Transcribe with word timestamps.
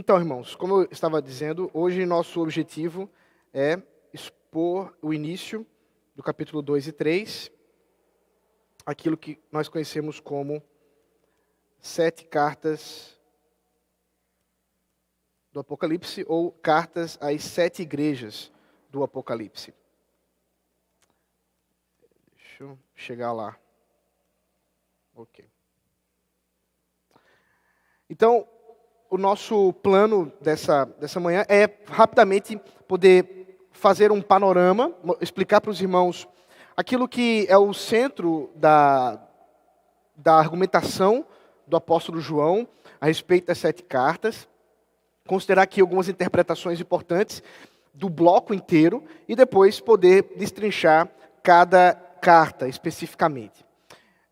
Então, 0.00 0.16
irmãos, 0.16 0.54
como 0.54 0.80
eu 0.80 0.88
estava 0.90 1.20
dizendo, 1.20 1.70
hoje 1.74 2.06
nosso 2.06 2.40
objetivo 2.40 3.06
é 3.52 3.82
expor 4.14 4.96
o 5.02 5.12
início 5.12 5.66
do 6.16 6.22
capítulo 6.22 6.62
2 6.62 6.86
e 6.86 6.92
3, 6.92 7.52
aquilo 8.86 9.14
que 9.14 9.38
nós 9.52 9.68
conhecemos 9.68 10.18
como 10.18 10.62
sete 11.78 12.24
cartas 12.24 13.20
do 15.52 15.60
Apocalipse 15.60 16.24
ou 16.26 16.50
cartas 16.50 17.18
às 17.20 17.44
sete 17.44 17.82
igrejas 17.82 18.50
do 18.88 19.02
Apocalipse. 19.02 19.74
Deixa 22.38 22.64
eu 22.64 22.78
chegar 22.94 23.34
lá. 23.34 23.54
Ok. 25.14 25.44
Então, 28.08 28.48
o 29.10 29.18
nosso 29.18 29.72
plano 29.82 30.32
dessa, 30.40 30.84
dessa 30.84 31.18
manhã 31.18 31.44
é 31.48 31.68
rapidamente 31.86 32.56
poder 32.86 33.58
fazer 33.72 34.12
um 34.12 34.22
panorama, 34.22 34.94
explicar 35.20 35.60
para 35.60 35.72
os 35.72 35.80
irmãos 35.80 36.28
aquilo 36.76 37.08
que 37.08 37.44
é 37.48 37.58
o 37.58 37.74
centro 37.74 38.50
da, 38.54 39.20
da 40.16 40.34
argumentação 40.36 41.26
do 41.66 41.76
apóstolo 41.76 42.20
João 42.20 42.68
a 43.00 43.06
respeito 43.06 43.48
das 43.48 43.58
sete 43.58 43.82
cartas, 43.82 44.48
considerar 45.26 45.62
aqui 45.62 45.80
algumas 45.80 46.08
interpretações 46.08 46.80
importantes 46.80 47.42
do 47.92 48.08
bloco 48.08 48.54
inteiro 48.54 49.02
e 49.28 49.34
depois 49.34 49.80
poder 49.80 50.34
destrinchar 50.36 51.08
cada 51.42 51.94
carta 51.94 52.68
especificamente. 52.68 53.64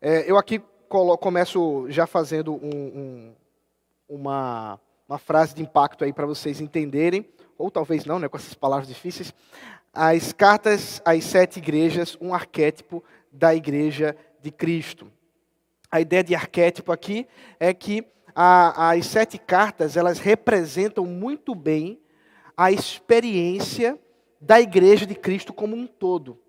É, 0.01 0.29
eu 0.29 0.37
aqui 0.37 0.61
começo 1.19 1.85
já 1.89 2.07
fazendo 2.07 2.53
um, 2.53 2.75
um 2.75 3.35
uma, 4.09 4.79
uma 5.07 5.19
frase 5.19 5.53
de 5.53 5.61
impacto 5.61 6.03
aí 6.03 6.11
para 6.11 6.25
vocês 6.25 6.59
entenderem, 6.59 7.25
ou 7.57 7.69
talvez 7.69 8.05
não, 8.05 8.17
né, 8.17 8.27
com 8.27 8.37
essas 8.37 8.55
palavras 8.55 8.87
difíceis. 8.87 9.33
As 9.93 10.33
cartas 10.33 11.01
às 11.05 11.23
sete 11.23 11.59
igrejas, 11.59 12.17
um 12.19 12.33
arquétipo 12.33 13.03
da 13.31 13.53
igreja 13.53 14.15
de 14.41 14.51
Cristo. 14.51 15.11
A 15.91 16.01
ideia 16.01 16.23
de 16.23 16.35
arquétipo 16.35 16.91
aqui 16.91 17.27
é 17.59 17.73
que 17.73 18.05
a, 18.35 18.91
as 18.91 19.05
sete 19.05 19.37
cartas 19.37 19.97
elas 19.97 20.19
representam 20.19 21.05
muito 21.05 21.53
bem 21.53 21.99
a 22.55 22.71
experiência 22.71 23.99
da 24.39 24.59
igreja 24.59 25.05
de 25.05 25.15
Cristo 25.15 25.51
como 25.51 25.75
um 25.75 25.87
todo. 25.87 26.39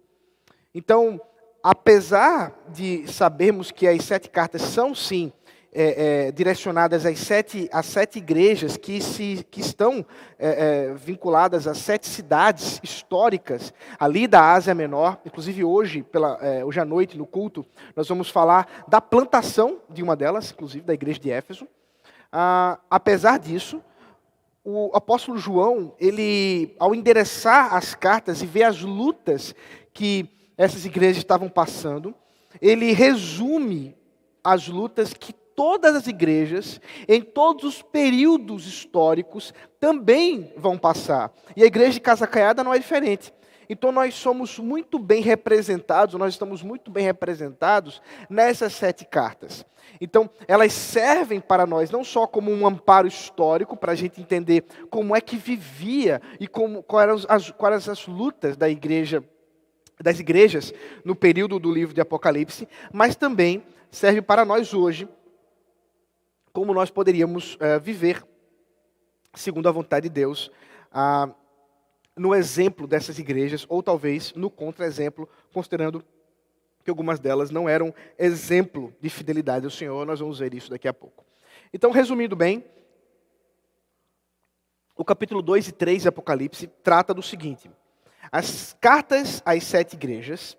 Então, 0.74 1.20
apesar 1.62 2.54
de 2.68 3.06
sabermos 3.08 3.70
que 3.70 3.86
as 3.86 4.04
sete 4.04 4.28
cartas 4.30 4.62
são 4.62 4.94
sim 4.94 5.32
é, 5.72 6.26
é, 6.26 6.32
direcionadas 6.32 7.06
às 7.06 7.18
sete, 7.20 7.68
às 7.72 7.86
sete 7.86 8.18
igrejas 8.18 8.76
que, 8.76 9.00
se, 9.00 9.46
que 9.50 9.60
estão 9.60 10.04
é, 10.38 10.88
é, 10.88 10.94
vinculadas 10.94 11.66
às 11.66 11.78
sete 11.78 12.08
cidades 12.08 12.80
históricas 12.82 13.72
ali 13.98 14.26
da 14.26 14.52
Ásia 14.52 14.74
Menor. 14.74 15.18
Inclusive 15.24 15.64
hoje, 15.64 16.02
pela, 16.02 16.38
é, 16.40 16.64
hoje 16.64 16.80
à 16.80 16.84
noite, 16.84 17.16
no 17.16 17.26
culto, 17.26 17.64
nós 17.94 18.08
vamos 18.08 18.28
falar 18.28 18.84
da 18.88 19.00
plantação 19.00 19.80
de 19.88 20.02
uma 20.02 20.16
delas, 20.16 20.50
inclusive 20.50 20.84
da 20.84 20.94
igreja 20.94 21.20
de 21.20 21.30
Éfeso. 21.30 21.68
Ah, 22.32 22.78
apesar 22.90 23.38
disso, 23.38 23.82
o 24.64 24.90
apóstolo 24.94 25.38
João, 25.38 25.94
ele, 25.98 26.74
ao 26.78 26.94
endereçar 26.94 27.74
as 27.74 27.94
cartas 27.94 28.42
e 28.42 28.46
ver 28.46 28.64
as 28.64 28.80
lutas 28.80 29.54
que 29.92 30.28
essas 30.56 30.84
igrejas 30.84 31.18
estavam 31.18 31.48
passando, 31.48 32.14
ele 32.60 32.92
resume 32.92 33.96
as 34.44 34.68
lutas 34.68 35.14
que 35.14 35.32
todas 35.60 35.94
as 35.94 36.06
igrejas, 36.06 36.80
em 37.06 37.20
todos 37.20 37.64
os 37.64 37.82
períodos 37.82 38.66
históricos, 38.66 39.52
também 39.78 40.50
vão 40.56 40.78
passar. 40.78 41.30
E 41.54 41.62
a 41.62 41.66
igreja 41.66 41.92
de 41.92 42.00
Casa 42.00 42.26
Caiada 42.26 42.64
não 42.64 42.72
é 42.72 42.78
diferente. 42.78 43.30
Então 43.68 43.92
nós 43.92 44.14
somos 44.14 44.58
muito 44.58 44.98
bem 44.98 45.20
representados, 45.20 46.14
nós 46.14 46.32
estamos 46.32 46.62
muito 46.62 46.90
bem 46.90 47.04
representados 47.04 48.00
nessas 48.30 48.72
sete 48.72 49.04
cartas. 49.04 49.66
Então, 50.00 50.30
elas 50.48 50.72
servem 50.72 51.40
para 51.40 51.66
nós 51.66 51.90
não 51.90 52.02
só 52.02 52.26
como 52.26 52.50
um 52.50 52.66
amparo 52.66 53.06
histórico, 53.06 53.76
para 53.76 53.92
a 53.92 53.94
gente 53.94 54.18
entender 54.18 54.64
como 54.88 55.14
é 55.14 55.20
que 55.20 55.36
vivia 55.36 56.22
e 56.40 56.48
como, 56.48 56.82
quais 56.82 57.06
eram 57.06 57.16
as, 57.28 57.50
quais 57.50 57.82
eram 57.82 57.92
as 57.92 58.06
lutas 58.06 58.56
da 58.56 58.70
igreja, 58.70 59.22
das 60.00 60.20
igrejas 60.20 60.72
no 61.04 61.14
período 61.14 61.58
do 61.58 61.70
livro 61.70 61.94
de 61.94 62.00
Apocalipse, 62.00 62.66
mas 62.90 63.14
também 63.14 63.62
serve 63.90 64.22
para 64.22 64.42
nós 64.42 64.72
hoje 64.72 65.06
como 66.52 66.74
nós 66.74 66.90
poderíamos 66.90 67.56
é, 67.60 67.78
viver 67.78 68.24
segundo 69.34 69.68
a 69.68 69.72
vontade 69.72 70.08
de 70.08 70.14
Deus, 70.14 70.50
ah, 70.92 71.30
no 72.16 72.34
exemplo 72.34 72.86
dessas 72.86 73.18
igrejas, 73.18 73.64
ou 73.68 73.82
talvez 73.82 74.32
no 74.34 74.50
contra-exemplo, 74.50 75.28
considerando 75.52 76.04
que 76.82 76.90
algumas 76.90 77.20
delas 77.20 77.50
não 77.50 77.68
eram 77.68 77.94
exemplo 78.18 78.94
de 79.00 79.08
fidelidade 79.08 79.64
ao 79.64 79.70
Senhor, 79.70 80.04
nós 80.06 80.20
vamos 80.20 80.38
ver 80.38 80.54
isso 80.54 80.70
daqui 80.70 80.88
a 80.88 80.94
pouco. 80.94 81.24
Então, 81.72 81.90
resumindo 81.90 82.34
bem, 82.34 82.64
o 84.96 85.04
capítulo 85.04 85.40
2 85.40 85.68
e 85.68 85.72
3 85.72 86.02
de 86.02 86.08
Apocalipse 86.08 86.66
trata 86.82 87.14
do 87.14 87.22
seguinte: 87.22 87.70
as 88.32 88.76
cartas 88.80 89.42
às 89.44 89.64
sete 89.64 89.94
igrejas, 89.94 90.56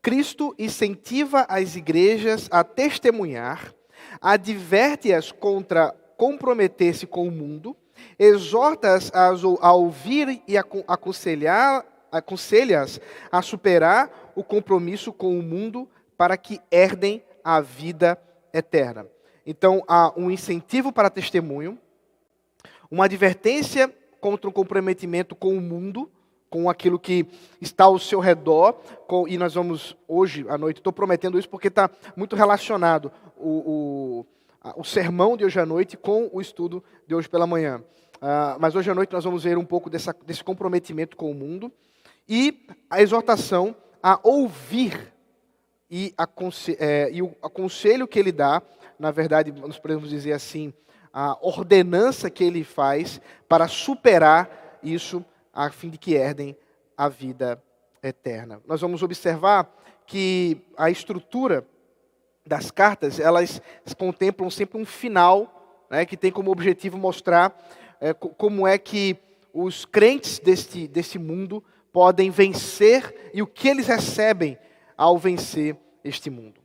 Cristo 0.00 0.54
incentiva 0.58 1.46
as 1.48 1.76
igrejas 1.76 2.48
a 2.50 2.64
testemunhar 2.64 3.74
adverte-as 4.20 5.32
contra 5.32 5.94
comprometer-se 6.16 7.06
com 7.06 7.26
o 7.26 7.30
mundo, 7.30 7.76
exorta-as 8.18 9.10
a 9.14 9.72
ouvir 9.72 10.42
e 10.46 10.56
aconselhar, 10.56 11.84
aconselha-as 12.10 13.00
a 13.30 13.42
superar 13.42 14.32
o 14.34 14.42
compromisso 14.42 15.12
com 15.12 15.38
o 15.38 15.42
mundo 15.42 15.88
para 16.16 16.36
que 16.36 16.60
herdem 16.70 17.22
a 17.42 17.60
vida 17.60 18.18
eterna. 18.52 19.06
Então, 19.46 19.82
há 19.86 20.12
um 20.16 20.30
incentivo 20.30 20.92
para 20.92 21.10
testemunho, 21.10 21.78
uma 22.90 23.04
advertência 23.04 23.92
contra 24.20 24.48
o 24.48 24.52
comprometimento 24.52 25.34
com 25.34 25.56
o 25.56 25.60
mundo, 25.60 26.10
com 26.54 26.70
aquilo 26.70 27.00
que 27.00 27.26
está 27.60 27.82
ao 27.82 27.98
seu 27.98 28.20
redor, 28.20 28.74
com, 29.08 29.26
e 29.26 29.36
nós 29.36 29.54
vamos 29.54 29.96
hoje 30.06 30.46
à 30.48 30.56
noite, 30.56 30.76
estou 30.76 30.92
prometendo 30.92 31.36
isso 31.36 31.48
porque 31.48 31.66
está 31.66 31.90
muito 32.14 32.36
relacionado 32.36 33.10
o, 33.36 34.24
o, 34.62 34.72
o, 34.76 34.84
sermão 34.84 35.36
de 35.36 35.44
hoje 35.44 35.58
à 35.58 35.66
noite 35.66 35.96
com 35.96 36.30
o 36.32 36.40
estudo 36.40 36.80
de 37.08 37.14
hoje 37.16 37.28
pela 37.28 37.44
manhã. 37.44 37.82
Uh, 38.18 38.54
mas 38.60 38.76
hoje 38.76 38.88
à 38.88 38.94
noite 38.94 39.12
nós 39.12 39.24
vamos 39.24 39.42
ver 39.42 39.58
um 39.58 39.64
pouco 39.64 39.90
dessa, 39.90 40.14
desse 40.24 40.44
comprometimento 40.44 41.16
com 41.16 41.28
o 41.28 41.34
mundo 41.34 41.72
e 42.28 42.64
a 42.88 43.02
exortação 43.02 43.74
a 44.00 44.20
ouvir 44.22 45.12
e, 45.90 46.14
aconse 46.16 46.76
é, 46.78 47.10
e 47.12 47.20
o 47.20 47.34
aconselho 47.42 48.06
que 48.06 48.16
ele 48.16 48.30
dá, 48.30 48.62
na 48.96 49.10
verdade, 49.10 49.50
nós 49.50 49.76
podemos 49.76 50.08
dizer 50.08 50.30
assim, 50.30 50.72
a 51.12 51.36
ordenança 51.44 52.30
que 52.30 52.44
ele 52.44 52.62
faz 52.62 53.20
para 53.48 53.66
superar 53.66 54.78
isso 54.84 55.24
a 55.54 55.70
fim 55.70 55.88
de 55.88 55.96
que 55.96 56.14
herdem 56.14 56.56
a 56.96 57.08
vida 57.08 57.62
eterna. 58.02 58.60
Nós 58.66 58.80
vamos 58.80 59.02
observar 59.02 59.72
que 60.06 60.60
a 60.76 60.90
estrutura 60.90 61.66
das 62.46 62.70
cartas, 62.70 63.18
elas 63.18 63.62
contemplam 63.96 64.50
sempre 64.50 64.78
um 64.78 64.84
final, 64.84 65.86
né, 65.88 66.04
que 66.04 66.16
tem 66.16 66.30
como 66.30 66.50
objetivo 66.50 66.98
mostrar 66.98 67.56
é, 68.00 68.12
como 68.12 68.66
é 68.66 68.76
que 68.76 69.16
os 69.52 69.84
crentes 69.84 70.38
deste, 70.38 70.86
deste 70.88 71.18
mundo 71.18 71.64
podem 71.92 72.28
vencer 72.30 73.30
e 73.32 73.40
o 73.40 73.46
que 73.46 73.68
eles 73.68 73.86
recebem 73.86 74.58
ao 74.96 75.16
vencer 75.16 75.76
este 76.02 76.28
mundo. 76.28 76.60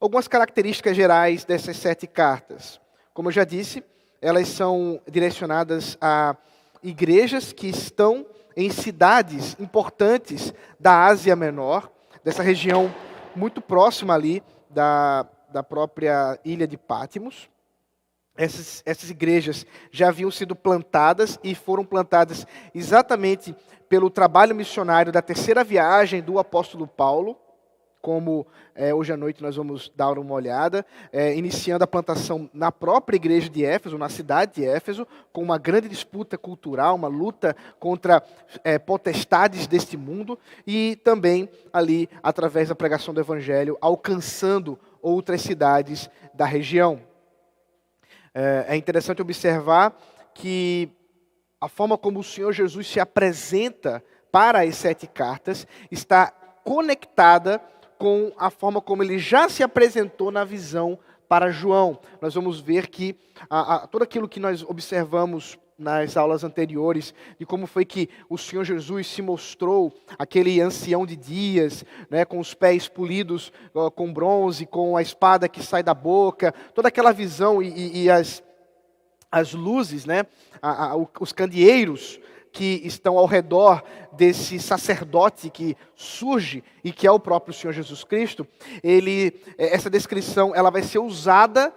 Algumas 0.00 0.28
características 0.28 0.96
gerais 0.96 1.44
dessas 1.44 1.76
sete 1.76 2.06
cartas. 2.06 2.80
Como 3.14 3.28
eu 3.28 3.32
já 3.32 3.44
disse, 3.44 3.82
elas 4.20 4.48
são 4.48 5.00
direcionadas 5.08 5.96
a 6.00 6.36
igrejas 6.84 7.52
que 7.52 7.66
estão 7.66 8.26
em 8.54 8.70
cidades 8.70 9.56
importantes 9.58 10.52
da 10.78 11.06
Ásia 11.06 11.34
Menor, 11.34 11.90
dessa 12.22 12.42
região 12.42 12.94
muito 13.34 13.60
próxima 13.60 14.14
ali 14.14 14.42
da, 14.68 15.26
da 15.50 15.62
própria 15.62 16.38
ilha 16.44 16.66
de 16.68 16.76
Pátimos. 16.76 17.48
Essas, 18.36 18.82
essas 18.84 19.10
igrejas 19.10 19.64
já 19.90 20.08
haviam 20.08 20.30
sido 20.30 20.54
plantadas 20.54 21.38
e 21.42 21.54
foram 21.54 21.84
plantadas 21.84 22.46
exatamente 22.74 23.54
pelo 23.88 24.10
trabalho 24.10 24.54
missionário 24.54 25.12
da 25.12 25.22
terceira 25.22 25.64
viagem 25.64 26.20
do 26.20 26.38
apóstolo 26.38 26.86
Paulo, 26.86 27.38
como 28.04 28.46
é, 28.74 28.92
hoje 28.92 29.14
à 29.14 29.16
noite 29.16 29.42
nós 29.42 29.56
vamos 29.56 29.90
dar 29.96 30.18
uma 30.18 30.34
olhada, 30.34 30.84
é, 31.10 31.34
iniciando 31.34 31.84
a 31.84 31.86
plantação 31.86 32.50
na 32.52 32.70
própria 32.70 33.16
igreja 33.16 33.48
de 33.48 33.64
Éfeso, 33.64 33.96
na 33.96 34.10
cidade 34.10 34.56
de 34.56 34.66
Éfeso, 34.66 35.08
com 35.32 35.42
uma 35.42 35.56
grande 35.56 35.88
disputa 35.88 36.36
cultural, 36.36 36.96
uma 36.96 37.08
luta 37.08 37.56
contra 37.80 38.22
é, 38.62 38.78
potestades 38.78 39.66
deste 39.66 39.96
mundo, 39.96 40.38
e 40.66 40.96
também 40.96 41.48
ali, 41.72 42.06
através 42.22 42.68
da 42.68 42.74
pregação 42.74 43.14
do 43.14 43.20
evangelho, 43.20 43.78
alcançando 43.80 44.78
outras 45.00 45.40
cidades 45.40 46.10
da 46.34 46.44
região. 46.44 47.00
É, 48.34 48.66
é 48.68 48.76
interessante 48.76 49.22
observar 49.22 49.98
que 50.34 50.90
a 51.58 51.70
forma 51.70 51.96
como 51.96 52.20
o 52.20 52.24
Senhor 52.24 52.52
Jesus 52.52 52.86
se 52.86 53.00
apresenta 53.00 54.04
para 54.30 54.60
as 54.60 54.76
sete 54.76 55.06
cartas 55.06 55.66
está 55.90 56.30
conectada 56.64 57.62
com 57.98 58.32
a 58.36 58.50
forma 58.50 58.80
como 58.80 59.02
ele 59.02 59.18
já 59.18 59.48
se 59.48 59.62
apresentou 59.62 60.30
na 60.30 60.44
visão 60.44 60.98
para 61.28 61.50
João. 61.50 61.98
Nós 62.20 62.34
vamos 62.34 62.60
ver 62.60 62.88
que 62.88 63.16
a, 63.48 63.74
a, 63.74 63.86
tudo 63.86 64.02
aquilo 64.02 64.28
que 64.28 64.40
nós 64.40 64.62
observamos 64.62 65.58
nas 65.76 66.16
aulas 66.16 66.44
anteriores, 66.44 67.12
de 67.38 67.44
como 67.44 67.66
foi 67.66 67.84
que 67.84 68.08
o 68.28 68.38
Senhor 68.38 68.64
Jesus 68.64 69.08
se 69.08 69.20
mostrou 69.20 69.92
aquele 70.16 70.60
ancião 70.60 71.04
de 71.04 71.16
dias, 71.16 71.84
né, 72.08 72.24
com 72.24 72.38
os 72.38 72.54
pés 72.54 72.86
polidos 72.86 73.52
com 73.96 74.12
bronze, 74.12 74.66
com 74.66 74.96
a 74.96 75.02
espada 75.02 75.48
que 75.48 75.62
sai 75.62 75.82
da 75.82 75.92
boca, 75.92 76.54
toda 76.74 76.88
aquela 76.88 77.12
visão 77.12 77.60
e, 77.60 77.68
e, 77.68 78.02
e 78.04 78.10
as, 78.10 78.42
as 79.30 79.52
luzes, 79.52 80.06
né, 80.06 80.26
a, 80.62 80.92
a, 80.92 80.96
os 80.96 81.32
candeeiros 81.32 82.20
que 82.54 82.80
estão 82.84 83.18
ao 83.18 83.26
redor 83.26 83.82
desse 84.12 84.60
sacerdote 84.60 85.50
que 85.50 85.76
surge 85.96 86.62
e 86.84 86.92
que 86.92 87.04
é 87.04 87.10
o 87.10 87.18
próprio 87.18 87.52
Senhor 87.52 87.72
Jesus 87.72 88.04
Cristo, 88.04 88.46
ele, 88.80 89.42
essa 89.58 89.90
descrição 89.90 90.54
ela 90.54 90.70
vai 90.70 90.82
ser 90.82 91.00
usada 91.00 91.74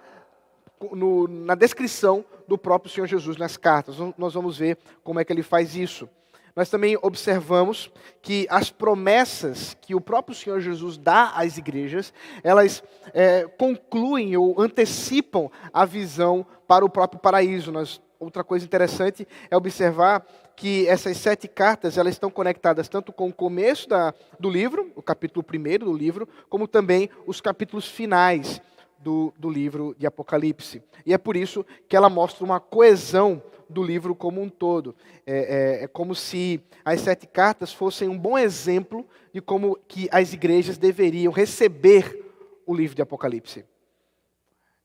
no, 0.92 1.26
na 1.26 1.56
descrição 1.56 2.24
do 2.46 2.56
próprio 2.56 2.92
Senhor 2.92 3.08
Jesus 3.08 3.36
nas 3.36 3.56
cartas. 3.56 3.96
Nós 4.16 4.34
vamos 4.34 4.56
ver 4.56 4.78
como 5.02 5.18
é 5.18 5.24
que 5.24 5.32
ele 5.32 5.42
faz 5.42 5.74
isso. 5.74 6.08
Nós 6.54 6.70
também 6.70 6.96
observamos 7.02 7.90
que 8.22 8.46
as 8.48 8.70
promessas 8.70 9.76
que 9.80 9.96
o 9.96 10.00
próprio 10.00 10.34
Senhor 10.34 10.60
Jesus 10.60 10.96
dá 10.96 11.32
às 11.34 11.58
igrejas, 11.58 12.12
elas 12.44 12.84
é, 13.12 13.48
concluem 13.58 14.36
ou 14.36 14.60
antecipam 14.60 15.50
a 15.72 15.84
visão 15.84 16.46
para 16.68 16.84
o 16.84 16.90
próprio 16.90 17.20
paraíso. 17.20 17.72
Nós, 17.72 18.00
outra 18.18 18.44
coisa 18.44 18.64
interessante 18.64 19.26
é 19.50 19.56
observar 19.56 20.24
que 20.58 20.88
essas 20.88 21.16
sete 21.16 21.46
cartas 21.46 21.96
elas 21.96 22.14
estão 22.14 22.30
conectadas 22.30 22.88
tanto 22.88 23.12
com 23.12 23.28
o 23.28 23.32
começo 23.32 23.88
da, 23.88 24.12
do 24.40 24.50
livro, 24.50 24.90
o 24.96 25.00
capítulo 25.00 25.44
primeiro 25.44 25.86
do 25.86 25.96
livro, 25.96 26.28
como 26.48 26.66
também 26.66 27.08
os 27.26 27.40
capítulos 27.40 27.86
finais 27.86 28.60
do, 28.98 29.32
do 29.38 29.48
livro 29.48 29.94
de 29.96 30.04
Apocalipse. 30.04 30.82
E 31.06 31.14
é 31.14 31.18
por 31.18 31.36
isso 31.36 31.64
que 31.88 31.96
ela 31.96 32.10
mostra 32.10 32.44
uma 32.44 32.58
coesão 32.58 33.40
do 33.70 33.84
livro 33.84 34.16
como 34.16 34.42
um 34.42 34.48
todo. 34.48 34.96
É, 35.24 35.36
é, 35.36 35.84
é, 35.84 35.86
como 35.86 36.12
se 36.12 36.60
as 36.84 37.02
sete 37.02 37.24
cartas 37.28 37.72
fossem 37.72 38.08
um 38.08 38.18
bom 38.18 38.36
exemplo 38.36 39.06
de 39.32 39.40
como 39.40 39.78
que 39.86 40.08
as 40.10 40.32
igrejas 40.32 40.76
deveriam 40.76 41.32
receber 41.32 42.32
o 42.66 42.74
livro 42.74 42.96
de 42.96 43.02
Apocalipse. 43.02 43.64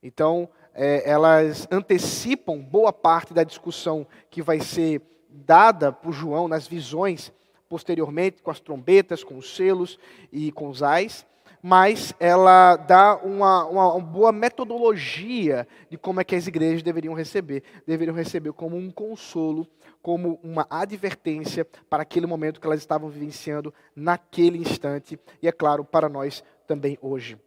Então, 0.04 0.48
é, 0.76 1.10
elas 1.10 1.68
antecipam 1.72 2.60
boa 2.60 2.94
parte 2.94 3.34
da 3.34 3.44
discussão 3.44 4.06
que 4.30 4.40
vai 4.40 4.60
ser 4.60 5.02
dada 5.34 5.92
por 5.92 6.14
João 6.14 6.48
nas 6.48 6.68
visões 6.68 7.32
posteriormente, 7.68 8.44
com 8.44 8.52
as 8.52 8.60
trombetas, 8.60 9.24
com 9.24 9.36
os 9.38 9.56
selos 9.56 9.98
e 10.32 10.52
com 10.52 10.70
os 10.70 10.84
ais 10.84 11.26
mas 11.66 12.14
ela 12.20 12.76
dá 12.76 13.16
uma, 13.16 13.66
uma, 13.66 13.94
uma, 13.94 14.02
boa 14.02 14.34
metodologia 14.34 15.66
de 15.90 15.98
como 15.98 16.20
é 16.20 16.24
que 16.26 16.36
as 16.36 16.46
igrejas 16.46 16.84
deveriam 16.84 17.14
receber. 17.14 17.64
Deveriam 17.88 18.14
receber 18.14 18.52
como 18.52 18.76
um 18.76 18.92
consolo, 18.92 19.66
como 20.02 20.38
uma 20.44 20.68
advertência 20.70 21.66
para 21.90 22.04
aquele 22.04 22.26
momento 22.26 22.60
que 22.60 22.68
elas 22.68 22.82
estavam 22.82 23.10
vivenciando 23.10 23.74
naquele 23.96 24.58
instante, 24.58 25.18
e 25.42 25.48
é 25.48 25.54
claro, 25.54 25.86
para 25.86 26.10
nós 26.10 26.44
também 26.68 27.00
hoje. 27.02 27.38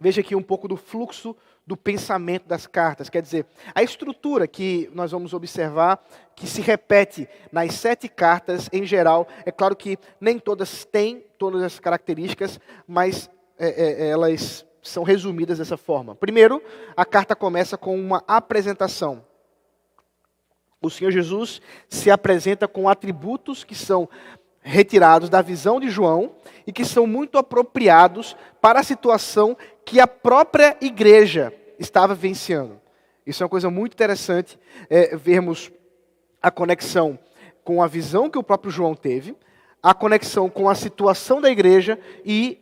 Veja 0.00 0.20
aqui 0.20 0.36
um 0.36 0.42
pouco 0.42 0.68
do 0.68 0.76
fluxo 0.76 1.36
do 1.66 1.76
pensamento 1.76 2.46
das 2.48 2.66
cartas, 2.66 3.08
quer 3.08 3.22
dizer, 3.22 3.46
a 3.74 3.82
estrutura 3.82 4.48
que 4.48 4.90
nós 4.92 5.12
vamos 5.12 5.32
observar, 5.32 6.04
que 6.34 6.46
se 6.46 6.60
repete 6.60 7.28
nas 7.52 7.74
sete 7.74 8.08
cartas 8.08 8.68
em 8.72 8.84
geral, 8.84 9.28
é 9.46 9.52
claro 9.52 9.76
que 9.76 9.96
nem 10.20 10.38
todas 10.38 10.84
têm 10.84 11.24
todas 11.38 11.62
as 11.62 11.78
características, 11.78 12.58
mas 12.86 13.30
é, 13.58 14.06
é, 14.06 14.08
elas 14.08 14.66
são 14.82 15.04
resumidas 15.04 15.58
dessa 15.58 15.76
forma. 15.76 16.14
Primeiro, 16.16 16.60
a 16.96 17.04
carta 17.04 17.36
começa 17.36 17.78
com 17.78 17.96
uma 17.96 18.24
apresentação. 18.26 19.24
O 20.80 20.90
Senhor 20.90 21.12
Jesus 21.12 21.60
se 21.88 22.10
apresenta 22.10 22.66
com 22.66 22.88
atributos 22.88 23.62
que 23.62 23.74
são 23.74 24.08
retirados 24.62 25.28
da 25.28 25.42
visão 25.42 25.80
de 25.80 25.90
João 25.90 26.32
e 26.66 26.72
que 26.72 26.84
são 26.84 27.06
muito 27.06 27.36
apropriados 27.36 28.36
para 28.60 28.80
a 28.80 28.84
situação 28.84 29.56
que 29.84 30.00
a 30.00 30.06
própria 30.06 30.76
igreja 30.80 31.52
estava 31.78 32.14
vivenciando. 32.14 32.80
Isso 33.26 33.42
é 33.42 33.44
uma 33.44 33.50
coisa 33.50 33.70
muito 33.70 33.92
interessante, 33.94 34.58
é, 34.88 35.16
vermos 35.16 35.70
a 36.40 36.50
conexão 36.50 37.18
com 37.64 37.82
a 37.82 37.86
visão 37.86 38.28
que 38.28 38.38
o 38.38 38.42
próprio 38.42 38.70
João 38.70 38.94
teve, 38.94 39.36
a 39.82 39.94
conexão 39.94 40.48
com 40.48 40.68
a 40.68 40.74
situação 40.74 41.40
da 41.40 41.50
igreja 41.50 41.98
e 42.24 42.58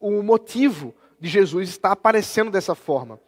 o 0.00 0.22
motivo 0.22 0.94
de 1.18 1.28
Jesus 1.28 1.68
estar 1.68 1.92
aparecendo 1.92 2.50
dessa 2.50 2.74
forma. 2.74 3.20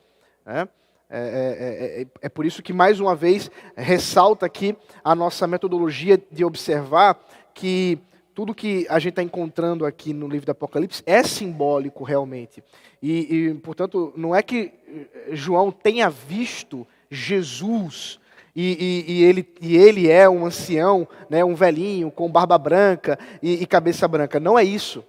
Né? 0.44 0.68
É, 1.10 1.20
é, 1.20 2.02
é, 2.02 2.06
é, 2.20 2.28
por 2.28 2.44
isso 2.44 2.62
que, 2.62 2.72
mais 2.72 3.00
uma 3.00 3.16
vez, 3.16 3.50
ressalta 3.74 4.44
aqui 4.44 4.76
a 5.02 5.14
nossa 5.14 5.46
metodologia 5.46 6.22
de 6.30 6.44
observar 6.44 7.18
que 7.58 7.98
tudo 8.32 8.54
que 8.54 8.86
a 8.88 9.00
gente 9.00 9.10
está 9.10 9.22
encontrando 9.22 9.84
aqui 9.84 10.12
no 10.12 10.28
livro 10.28 10.46
do 10.46 10.52
Apocalipse 10.52 11.02
é 11.04 11.24
simbólico 11.24 12.04
realmente. 12.04 12.62
E, 13.02 13.48
e, 13.48 13.54
portanto, 13.54 14.12
não 14.16 14.32
é 14.32 14.40
que 14.44 14.72
João 15.32 15.72
tenha 15.72 16.08
visto 16.08 16.86
Jesus 17.10 18.20
e, 18.54 19.04
e, 19.08 19.12
e, 19.12 19.24
ele, 19.24 19.48
ele 19.60 20.08
é 20.08 20.28
um 20.28 20.46
ancião, 20.46 21.06
né, 21.28 21.44
um 21.44 21.56
velhinho 21.56 22.12
com 22.12 22.30
barba 22.30 22.56
branca 22.56 23.18
e, 23.42 23.54
e 23.54 23.66
cabeça 23.66 24.06
branca. 24.06 24.38
Não 24.38 24.56
é 24.56 24.62
isso. 24.62 25.04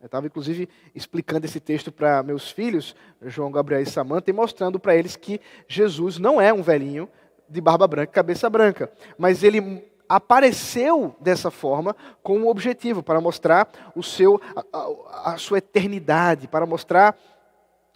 Eu 0.00 0.06
estava, 0.06 0.26
inclusive, 0.26 0.68
explicando 0.94 1.46
esse 1.46 1.60
texto 1.60 1.92
para 1.92 2.24
meus 2.24 2.50
filhos, 2.50 2.96
João 3.22 3.52
Gabriel 3.52 3.82
e 3.82 3.86
Samanta, 3.86 4.30
e 4.30 4.32
mostrando 4.32 4.80
para 4.80 4.96
eles 4.96 5.14
que 5.14 5.40
Jesus 5.68 6.18
não 6.18 6.40
é 6.40 6.52
um 6.52 6.62
velhinho 6.62 7.08
de 7.48 7.60
barba 7.60 7.86
branca 7.86 8.10
e 8.10 8.14
cabeça 8.14 8.50
branca. 8.50 8.90
Mas 9.16 9.44
ele 9.44 9.88
apareceu 10.08 11.14
dessa 11.20 11.50
forma 11.50 11.94
com 12.22 12.38
um 12.38 12.48
objetivo, 12.48 13.02
para 13.02 13.20
mostrar 13.20 13.68
o 13.94 14.02
seu, 14.02 14.40
a, 14.72 15.32
a, 15.32 15.36
sua 15.36 15.58
eternidade, 15.58 16.48
para 16.48 16.64
mostrar 16.64 17.16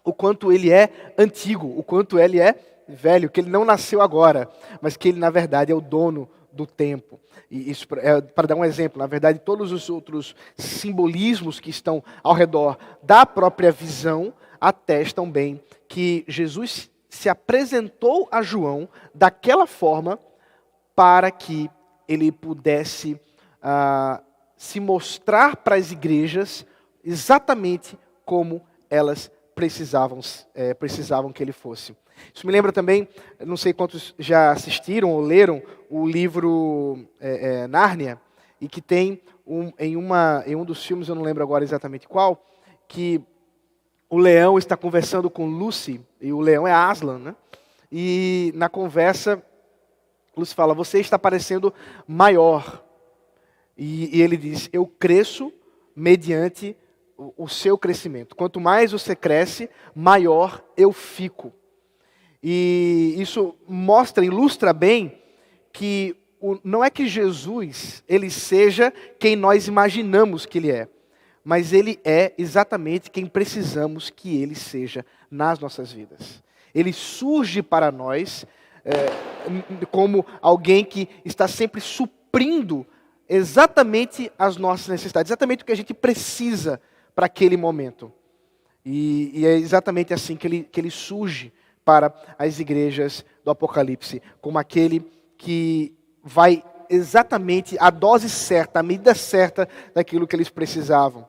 o 0.05 0.13
quanto 0.13 0.53
ele 0.53 0.71
é 0.71 1.15
antigo, 1.17 1.73
o 1.79 1.83
quanto 1.83 2.19
ele 2.19 2.41
é 2.41 2.55
velho, 2.89 3.31
que 3.31 3.41
ele 3.41 3.51
não 3.51 3.65
nasceu 3.65 4.03
agora, 4.03 4.49
mas 4.81 4.97
que 4.97 5.09
ele, 5.09 5.19
na 5.19 5.31
verdade, 5.31 5.73
é 5.73 5.75
o 5.75 5.81
dono 5.81 6.29
do 6.53 6.67
tempo. 6.67 7.19
E 7.51 7.71
isso 7.71 7.87
é 7.97 8.21
para 8.21 8.49
dar 8.49 8.57
um 8.57 8.65
exemplo, 8.65 8.99
na 8.99 9.07
verdade, 9.07 9.39
todos 9.39 9.73
os 9.73 9.89
outros 9.89 10.35
simbolismos 10.57 11.61
que 11.61 11.71
estão 11.71 12.03
ao 12.23 12.35
redor 12.35 12.77
da 13.03 13.25
própria 13.25 13.73
visão 13.73 14.35
atestam 14.61 15.31
bem 15.31 15.61
que 15.89 16.25
Jesus 16.29 16.91
se 17.09 17.29
apresentou 17.29 18.29
a 18.31 18.43
João 18.43 18.89
daquela 19.15 19.67
forma 19.67 20.19
para 20.95 21.31
que 21.31 21.71
ele 22.09 22.31
pudesse 22.31 23.21
ah, 23.63 24.23
se 24.57 24.81
mostrar 24.81 25.57
para 25.57 25.77
as 25.77 25.91
igrejas 25.91 26.65
exatamente 27.05 27.99
como 28.25 28.63
elas 28.89 29.31
precisavam, 29.55 30.21
é, 30.55 30.75
precisavam 30.75 31.33
que 31.33 31.43
ele 31.43 31.53
fosse. 31.53 31.97
Isso 32.33 32.47
me 32.47 32.53
lembra 32.53 32.73
também, 32.73 33.09
não 33.41 33.57
sei 33.57 33.73
quantos 33.73 34.15
já 34.19 34.51
assistiram 34.51 35.11
ou 35.11 35.21
leram 35.21 35.63
o 35.91 36.07
livro 36.07 37.07
é, 37.21 37.63
é, 37.63 37.67
Nárnia, 37.67 38.21
e 38.61 38.69
que 38.69 38.81
tem 38.81 39.21
um, 39.47 39.73
em, 39.79 39.97
uma, 39.97 40.45
em 40.47 40.55
um 40.55 40.65
dos 40.65 40.85
filmes, 40.85 41.09
eu 41.09 41.15
não 41.15 41.23
lembro 41.23 41.43
agora 41.43 41.65
exatamente 41.65 42.07
qual, 42.07 42.47
que 42.87 43.21
o 44.09 44.19
leão 44.19 44.59
está 44.59 44.77
conversando 44.77 45.29
com 45.29 45.47
Lucy, 45.47 46.01
e 46.21 46.33
o 46.33 46.41
leão 46.41 46.67
é 46.67 46.73
Aslan, 46.73 47.19
né? 47.19 47.35
E 47.91 48.53
na 48.55 48.69
conversa 48.69 49.43
Lúcio 50.37 50.55
fala: 50.55 50.75
Você 50.75 51.01
está 51.01 51.19
parecendo 51.19 51.73
maior. 52.07 52.85
E, 53.77 54.19
e 54.19 54.23
ele 54.23 54.37
diz: 54.37 54.69
Eu 54.73 54.87
cresço 54.87 55.53
mediante 55.95 56.77
o, 57.17 57.45
o, 57.45 57.49
seu 57.49 57.77
crescimento. 57.77 58.35
Quanto 58.35 58.61
mais 58.61 58.93
você 58.93 59.15
cresce, 59.15 59.69
maior 59.95 60.65
eu 60.77 60.93
fico. 60.93 61.53
E 62.43 63.15
isso 63.19 63.55
mostra, 63.69 64.25
ilustra 64.25 64.73
bem 64.73 65.21
que 65.73 66.17
o, 66.41 66.59
não 66.65 66.83
é 66.83 66.91
que 66.91 67.07
Jesus 67.07 68.03
ele 68.09 68.29
seja 68.29 68.93
quem 69.19 69.37
nós 69.37 69.69
imaginamos 69.69 70.45
que 70.45 70.59
ele 70.59 70.73
é, 70.73 70.89
mas 71.45 71.73
ele 71.73 72.01
é 72.05 72.33
exatamente 72.37 73.11
quem 73.11 73.27
precisamos 73.27 74.11
que 74.11 74.43
ele 74.43 74.57
seja 74.57 75.07
nas 75.31 75.61
nossas 75.61 75.93
vidas. 75.93 76.43
Ele 76.75 76.93
surge 76.93 77.63
para 77.63 77.93
nós 77.93 78.45
é, 78.85 79.87
como 79.91 80.25
alguém 80.41 80.85
que 80.85 81.09
está 81.25 81.47
sempre 81.47 81.81
suprindo 81.81 82.87
exatamente 83.29 84.31
as 84.39 84.57
nossas 84.57 84.89
necessidades, 84.89 85.31
exatamente 85.31 85.63
o 85.63 85.67
que 85.67 85.73
a 85.73 85.77
gente 85.77 85.95
precisa 85.95 86.81
para 87.15 87.27
aquele 87.27 87.57
momento. 87.57 88.13
E, 88.85 89.31
e, 89.35 89.47
é 89.47 89.57
exatamente 89.57 90.13
assim 90.13 90.37
que 90.37 90.47
ele, 90.47 90.65
que 90.65 90.81
ele 90.81 90.91
surge 90.91 91.53
para 91.85 92.13
as 92.39 92.59
igrejas 92.59 93.25
do 93.45 93.51
Apocalipse, 93.51 94.23
como 94.41 94.59
aquele 94.59 95.05
que 95.37 95.97
vai 96.23 96.63
exatamente 96.91 97.77
a 97.81 97.91
dose 97.91 98.29
certa, 98.29 98.81
a 98.81 98.83
medida 98.83 99.15
certa 99.15 99.69
daquilo 99.95 100.27
que 100.27 100.37
eles 100.37 100.51
precisavam. 100.51 101.27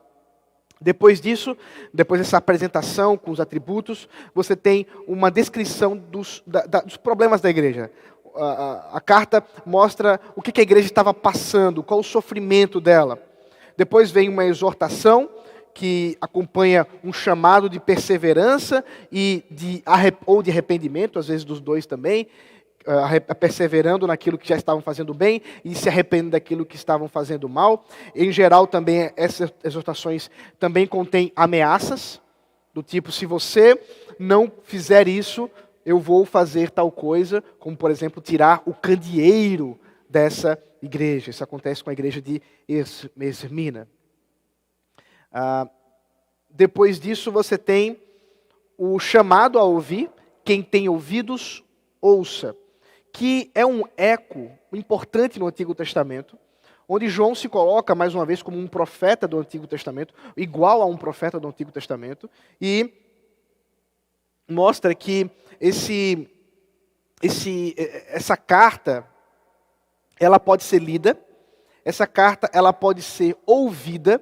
Depois 0.80 1.20
disso, 1.20 1.56
depois 1.92 2.20
dessa 2.20 2.36
apresentação 2.36 3.16
com 3.16 3.30
os 3.30 3.40
atributos, 3.40 4.08
você 4.34 4.54
tem 4.54 4.86
uma 5.06 5.30
descrição 5.30 5.96
dos, 5.96 6.42
da, 6.46 6.66
da, 6.66 6.80
dos 6.80 6.96
problemas 6.96 7.40
da 7.40 7.48
igreja. 7.48 7.90
A, 8.34 8.44
a, 8.44 8.96
a, 8.96 9.00
carta 9.00 9.42
mostra 9.64 10.20
o 10.34 10.42
que, 10.42 10.50
que 10.50 10.60
a 10.60 10.64
igreja 10.64 10.86
estava 10.86 11.14
passando, 11.14 11.82
qual 11.82 12.00
o 12.00 12.04
sofrimento 12.04 12.80
dela. 12.80 13.18
Depois 13.76 14.10
vem 14.10 14.28
uma 14.28 14.44
exortação 14.44 15.30
que 15.72 16.16
acompanha 16.20 16.86
um 17.02 17.12
chamado 17.12 17.68
de 17.68 17.80
perseverança 17.80 18.84
e 19.10 19.44
de, 19.50 19.82
ou 20.24 20.42
de 20.42 20.50
arrependimento, 20.50 21.18
às 21.18 21.26
vezes 21.26 21.44
dos 21.44 21.60
dois 21.60 21.84
também, 21.84 22.28
uh, 22.86 23.34
perseverando 23.34 24.06
naquilo 24.06 24.38
que 24.38 24.48
já 24.48 24.56
estavam 24.56 24.80
fazendo 24.80 25.12
bem 25.12 25.42
e 25.64 25.74
se 25.74 25.88
arrependendo 25.88 26.30
daquilo 26.30 26.64
que 26.64 26.76
estavam 26.76 27.08
fazendo 27.08 27.48
mal. 27.48 27.84
Em 28.14 28.30
geral, 28.30 28.66
também 28.66 29.10
essas 29.16 29.52
exortações 29.62 30.30
também 30.58 30.86
contêm 30.86 31.32
ameaças 31.34 32.20
do 32.72 32.82
tipo: 32.82 33.12
se 33.12 33.26
você 33.26 33.80
não 34.18 34.50
fizer 34.64 35.08
isso, 35.08 35.50
eu 35.84 35.98
vou 35.98 36.24
fazer 36.24 36.70
tal 36.70 36.90
coisa, 36.90 37.42
como 37.58 37.76
por 37.76 37.90
exemplo 37.90 38.22
tirar 38.22 38.62
o 38.66 38.74
candeeiro 38.74 39.78
dessa 40.08 40.58
igreja. 40.82 41.30
Isso 41.30 41.44
acontece 41.44 41.82
com 41.82 41.90
a 41.90 41.92
igreja 41.92 42.20
de 42.20 42.40
Esmina. 42.68 43.88
Ah, 45.32 45.68
depois 46.48 47.00
disso, 47.00 47.32
você 47.32 47.58
tem 47.58 48.00
o 48.78 48.98
chamado 48.98 49.58
a 49.58 49.64
ouvir. 49.64 50.10
Quem 50.44 50.62
tem 50.62 50.88
ouvidos, 50.88 51.64
ouça. 52.00 52.54
Que 53.14 53.50
é 53.54 53.64
um 53.64 53.84
eco 53.96 54.50
importante 54.72 55.38
no 55.38 55.46
Antigo 55.46 55.74
Testamento, 55.74 56.36
onde 56.88 57.08
João 57.08 57.34
se 57.34 57.48
coloca 57.48 57.94
mais 57.94 58.14
uma 58.14 58.26
vez 58.26 58.42
como 58.42 58.58
um 58.58 58.66
profeta 58.66 59.28
do 59.28 59.38
Antigo 59.38 59.68
Testamento, 59.68 60.12
igual 60.36 60.82
a 60.82 60.86
um 60.86 60.96
profeta 60.96 61.38
do 61.38 61.46
Antigo 61.46 61.70
Testamento, 61.70 62.28
e 62.60 62.92
mostra 64.48 64.94
que 64.94 65.30
esse, 65.60 66.28
esse, 67.22 67.74
essa 68.08 68.36
carta 68.36 69.06
ela 70.18 70.40
pode 70.40 70.64
ser 70.64 70.80
lida, 70.80 71.16
essa 71.84 72.06
carta 72.06 72.50
ela 72.52 72.72
pode 72.72 73.00
ser 73.00 73.36
ouvida 73.46 74.20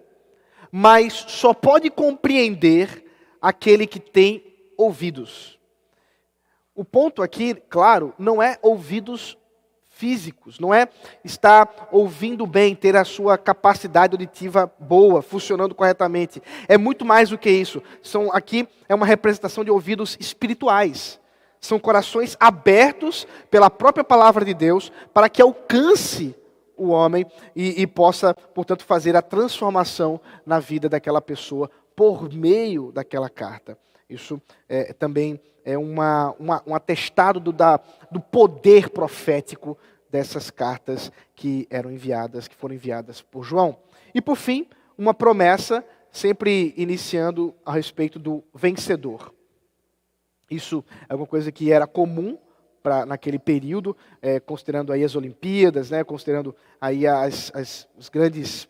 mas 0.74 1.12
só 1.28 1.52
pode 1.52 1.90
compreender 1.90 3.04
aquele 3.42 3.86
que 3.86 4.00
tem 4.00 4.42
ouvidos. 4.74 5.58
O 6.74 6.84
ponto 6.84 7.22
aqui, 7.22 7.54
claro, 7.54 8.14
não 8.18 8.42
é 8.42 8.58
ouvidos 8.62 9.36
físicos, 9.90 10.58
não 10.58 10.72
é 10.72 10.88
estar 11.22 11.88
ouvindo 11.92 12.46
bem, 12.46 12.74
ter 12.74 12.96
a 12.96 13.04
sua 13.04 13.36
capacidade 13.36 14.14
auditiva 14.14 14.72
boa, 14.78 15.20
funcionando 15.20 15.74
corretamente. 15.74 16.42
É 16.66 16.78
muito 16.78 17.04
mais 17.04 17.28
do 17.28 17.38
que 17.38 17.50
isso. 17.50 17.82
São 18.02 18.32
aqui 18.32 18.66
é 18.88 18.94
uma 18.94 19.06
representação 19.06 19.62
de 19.62 19.70
ouvidos 19.70 20.16
espirituais. 20.18 21.20
São 21.60 21.78
corações 21.78 22.36
abertos 22.40 23.26
pela 23.50 23.70
própria 23.70 24.02
palavra 24.02 24.44
de 24.44 24.54
Deus 24.54 24.90
para 25.12 25.28
que 25.28 25.42
alcance 25.42 26.34
o 26.76 26.88
homem 26.88 27.26
e, 27.54 27.82
e 27.82 27.86
possa, 27.86 28.34
portanto, 28.34 28.84
fazer 28.84 29.14
a 29.14 29.22
transformação 29.22 30.20
na 30.44 30.58
vida 30.58 30.88
daquela 30.88 31.20
pessoa 31.20 31.70
por 31.94 32.32
meio 32.32 32.90
daquela 32.90 33.28
carta. 33.28 33.78
Isso 34.12 34.40
é, 34.68 34.92
também 34.92 35.40
é 35.64 35.78
uma, 35.78 36.34
uma, 36.38 36.62
um 36.66 36.74
atestado 36.74 37.40
do, 37.40 37.52
da, 37.52 37.80
do 38.10 38.20
poder 38.20 38.90
profético 38.90 39.78
dessas 40.10 40.50
cartas 40.50 41.10
que 41.34 41.66
eram 41.70 41.90
enviadas, 41.90 42.46
que 42.46 42.54
foram 42.54 42.74
enviadas 42.74 43.22
por 43.22 43.42
João. 43.42 43.76
E 44.14 44.20
por 44.20 44.36
fim, 44.36 44.66
uma 44.96 45.14
promessa, 45.14 45.84
sempre 46.10 46.74
iniciando 46.76 47.54
a 47.64 47.72
respeito 47.72 48.18
do 48.18 48.44
vencedor. 48.54 49.32
Isso 50.50 50.84
é 51.08 51.14
uma 51.14 51.26
coisa 51.26 51.50
que 51.50 51.72
era 51.72 51.86
comum 51.86 52.36
pra, 52.82 53.06
naquele 53.06 53.38
período, 53.38 53.96
é, 54.20 54.38
considerando 54.38 54.92
aí 54.92 55.02
as 55.02 55.16
Olimpíadas, 55.16 55.90
né, 55.90 56.04
considerando 56.04 56.54
aí 56.78 57.06
as, 57.06 57.50
as, 57.54 57.88
as 57.98 58.08
grandes 58.10 58.68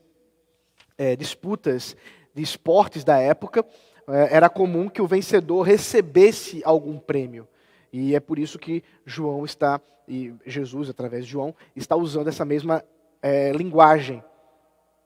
é, 0.96 1.16
disputas 1.16 1.96
de 2.34 2.42
esportes 2.42 3.02
da 3.02 3.18
época, 3.18 3.66
era 4.08 4.48
comum 4.48 4.88
que 4.88 5.00
o 5.00 5.06
vencedor 5.06 5.62
recebesse 5.62 6.62
algum 6.64 6.98
prêmio. 6.98 7.46
E 7.92 8.14
é 8.14 8.20
por 8.20 8.38
isso 8.38 8.58
que 8.58 8.82
João 9.04 9.44
está, 9.44 9.80
e 10.08 10.34
Jesus, 10.46 10.88
através 10.88 11.26
de 11.26 11.32
João, 11.32 11.54
está 11.76 11.94
usando 11.94 12.28
essa 12.28 12.44
mesma 12.44 12.84
é, 13.20 13.52
linguagem. 13.52 14.22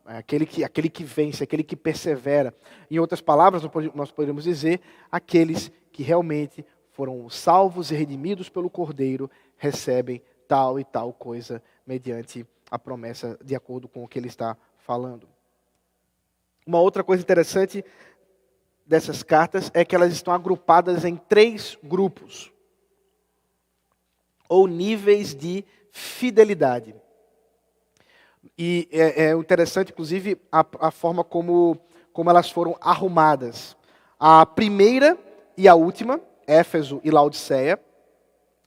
Aquele 0.04 0.46
que, 0.46 0.62
aquele 0.62 0.88
que 0.88 1.02
vence, 1.02 1.42
aquele 1.42 1.64
que 1.64 1.74
persevera. 1.74 2.54
Em 2.88 2.98
outras 2.98 3.20
palavras, 3.20 3.62
nós 3.92 4.12
podemos 4.12 4.44
dizer 4.44 4.80
aqueles 5.10 5.70
que 5.90 6.02
realmente 6.02 6.64
foram 6.92 7.28
salvos 7.28 7.90
e 7.90 7.94
redimidos 7.94 8.48
pelo 8.48 8.70
Cordeiro, 8.70 9.28
recebem 9.56 10.22
tal 10.46 10.78
e 10.78 10.84
tal 10.84 11.12
coisa 11.12 11.60
mediante 11.84 12.46
a 12.70 12.78
promessa, 12.78 13.38
de 13.44 13.54
acordo 13.54 13.88
com 13.88 14.04
o 14.04 14.08
que 14.08 14.18
ele 14.18 14.28
está 14.28 14.56
falando. 14.78 15.28
Uma 16.66 16.80
outra 16.80 17.04
coisa 17.04 17.22
interessante 17.22 17.84
dessas 18.86 19.22
cartas 19.22 19.70
é 19.74 19.84
que 19.84 19.94
elas 19.94 20.12
estão 20.12 20.32
agrupadas 20.32 21.04
em 21.04 21.16
três 21.16 21.76
grupos, 21.82 22.52
ou 24.48 24.66
níveis 24.66 25.34
de 25.34 25.64
fidelidade. 25.90 26.94
E 28.56 28.88
é, 28.92 29.24
é 29.24 29.32
interessante, 29.32 29.90
inclusive, 29.92 30.40
a, 30.52 30.64
a 30.80 30.90
forma 30.90 31.24
como, 31.24 31.78
como 32.12 32.30
elas 32.30 32.50
foram 32.50 32.76
arrumadas. 32.80 33.76
A 34.18 34.46
primeira 34.46 35.18
e 35.56 35.66
a 35.66 35.74
última 35.74 36.20
Éfeso 36.46 37.00
e 37.02 37.10
Laodiceia, 37.10 37.80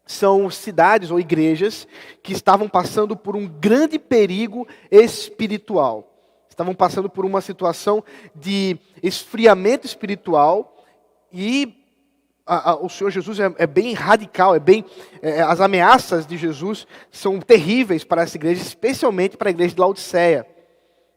são 0.05 0.49
cidades 0.49 1.11
ou 1.11 1.19
igrejas 1.19 1.87
que 2.21 2.33
estavam 2.33 2.67
passando 2.67 3.15
por 3.15 3.35
um 3.35 3.47
grande 3.47 3.99
perigo 3.99 4.67
espiritual. 4.91 6.08
Estavam 6.59 6.75
passando 6.75 7.09
por 7.09 7.23
uma 7.23 7.39
situação 7.39 8.03
de 8.35 8.77
esfriamento 9.01 9.87
espiritual 9.87 10.83
e 11.31 11.73
a, 12.45 12.71
a, 12.71 12.75
o 12.75 12.89
Senhor 12.89 13.09
Jesus 13.11 13.39
é, 13.39 13.49
é, 13.57 13.65
bem 13.65 13.93
radical, 13.93 14.53
é 14.53 14.59
bem 14.59 14.83
é, 15.21 15.37
é, 15.37 15.41
as 15.41 15.61
ameaças 15.61 16.27
de 16.27 16.35
Jesus 16.35 16.85
são 17.09 17.39
terríveis 17.39 18.03
para 18.03 18.23
essa 18.23 18.35
igreja, 18.35 18.61
especialmente 18.61 19.37
para 19.37 19.47
a 19.47 19.51
igreja 19.51 19.73
de 19.73 19.79
Laodiceia, 19.79 20.45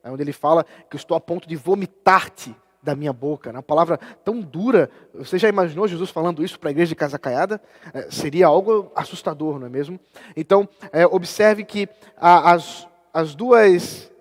é 0.04 0.12
onde 0.12 0.22
ele 0.22 0.32
fala 0.32 0.64
que 0.88 0.94
estou 0.94 1.16
a 1.16 1.20
ponto 1.20 1.48
de 1.48 1.56
vomitar-te 1.56 2.54
da 2.80 2.94
minha 2.94 3.12
boca. 3.12 3.50
Né? 3.50 3.56
Uma 3.56 3.64
palavra 3.64 3.98
tão 4.24 4.40
dura. 4.40 4.90
Você 5.12 5.38
já 5.38 5.48
imaginou 5.48 5.88
Jesus 5.88 6.10
falando 6.10 6.44
isso 6.44 6.56
para 6.60 6.70
a 6.70 6.72
igreja 6.72 6.90
de 6.90 6.94
Casa 6.94 7.18
Caiada? 7.18 7.60
É, 7.92 8.08
seria 8.12 8.46
algo 8.46 8.92
assustador, 8.94 9.58
não 9.58 9.66
é 9.66 9.70
mesmo? 9.70 9.98
Então, 10.36 10.68
é, 10.92 11.04
observe 11.04 11.64
que 11.64 11.88
a, 12.16 12.52
as, 12.52 12.86
as 13.12 13.34
duas 13.34 14.11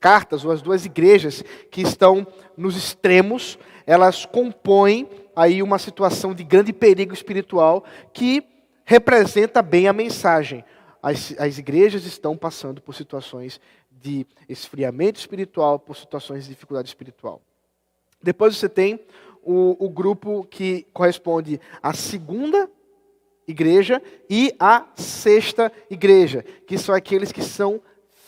cartas, 0.00 0.44
ou 0.44 0.50
as 0.50 0.62
duas 0.62 0.84
igrejas 0.84 1.42
que 1.70 1.82
estão 1.82 2.26
nos 2.56 2.76
extremos, 2.76 3.58
elas 3.86 4.24
compõem 4.24 5.08
aí 5.34 5.62
uma 5.62 5.78
situação 5.78 6.34
de 6.34 6.44
grande 6.44 6.72
perigo 6.72 7.12
espiritual 7.12 7.84
que 8.12 8.42
representa 8.84 9.62
bem 9.62 9.88
a 9.88 9.92
mensagem. 9.92 10.64
As, 11.02 11.34
as 11.38 11.58
igrejas 11.58 12.04
estão 12.04 12.36
passando 12.36 12.80
por 12.80 12.94
situações 12.94 13.60
de 13.90 14.26
esfriamento 14.48 15.18
espiritual, 15.18 15.78
por 15.78 15.96
situações 15.96 16.44
de 16.44 16.50
dificuldade 16.50 16.88
espiritual. 16.88 17.40
Depois 18.22 18.56
você 18.56 18.68
tem 18.68 19.00
o, 19.42 19.84
o 19.84 19.88
grupo 19.88 20.44
que 20.44 20.86
corresponde 20.92 21.60
à 21.82 21.92
segunda 21.92 22.70
igreja 23.46 24.02
e 24.28 24.54
à 24.58 24.86
sexta 24.96 25.70
igreja, 25.90 26.42
que 26.66 26.78
são 26.78 26.94
aqueles 26.94 27.30
que 27.32 27.42
são 27.42 27.80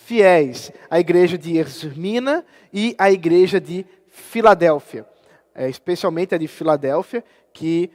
fiéis. 0.07 0.71
A 0.89 1.01
igreja 1.01 1.37
de 1.37 1.59
Esmina 1.59 2.45
e 2.73 2.95
a 2.97 3.11
igreja 3.11 3.61
de 3.61 3.85
Filadélfia. 4.09 5.05
É, 5.53 5.69
especialmente 5.69 6.35
a 6.35 6.39
de 6.39 6.47
Filadélfia, 6.47 7.25
que 7.53 7.91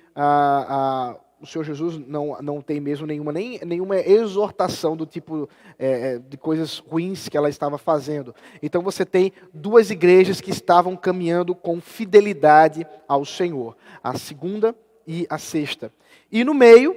o 1.40 1.46
Senhor 1.46 1.64
Jesus 1.64 1.98
não, 2.08 2.38
não 2.42 2.62
tem 2.62 2.82
mesmo 2.82 3.08
nenhuma, 3.08 3.32
nem, 3.32 3.60
nenhuma 3.66 3.98
exortação 3.98 4.98
do 4.98 5.06
tipo 5.06 5.48
é, 5.80 6.16
é, 6.16 6.20
de 6.20 6.38
coisas 6.38 6.80
ruins 6.80 7.30
que 7.30 7.38
ela 7.38 7.50
estava 7.50 7.78
fazendo. 7.78 8.36
Então 8.62 8.82
você 8.82 9.06
tem 9.06 9.32
duas 9.54 9.90
igrejas 9.90 10.42
que 10.42 10.52
estavam 10.52 10.98
caminhando 10.98 11.56
com 11.56 11.80
fidelidade 11.80 12.86
ao 13.08 13.24
Senhor, 13.24 13.78
a 14.04 14.18
segunda 14.18 14.76
e 15.08 15.26
a 15.30 15.38
sexta. 15.38 15.94
E 16.32 16.44
no 16.44 16.54
meio, 16.54 16.96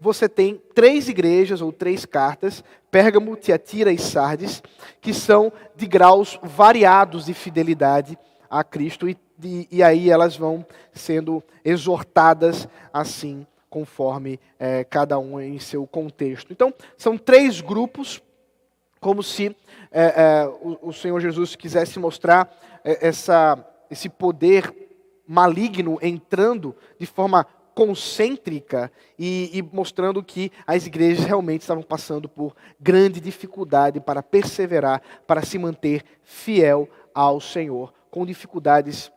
você 0.00 0.28
tem 0.28 0.60
três 0.74 1.08
igrejas 1.08 1.60
ou 1.60 1.72
três 1.72 2.04
cartas, 2.04 2.62
Pérgamo, 2.90 3.36
Tiatira 3.36 3.92
e 3.92 3.98
Sardes, 3.98 4.62
que 5.00 5.12
são 5.12 5.52
de 5.76 5.86
graus 5.86 6.38
variados 6.42 7.26
de 7.26 7.34
fidelidade 7.34 8.18
a 8.48 8.64
Cristo 8.64 9.08
e 9.08 9.16
e, 9.42 9.82
aí 9.82 10.10
elas 10.10 10.36
vão 10.36 10.66
sendo 10.92 11.42
exortadas 11.64 12.68
assim 12.92 13.46
conforme 13.70 14.40
é, 14.58 14.82
cada 14.82 15.18
um 15.18 15.40
em 15.40 15.58
seu 15.58 15.86
contexto. 15.86 16.52
Então, 16.52 16.72
são 16.96 17.16
três 17.18 17.60
grupos, 17.60 18.22
como 18.98 19.22
se 19.22 19.54
é, 19.92 20.02
é, 20.02 20.48
o, 20.60 20.88
o, 20.88 20.92
Senhor 20.92 21.20
Jesus 21.20 21.54
quisesse 21.54 21.98
mostrar 21.98 22.50
essa, 22.82 23.62
esse 23.90 24.08
poder 24.08 24.74
maligno 25.26 25.98
entrando 26.00 26.74
de 26.98 27.06
forma 27.06 27.46
concêntrica 27.78 28.90
e, 29.16 29.56
e, 29.56 29.62
mostrando 29.62 30.20
que 30.20 30.50
as 30.66 30.84
igrejas 30.84 31.24
realmente 31.24 31.60
estavam 31.60 31.84
passando 31.84 32.28
por 32.28 32.56
grande 32.80 33.20
dificuldade 33.20 34.00
para 34.00 34.20
perseverar, 34.20 35.00
para 35.28 35.44
se 35.44 35.56
manter 35.60 36.02
fiel 36.24 36.88
ao 37.14 37.40
Senhor, 37.40 37.94
com 38.10 38.26
dificuldades 38.26 39.12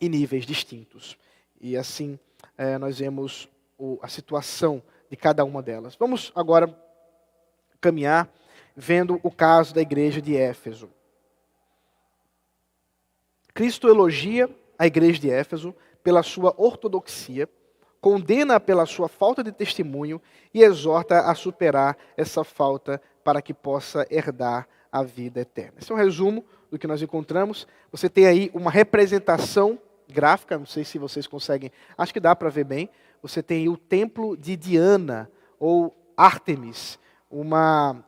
e 0.00 0.08
níveis 0.08 0.44
distintos. 0.44 1.16
E 1.60 1.76
assim 1.76 2.18
é, 2.58 2.76
nós 2.76 2.98
vemos 2.98 3.48
o, 3.78 4.00
a 4.02 4.08
situação 4.08 4.82
de 5.08 5.16
cada 5.16 5.44
uma 5.44 5.62
delas. 5.62 5.94
Vamos 5.94 6.32
agora 6.34 6.76
caminhar 7.80 8.28
vendo 8.74 9.20
o 9.22 9.30
caso 9.30 9.72
da 9.72 9.80
igreja 9.80 10.20
de 10.20 10.36
Éfeso. 10.36 10.90
Cristo 13.54 13.88
elogia 13.88 14.50
a 14.76 14.88
igreja 14.88 15.20
de 15.20 15.30
Éfeso 15.30 15.72
pela 16.02 16.24
sua 16.24 16.52
ortodoxia, 16.56 17.48
condena 18.06 18.60
pela 18.60 18.86
sua 18.86 19.08
falta 19.08 19.42
de 19.42 19.50
testemunho 19.50 20.22
e 20.54 20.62
exorta 20.62 21.22
a 21.22 21.34
superar 21.34 21.98
essa 22.16 22.44
falta 22.44 23.02
para 23.24 23.42
que 23.42 23.52
possa 23.52 24.06
herdar 24.08 24.68
a 24.92 25.02
vida 25.02 25.40
eterna. 25.40 25.72
Esse 25.80 25.90
é 25.90 25.94
um 25.96 25.98
resumo 25.98 26.44
do 26.70 26.78
que 26.78 26.86
nós 26.86 27.02
encontramos. 27.02 27.66
Você 27.90 28.08
tem 28.08 28.26
aí 28.28 28.48
uma 28.54 28.70
representação 28.70 29.76
gráfica, 30.08 30.56
não 30.56 30.66
sei 30.66 30.84
se 30.84 31.00
vocês 31.00 31.26
conseguem, 31.26 31.72
acho 31.98 32.12
que 32.12 32.20
dá 32.20 32.36
para 32.36 32.48
ver 32.48 32.62
bem. 32.62 32.88
Você 33.20 33.42
tem 33.42 33.68
o 33.68 33.76
templo 33.76 34.36
de 34.36 34.54
Diana, 34.54 35.28
ou 35.58 35.92
Ártemis, 36.16 37.00
uma 37.28 38.04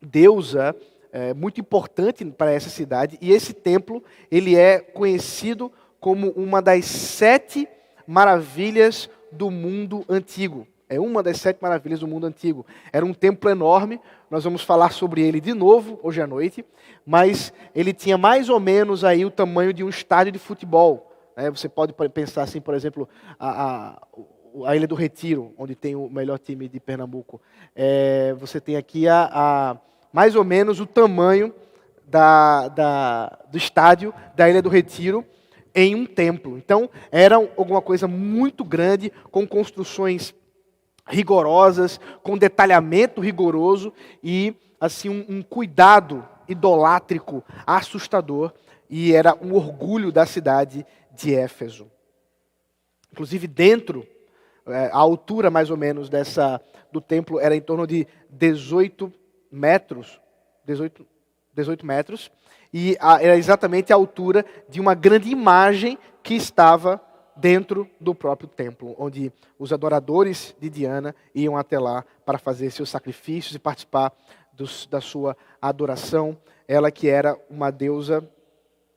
deusa 0.00 0.74
é, 1.12 1.32
muito 1.32 1.60
importante 1.60 2.24
para 2.24 2.50
essa 2.50 2.70
cidade. 2.70 3.18
E 3.20 3.30
esse 3.30 3.54
templo, 3.54 4.02
ele 4.32 4.56
é 4.56 4.80
conhecido 4.80 5.70
como 6.00 6.30
uma 6.30 6.60
das 6.60 6.86
sete 6.86 7.68
maravilhas 8.06 9.08
do 9.30 9.50
mundo 9.50 10.04
antigo. 10.08 10.66
É 10.88 11.00
uma 11.00 11.22
das 11.22 11.38
sete 11.38 11.58
maravilhas 11.62 12.00
do 12.00 12.06
mundo 12.06 12.26
antigo. 12.26 12.66
Era 12.92 13.04
um 13.04 13.14
templo 13.14 13.48
enorme, 13.48 13.98
nós 14.30 14.44
vamos 14.44 14.62
falar 14.62 14.92
sobre 14.92 15.22
ele 15.22 15.40
de 15.40 15.54
novo 15.54 15.98
hoje 16.02 16.20
à 16.20 16.26
noite, 16.26 16.62
mas 17.06 17.50
ele 17.74 17.94
tinha 17.94 18.18
mais 18.18 18.50
ou 18.50 18.60
menos 18.60 19.02
aí 19.02 19.24
o 19.24 19.30
tamanho 19.30 19.72
de 19.72 19.82
um 19.82 19.88
estádio 19.88 20.32
de 20.32 20.38
futebol. 20.38 21.10
Né? 21.34 21.50
Você 21.50 21.66
pode 21.66 21.94
pensar 22.10 22.42
assim, 22.42 22.60
por 22.60 22.74
exemplo, 22.74 23.08
a, 23.38 23.64
a, 23.64 24.02
a, 24.66 24.76
Ilha 24.76 24.86
do 24.86 24.94
Retiro, 24.94 25.54
onde 25.56 25.74
tem 25.74 25.96
o 25.96 26.10
melhor 26.10 26.38
time 26.38 26.68
de 26.68 26.78
Pernambuco. 26.78 27.40
É, 27.74 28.34
você 28.38 28.60
tem 28.60 28.76
aqui 28.76 29.08
a, 29.08 29.30
a, 29.32 29.76
mais 30.12 30.36
ou 30.36 30.44
menos 30.44 30.78
o 30.78 30.84
tamanho 30.84 31.54
da, 32.06 32.68
da, 32.68 33.38
do 33.50 33.56
estádio 33.56 34.12
da 34.36 34.50
Ilha 34.50 34.60
do 34.60 34.68
Retiro 34.68 35.24
em 35.74 35.94
um 35.94 36.06
templo. 36.06 36.56
Então, 36.56 36.90
era 37.10 37.36
alguma 37.36 37.80
coisa 37.80 38.06
muito 38.06 38.64
grande, 38.64 39.12
com 39.30 39.46
construções 39.46 40.34
rigorosas, 41.06 41.98
com 42.22 42.38
detalhamento 42.38 43.20
rigoroso 43.20 43.92
e 44.22 44.54
assim 44.80 45.08
um, 45.08 45.24
um 45.28 45.42
cuidado 45.42 46.26
idolátrico 46.48 47.44
assustador 47.66 48.52
e 48.88 49.14
era 49.14 49.36
um 49.40 49.54
orgulho 49.54 50.12
da 50.12 50.26
cidade 50.26 50.86
de 51.12 51.34
Éfeso. 51.34 51.90
Inclusive 53.10 53.46
dentro, 53.46 54.06
é, 54.66 54.90
a 54.92 54.98
altura 54.98 55.50
mais 55.50 55.70
ou 55.70 55.76
menos 55.76 56.08
dessa 56.08 56.60
do 56.90 57.00
templo 57.00 57.40
era 57.40 57.56
em 57.56 57.60
torno 57.60 57.86
de 57.86 58.06
18 58.30 59.12
metros, 59.50 60.20
18, 60.66 61.06
18 61.54 61.86
metros, 61.86 62.30
e 62.72 62.96
era 63.00 63.36
exatamente 63.36 63.92
a 63.92 63.96
altura 63.96 64.44
de 64.68 64.80
uma 64.80 64.94
grande 64.94 65.30
imagem 65.30 65.98
que 66.22 66.34
estava 66.34 67.00
dentro 67.36 67.88
do 68.00 68.14
próprio 68.14 68.48
templo, 68.48 68.94
onde 68.98 69.32
os 69.58 69.72
adoradores 69.72 70.54
de 70.58 70.70
Diana 70.70 71.14
iam 71.34 71.56
até 71.56 71.78
lá 71.78 72.04
para 72.24 72.38
fazer 72.38 72.70
seus 72.70 72.90
sacrifícios 72.90 73.54
e 73.54 73.58
participar 73.58 74.12
dos, 74.52 74.86
da 74.86 75.00
sua 75.00 75.36
adoração. 75.60 76.38
Ela 76.68 76.90
que 76.90 77.08
era 77.08 77.38
uma 77.50 77.70
deusa 77.70 78.26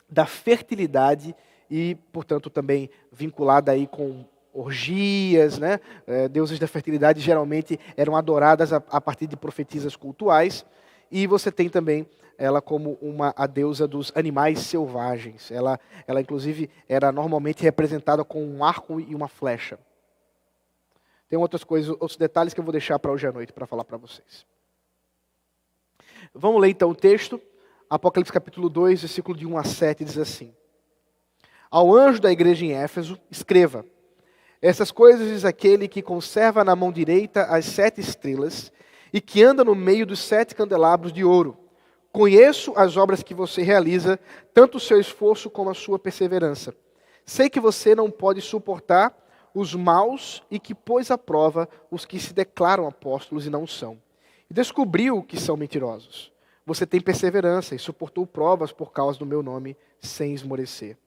da 0.09 0.25
fertilidade 0.25 1.35
e, 1.69 1.95
portanto, 2.11 2.49
também 2.49 2.89
vinculada 3.11 3.71
aí 3.71 3.87
com 3.87 4.25
orgias, 4.53 5.59
né? 5.59 5.79
É, 6.07 6.29
deuses 6.29 6.57
da 6.57 6.67
fertilidade 6.67 7.19
geralmente 7.19 7.77
eram 7.97 8.15
adoradas 8.15 8.71
a, 8.71 8.77
a, 8.89 9.01
partir 9.01 9.27
de 9.27 9.35
profetisas 9.35 9.95
cultuais. 9.95 10.65
E 11.11 11.27
você 11.27 11.51
tem 11.51 11.69
também 11.69 12.07
ela 12.37 12.61
como 12.61 12.97
uma 13.01 13.33
a 13.35 13.47
deusa 13.47 13.87
dos 13.87 14.11
animais 14.15 14.59
selvagens. 14.59 15.51
Ela, 15.51 15.79
ela 16.07 16.21
inclusive 16.21 16.69
era 16.87 17.11
normalmente 17.11 17.63
representada 17.63 18.23
com 18.23 18.43
um 18.43 18.63
arco 18.63 18.99
e 18.99 19.15
uma 19.15 19.27
flecha. 19.27 19.79
Tem 21.29 21.39
outras 21.39 21.63
coisas, 21.63 21.89
outros 21.89 22.17
detalhes 22.17 22.53
que 22.53 22.59
eu 22.59 22.63
vou 22.63 22.71
deixar 22.71 22.99
para 22.99 23.11
hoje 23.11 23.27
à 23.27 23.31
noite 23.31 23.51
para 23.51 23.65
falar 23.65 23.83
para 23.83 23.97
vocês. 23.97 24.45
Vamos 26.33 26.61
ler 26.61 26.69
então 26.69 26.89
o 26.89 26.95
texto. 26.95 27.41
Apocalipse 27.89 28.33
capítulo 28.33 28.69
2, 28.69 29.01
versículo 29.01 29.37
de 29.37 29.45
1 29.45 29.57
a 29.57 29.63
7 29.63 30.05
diz 30.05 30.17
assim: 30.17 30.53
Ao 31.69 31.93
anjo 31.93 32.21
da 32.21 32.31
igreja 32.31 32.65
em 32.65 32.73
Éfeso, 32.73 33.19
escreva: 33.29 33.85
Essas 34.61 34.91
coisas 34.91 35.27
diz 35.27 35.45
aquele 35.45 35.87
que 35.87 36.01
conserva 36.01 36.63
na 36.63 36.75
mão 36.75 36.91
direita 36.91 37.43
as 37.43 37.65
sete 37.65 38.01
estrelas 38.01 38.71
e 39.11 39.21
que 39.21 39.43
anda 39.43 39.63
no 39.63 39.75
meio 39.75 40.05
dos 40.05 40.19
sete 40.19 40.53
candelabros 40.53 41.13
de 41.13 41.23
ouro. 41.23 41.64
Conheço 42.15 42.71
as 42.77 42.95
obras 42.95 43.21
que 43.21 43.33
você 43.33 43.61
realiza, 43.61 44.17
tanto 44.53 44.77
o 44.77 44.79
seu 44.79 45.01
esforço 45.01 45.49
como 45.49 45.69
a 45.69 45.73
sua 45.73 45.99
perseverança. 45.99 46.73
Sei 47.25 47.49
que 47.49 47.59
você 47.59 47.93
não 47.93 48.09
pode 48.09 48.39
suportar 48.39 49.13
os 49.53 49.75
maus 49.75 50.41
e 50.49 50.57
que 50.57 50.73
pôs 50.73 51.11
à 51.11 51.17
prova 51.17 51.67
os 51.91 52.05
que 52.05 52.17
se 52.17 52.33
declaram 52.33 52.87
apóstolos 52.87 53.45
e 53.45 53.49
não 53.49 53.67
são. 53.67 54.01
E 54.49 54.53
descobriu 54.53 55.21
que 55.23 55.37
são 55.37 55.57
mentirosos. 55.57 56.31
Você 56.65 56.85
tem 56.85 57.01
perseverança 57.01 57.75
e 57.75 57.79
suportou 57.79 58.25
provas 58.25 58.71
por 58.71 58.93
causa 58.93 59.19
do 59.19 59.25
meu 59.25 59.43
nome 59.43 59.75
sem 59.99 60.33
esmorecer. 60.33 60.97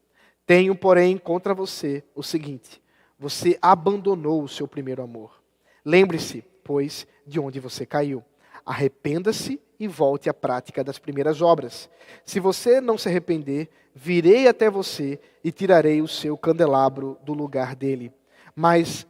Tenho, 0.45 0.75
porém, 0.75 1.17
contra 1.17 1.55
você 1.55 2.05
o 2.15 2.23
seguinte: 2.23 2.83
você 3.19 3.59
abandonou 3.63 4.43
o 4.43 4.49
seu 4.49 4.69
primeiro 4.69 5.03
amor. 5.03 5.43
Lembre-se, 5.83 6.45
pois, 6.63 7.07
de 7.27 7.41
onde 7.41 7.59
você 7.61 7.87
caiu. 7.87 8.23
Arrependa-se 8.69 9.59
e 9.81 9.89
volte 9.89 10.29
à 10.29 10.35
prática 10.35 10.85
das 10.85 10.99
primeiras 10.99 11.41
obras. 11.41 11.89
Se 12.23 12.39
você 12.39 12.83
não 12.83 12.99
se 12.99 13.09
arrepender, 13.09 13.71
virei 13.95 14.47
até 14.47 14.69
você 14.69 15.19
e 15.43 15.51
tirarei 15.51 16.03
o 16.03 16.07
seu 16.07 16.37
candelabro 16.37 17.17
do 17.25 17.33
lugar 17.33 17.75
dele. 17.75 18.13
Mas 18.55 19.07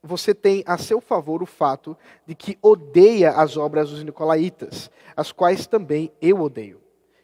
você 0.00 0.32
tem 0.32 0.62
a 0.64 0.78
seu 0.78 1.00
favor 1.00 1.42
o 1.42 1.46
fato 1.46 1.98
de 2.24 2.36
que 2.36 2.56
odeia 2.62 3.32
as 3.32 3.56
obras 3.56 3.90
dos 3.90 4.04
nicolaítas, 4.04 4.88
as 5.16 5.32
quais 5.32 5.66
também 5.66 6.12
eu 6.22 6.40
odeio. 6.40 6.80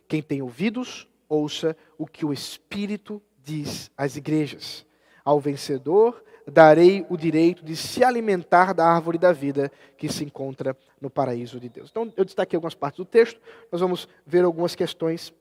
Quem 0.09 0.21
tem 0.21 0.43
ouvidos, 0.43 1.09
ouça 1.29 1.77
o 1.97 2.05
que 2.05 2.27
o 2.27 2.33
Espírito 2.33 3.23
diz 3.45 3.93
às 3.97 4.17
igrejas. 4.17 4.85
Ao 5.25 5.39
vencedor, 5.39 6.25
darei 6.51 7.05
o 7.09 7.17
direito 7.17 7.65
de 7.65 7.77
se 7.77 8.03
alimentar 8.03 8.73
da 8.73 8.87
árvore 8.87 9.19
da 9.19 9.33
vida 9.33 9.71
que 9.97 10.09
se 10.11 10.25
encontra 10.25 10.77
no 11.01 11.11
paraíso 11.11 11.61
de 11.61 11.69
Deus. 11.69 11.91
Então, 11.91 12.13
eu 12.17 12.25
destaquei 12.25 12.57
algumas 12.57 12.75
partes 12.75 12.99
do 12.99 13.05
texto, 13.05 13.41
nós 13.71 13.81
vamos 13.81 14.09
ver 14.27 14.45
algumas 14.45 14.75
questões 14.75 15.33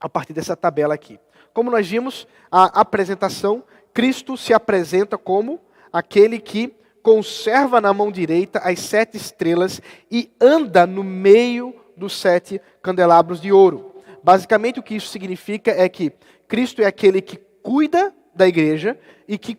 a 0.00 0.08
partir 0.08 0.32
dessa 0.32 0.56
tabela 0.56 0.94
aqui. 0.94 1.20
Como 1.52 1.70
nós 1.70 1.86
vimos, 1.88 2.26
a 2.50 2.80
apresentação, 2.80 3.62
Cristo 3.92 4.36
se 4.36 4.54
apresenta 4.54 5.18
como 5.18 5.60
aquele 5.92 6.38
que 6.38 6.74
conserva 7.02 7.80
na 7.80 7.92
mão 7.92 8.10
direita 8.10 8.60
as 8.60 8.78
sete 8.80 9.16
estrelas 9.16 9.80
e 10.10 10.30
anda 10.40 10.86
no 10.86 11.02
meio 11.02 11.74
dos 11.96 12.14
sete 12.14 12.60
candelabros 12.82 13.40
de 13.40 13.52
ouro. 13.52 13.94
Basicamente, 14.22 14.80
o 14.80 14.82
que 14.82 14.94
isso 14.94 15.08
significa 15.08 15.70
é 15.70 15.88
que 15.88 16.12
Cristo 16.46 16.82
é 16.82 16.86
aquele 16.86 17.20
que 17.20 17.36
cuida 17.62 18.14
da 18.34 18.46
igreja 18.46 18.98
e 19.26 19.36
que 19.38 19.58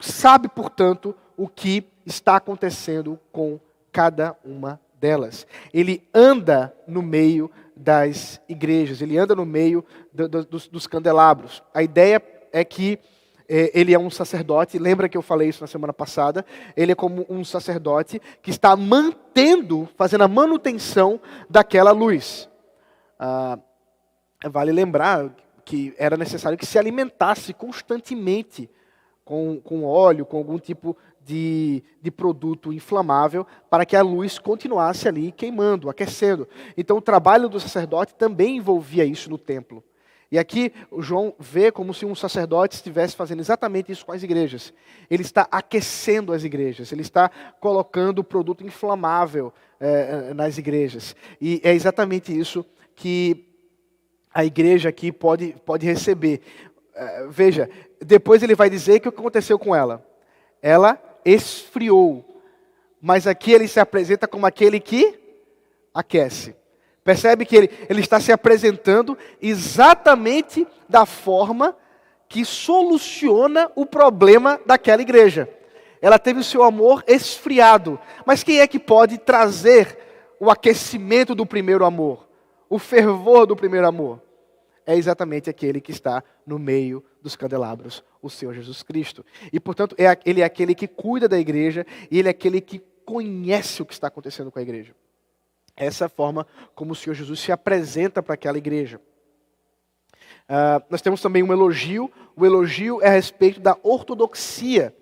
sabe, 0.00 0.48
portanto, 0.48 1.14
o 1.36 1.46
que 1.46 1.86
está 2.04 2.36
acontecendo 2.36 3.18
com 3.30 3.60
cada 3.92 4.36
uma 4.44 4.80
delas. 4.94 5.46
Ele 5.72 6.06
anda 6.12 6.74
no 6.86 7.02
meio 7.02 7.50
das 7.76 8.40
igrejas, 8.48 9.00
ele 9.00 9.16
anda 9.16 9.34
no 9.34 9.46
meio 9.46 9.84
do, 10.12 10.28
do, 10.28 10.44
dos, 10.44 10.68
dos, 10.68 10.86
candelabros. 10.86 11.62
A 11.72 11.82
ideia 11.82 12.22
é 12.52 12.62
que 12.64 12.98
é, 13.48 13.70
ele 13.78 13.94
é 13.94 13.98
um 13.98 14.10
sacerdote, 14.10 14.78
lembra 14.78 15.08
que 15.08 15.16
eu 15.16 15.22
falei 15.22 15.48
isso 15.48 15.62
na 15.62 15.66
semana 15.66 15.92
passada? 15.92 16.44
Ele 16.76 16.92
é 16.92 16.94
como 16.94 17.24
um 17.28 17.42
sacerdote 17.42 18.20
que 18.42 18.50
está 18.50 18.76
mantendo, 18.76 19.88
fazendo 19.96 20.24
a 20.24 20.28
manutenção 20.28 21.20
daquela 21.48 21.90
luz. 21.90 22.48
Ah, 23.18 23.58
vale 24.50 24.72
lembrar 24.72 25.34
que 25.64 25.94
era 25.98 26.16
necessário 26.16 26.58
que 26.58 26.66
se 26.66 26.78
alimentasse 26.78 27.54
constantemente 27.54 28.68
com, 29.30 29.60
com 29.60 29.84
óleo, 29.84 30.26
com 30.26 30.38
algum 30.38 30.58
tipo 30.58 30.96
de, 31.24 31.84
de 32.02 32.10
produto 32.10 32.72
inflamável 32.72 33.46
para 33.70 33.86
que 33.86 33.94
a 33.94 34.02
luz 34.02 34.40
continuasse 34.40 35.06
ali 35.06 35.30
queimando, 35.30 35.88
aquecendo. 35.88 36.48
Então 36.76 36.96
o 36.96 37.00
trabalho 37.00 37.48
do 37.48 37.60
sacerdote 37.60 38.12
também 38.16 38.56
envolvia 38.56 39.04
isso 39.04 39.30
no 39.30 39.38
templo. 39.38 39.84
E 40.32 40.36
aqui 40.36 40.72
o 40.90 41.00
João 41.00 41.32
vê 41.38 41.70
como 41.70 41.94
se 41.94 42.04
um 42.04 42.12
sacerdote 42.12 42.74
estivesse 42.74 43.14
fazendo 43.14 43.38
exatamente 43.38 43.92
isso 43.92 44.04
com 44.04 44.10
as 44.10 44.24
igrejas. 44.24 44.74
Ele 45.08 45.22
está 45.22 45.46
aquecendo 45.48 46.32
as 46.32 46.42
igrejas, 46.42 46.90
ele 46.90 47.02
está 47.02 47.30
colocando 47.60 48.24
produto 48.24 48.66
inflamável 48.66 49.52
é, 49.78 50.34
nas 50.34 50.58
igrejas. 50.58 51.14
E 51.40 51.60
é 51.62 51.72
exatamente 51.72 52.36
isso 52.36 52.66
que 52.96 53.46
a 54.34 54.44
igreja 54.44 54.88
aqui 54.88 55.12
pode, 55.12 55.54
pode 55.64 55.86
receber. 55.86 56.40
É, 56.96 57.28
veja, 57.28 57.70
depois 58.00 58.42
ele 58.42 58.54
vai 58.54 58.70
dizer 58.70 59.00
que 59.00 59.08
o 59.08 59.12
que 59.12 59.20
aconteceu 59.20 59.58
com 59.58 59.74
ela? 59.74 60.04
Ela 60.62 61.00
esfriou. 61.24 62.24
Mas 63.00 63.26
aqui 63.26 63.52
ele 63.52 63.68
se 63.68 63.80
apresenta 63.80 64.26
como 64.26 64.46
aquele 64.46 64.80
que 64.80 65.18
aquece. 65.92 66.54
Percebe 67.04 67.44
que 67.44 67.56
ele, 67.56 67.70
ele 67.88 68.00
está 68.00 68.20
se 68.20 68.32
apresentando 68.32 69.16
exatamente 69.40 70.66
da 70.88 71.06
forma 71.06 71.76
que 72.28 72.44
soluciona 72.44 73.70
o 73.74 73.84
problema 73.84 74.60
daquela 74.64 75.02
igreja. 75.02 75.48
Ela 76.00 76.18
teve 76.18 76.40
o 76.40 76.44
seu 76.44 76.62
amor 76.62 77.02
esfriado. 77.06 77.98
Mas 78.24 78.42
quem 78.42 78.60
é 78.60 78.66
que 78.66 78.78
pode 78.78 79.18
trazer 79.18 79.98
o 80.38 80.50
aquecimento 80.50 81.34
do 81.34 81.44
primeiro 81.44 81.84
amor? 81.84 82.26
O 82.68 82.78
fervor 82.78 83.46
do 83.46 83.56
primeiro 83.56 83.86
amor? 83.86 84.22
É 84.86 84.96
exatamente 84.96 85.48
aquele 85.50 85.80
que 85.80 85.92
está 85.92 86.22
no 86.46 86.58
meio 86.58 87.04
dos 87.22 87.36
candelabros, 87.36 88.02
o 88.20 88.30
Senhor 88.30 88.54
Jesus 88.54 88.82
Cristo. 88.82 89.24
E, 89.52 89.60
portanto, 89.60 89.94
é, 89.98 90.18
ele 90.24 90.40
é 90.40 90.44
aquele 90.44 90.74
que 90.74 90.88
cuida 90.88 91.28
da 91.28 91.38
igreja 91.38 91.86
e 92.10 92.18
ele 92.18 92.28
é 92.28 92.30
aquele 92.30 92.60
que 92.60 92.78
conhece 93.04 93.82
o 93.82 93.86
que 93.86 93.92
está 93.92 94.06
acontecendo 94.08 94.50
com 94.50 94.58
a 94.58 94.62
igreja. 94.62 94.94
Essa 95.76 96.04
é 96.04 96.06
a 96.06 96.08
forma 96.08 96.46
como 96.74 96.92
o 96.92 96.94
Senhor 96.94 97.14
Jesus 97.14 97.40
se 97.40 97.52
apresenta 97.52 98.22
para 98.22 98.34
aquela 98.34 98.58
igreja. 98.58 99.00
Uh, 100.48 100.82
nós 100.90 101.00
temos 101.00 101.20
também 101.20 101.42
um 101.42 101.52
elogio. 101.52 102.10
O 102.36 102.44
elogio 102.44 103.00
é 103.02 103.08
a 103.08 103.12
respeito 103.12 103.60
da 103.60 103.76
ortodoxia 103.82 104.94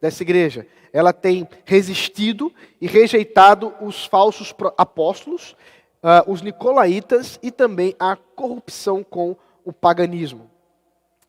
dessa 0.00 0.22
igreja. 0.22 0.66
Ela 0.92 1.12
tem 1.12 1.48
resistido 1.64 2.52
e 2.80 2.86
rejeitado 2.86 3.74
os 3.80 4.06
falsos 4.06 4.54
apóstolos, 4.76 5.56
uh, 6.02 6.30
os 6.30 6.42
nicolaítas 6.42 7.38
e 7.42 7.50
também 7.50 7.94
a 7.98 8.16
corrupção 8.16 9.02
com 9.02 9.36
o 9.64 9.72
paganismo. 9.72 10.50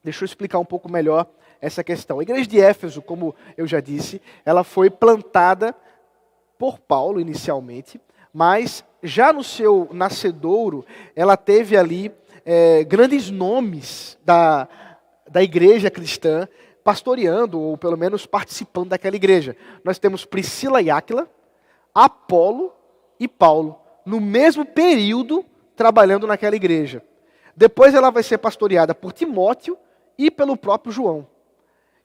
Deixa 0.03 0.23
eu 0.23 0.25
explicar 0.25 0.59
um 0.59 0.65
pouco 0.65 0.91
melhor 0.91 1.27
essa 1.61 1.83
questão. 1.83 2.19
A 2.19 2.23
igreja 2.23 2.47
de 2.47 2.59
Éfeso, 2.59 3.01
como 3.01 3.35
eu 3.57 3.67
já 3.67 3.79
disse, 3.79 4.21
ela 4.45 4.63
foi 4.63 4.89
plantada 4.89 5.75
por 6.57 6.79
Paulo 6.79 7.19
inicialmente, 7.19 7.99
mas 8.33 8.83
já 9.01 9.31
no 9.31 9.43
seu 9.43 9.89
nascedouro, 9.91 10.85
ela 11.15 11.35
teve 11.37 11.77
ali 11.77 12.11
é, 12.45 12.83
grandes 12.83 13.29
nomes 13.29 14.17
da, 14.23 14.67
da 15.29 15.41
igreja 15.41 15.89
cristã 15.89 16.47
pastoreando, 16.83 17.59
ou 17.59 17.77
pelo 17.77 17.97
menos 17.97 18.25
participando 18.25 18.89
daquela 18.89 19.15
igreja. 19.15 19.55
Nós 19.83 19.99
temos 19.99 20.25
Priscila 20.25 20.81
e 20.81 20.89
Áquila, 20.89 21.29
Apolo 21.93 22.73
e 23.19 23.27
Paulo, 23.27 23.79
no 24.05 24.19
mesmo 24.19 24.65
período 24.65 25.45
trabalhando 25.75 26.27
naquela 26.27 26.55
igreja. 26.55 27.03
Depois 27.55 27.93
ela 27.93 28.09
vai 28.09 28.23
ser 28.23 28.37
pastoreada 28.37 28.95
por 28.95 29.11
Timóteo 29.11 29.77
e 30.17 30.31
pelo 30.31 30.57
próprio 30.57 30.91
João. 30.91 31.27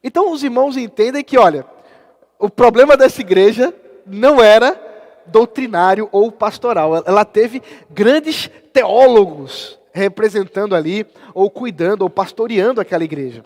Então 0.02 0.32
os 0.32 0.42
irmãos 0.42 0.76
entendem 0.76 1.24
que, 1.24 1.38
olha, 1.38 1.66
o 2.38 2.50
problema 2.50 2.96
dessa 2.96 3.20
igreja 3.20 3.74
não 4.06 4.42
era 4.42 4.78
doutrinário 5.26 6.08
ou 6.12 6.30
pastoral. 6.30 7.02
Ela 7.06 7.24
teve 7.24 7.62
grandes 7.90 8.50
teólogos 8.72 9.78
representando 9.94 10.74
ali, 10.74 11.06
ou 11.32 11.48
cuidando, 11.48 12.02
ou 12.02 12.10
pastoreando 12.10 12.80
aquela 12.80 13.04
igreja. 13.04 13.44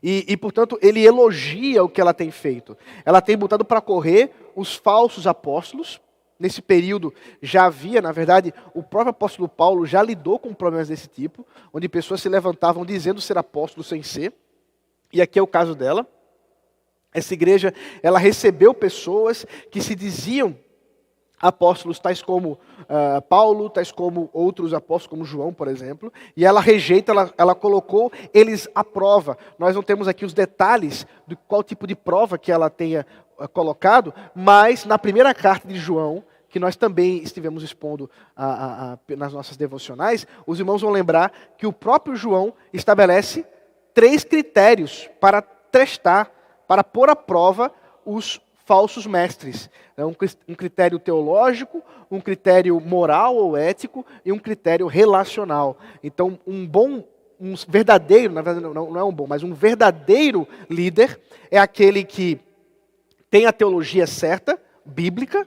E, 0.00 0.24
e, 0.28 0.36
portanto, 0.36 0.78
ele 0.80 1.04
elogia 1.04 1.82
o 1.82 1.88
que 1.88 2.00
ela 2.00 2.14
tem 2.14 2.30
feito. 2.30 2.78
Ela 3.04 3.20
tem 3.20 3.36
botado 3.36 3.64
para 3.64 3.80
correr 3.80 4.30
os 4.54 4.76
falsos 4.76 5.26
apóstolos. 5.26 6.00
Nesse 6.38 6.60
período 6.60 7.14
já 7.40 7.66
havia, 7.66 8.02
na 8.02 8.10
verdade, 8.10 8.52
o 8.74 8.82
próprio 8.82 9.10
apóstolo 9.10 9.48
Paulo 9.48 9.86
já 9.86 10.02
lidou 10.02 10.38
com 10.38 10.52
problemas 10.52 10.88
desse 10.88 11.08
tipo, 11.08 11.46
onde 11.72 11.88
pessoas 11.88 12.20
se 12.20 12.28
levantavam 12.28 12.84
dizendo 12.84 13.20
ser 13.20 13.38
apóstolo 13.38 13.84
sem 13.84 14.02
ser. 14.02 14.32
E 15.12 15.22
aqui 15.22 15.38
é 15.38 15.42
o 15.42 15.46
caso 15.46 15.74
dela. 15.74 16.06
Essa 17.12 17.34
igreja, 17.34 17.72
ela 18.02 18.18
recebeu 18.18 18.74
pessoas 18.74 19.46
que 19.70 19.80
se 19.80 19.94
diziam 19.94 20.56
apóstolos, 21.40 21.98
tais 21.98 22.22
como 22.22 22.52
uh, 22.52 23.20
Paulo, 23.28 23.68
tais 23.68 23.92
como 23.92 24.30
outros 24.32 24.72
apóstolos, 24.72 25.06
como 25.06 25.24
João, 25.24 25.52
por 25.52 25.68
exemplo, 25.68 26.12
e 26.36 26.44
ela 26.44 26.60
rejeita, 26.60 27.12
ela, 27.12 27.32
ela 27.36 27.54
colocou 27.54 28.10
eles 28.32 28.68
à 28.74 28.82
prova. 28.82 29.36
Nós 29.58 29.74
não 29.74 29.82
temos 29.82 30.08
aqui 30.08 30.24
os 30.24 30.32
detalhes 30.32 31.06
de 31.26 31.36
qual 31.36 31.62
tipo 31.62 31.86
de 31.86 31.94
prova 31.94 32.38
que 32.38 32.50
ela 32.50 32.70
tenha 32.70 33.06
colocado, 33.52 34.14
mas 34.34 34.84
na 34.84 34.98
primeira 34.98 35.34
carta 35.34 35.66
de 35.68 35.76
João, 35.76 36.24
que 36.48 36.60
nós 36.60 36.76
também 36.76 37.22
estivemos 37.22 37.62
expondo 37.62 38.08
a, 38.36 38.46
a, 38.46 38.92
a, 38.92 38.98
nas 39.16 39.32
nossas 39.32 39.56
devocionais, 39.56 40.26
os 40.46 40.60
irmãos 40.60 40.82
vão 40.82 40.90
lembrar 40.90 41.32
que 41.58 41.66
o 41.66 41.72
próprio 41.72 42.14
João 42.14 42.54
estabelece 42.72 43.44
três 43.92 44.22
critérios 44.22 45.10
para 45.20 45.42
testar 45.42 46.30
para 46.66 46.84
pôr 46.84 47.10
à 47.10 47.16
prova 47.16 47.72
os 48.04 48.40
falsos 48.64 49.06
mestres. 49.06 49.68
É 49.96 50.04
um 50.04 50.14
critério 50.54 50.98
teológico, 50.98 51.82
um 52.10 52.20
critério 52.20 52.80
moral 52.80 53.36
ou 53.36 53.56
ético 53.56 54.04
e 54.24 54.32
um 54.32 54.38
critério 54.38 54.86
relacional. 54.86 55.76
Então, 56.02 56.38
um 56.46 56.66
bom, 56.66 57.04
um 57.40 57.54
verdadeiro, 57.68 58.32
na 58.32 58.42
verdade 58.42 58.66
não, 58.66 58.98
é 58.98 59.04
um 59.04 59.12
bom, 59.12 59.26
mas 59.26 59.42
um 59.42 59.52
verdadeiro 59.52 60.48
líder 60.70 61.20
é 61.50 61.58
aquele 61.58 62.04
que 62.04 62.40
tem 63.34 63.46
a 63.46 63.52
teologia 63.52 64.06
certa, 64.06 64.62
bíblica, 64.84 65.44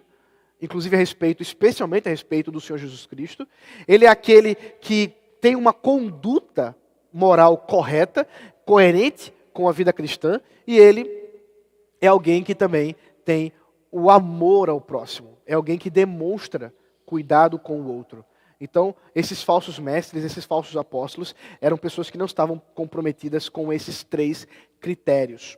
inclusive 0.62 0.94
a 0.94 1.00
respeito, 1.00 1.42
especialmente 1.42 2.10
a 2.10 2.12
respeito 2.12 2.52
do 2.52 2.60
Senhor 2.60 2.78
Jesus 2.78 3.06
Cristo. 3.06 3.48
Ele 3.88 4.04
é 4.04 4.10
aquele 4.10 4.56
que 4.56 5.14
tem 5.40 5.56
uma 5.56 5.72
conduta 5.72 6.76
moral 7.14 7.58
correta, 7.58 8.28
coerente 8.66 9.34
com 9.54 9.70
a 9.70 9.72
vida 9.72 9.94
cristã, 9.94 10.42
e 10.68 10.78
ele 10.78 11.10
é 12.02 12.08
alguém 12.08 12.44
que 12.44 12.54
também 12.54 12.94
tem 13.24 13.54
o 13.90 14.12
amor 14.12 14.70
ao 14.70 14.82
próximo, 14.82 15.38
é 15.46 15.54
alguém 15.54 15.78
que 15.78 15.90
demonstra 15.90 16.74
cuidado 17.06 17.58
com 17.58 17.80
o 17.80 17.96
outro. 17.96 18.26
Então, 18.60 18.94
esses 19.16 19.42
falsos 19.42 19.80
mestres, 19.80 20.26
esses 20.26 20.44
falsos 20.44 20.76
apóstolos, 20.76 21.34
eram 21.62 21.78
pessoas 21.78 22.10
que 22.10 22.18
não 22.18 22.26
estavam 22.26 22.62
comprometidas 22.76 23.48
com 23.48 23.72
esses 23.72 24.04
três 24.04 24.46
critérios. 24.82 25.58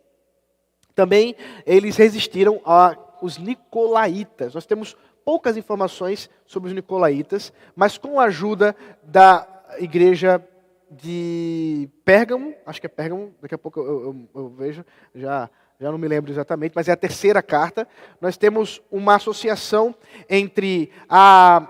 Também 1.00 1.34
eles 1.66 1.96
resistiram 1.96 2.60
aos 2.66 3.38
nicolaítas. 3.38 4.54
Nós 4.54 4.66
temos 4.66 4.98
poucas 5.24 5.56
informações 5.56 6.30
sobre 6.46 6.68
os 6.68 6.76
nicolaítas, 6.76 7.54
mas 7.74 7.98
com 7.98 8.20
a 8.20 8.26
ajuda 8.26 8.76
da 9.02 9.48
igreja 9.78 10.46
de 10.92 11.88
Pérgamo, 12.04 12.54
acho 12.66 12.82
que 12.82 12.86
é 12.86 12.90
Pérgamo, 12.90 13.34
daqui 13.42 13.56
a 13.56 13.58
pouco 13.58 13.80
eu, 13.80 13.86
eu, 13.86 14.30
eu, 14.36 14.50
vejo, 14.50 14.84
já, 15.16 15.50
já 15.80 15.90
não 15.90 15.98
me 15.98 16.06
lembro 16.06 16.34
exatamente, 16.34 16.74
mas 16.76 16.90
é 16.90 16.92
a 16.92 16.98
terceira 16.98 17.42
carta. 17.42 17.88
Nós 18.20 18.36
temos 18.36 18.82
uma 18.92 19.16
associação 19.16 19.96
entre 20.30 20.92
a, 21.08 21.66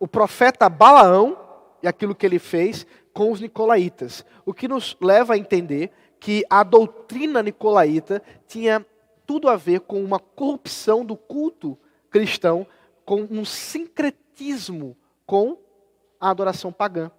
o 0.00 0.08
profeta 0.08 0.66
Balaão 0.70 1.36
e 1.82 1.86
aquilo 1.86 2.14
que 2.14 2.24
ele 2.24 2.38
fez 2.38 2.86
com 3.12 3.30
os 3.30 3.38
nicolaítas, 3.38 4.24
o 4.46 4.54
que 4.54 4.66
nos 4.66 4.96
leva 4.98 5.34
a 5.34 5.38
entender 5.38 5.92
que 6.24 6.42
a 6.48 6.62
doutrina 6.62 7.42
nicolaíta 7.42 8.22
tinha 8.48 8.82
tudo 9.26 9.46
a 9.46 9.56
ver 9.56 9.80
com 9.80 10.02
uma 10.02 10.18
corrupção 10.18 11.04
do 11.04 11.18
culto 11.18 11.78
cristão, 12.08 12.66
com 13.04 13.28
um 13.30 13.44
sincretismo 13.44 14.96
com 15.26 15.58
a 16.18 16.30
adoração 16.30 16.72
pagã. 16.72 17.10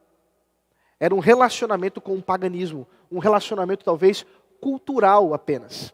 Era 0.99 1.13
um 1.13 1.19
relacionamento 1.19 2.01
com 2.01 2.15
o 2.15 2.21
paganismo, 2.21 2.87
um 3.11 3.19
relacionamento 3.19 3.85
talvez 3.85 4.25
cultural 4.59 5.35
apenas. 5.35 5.93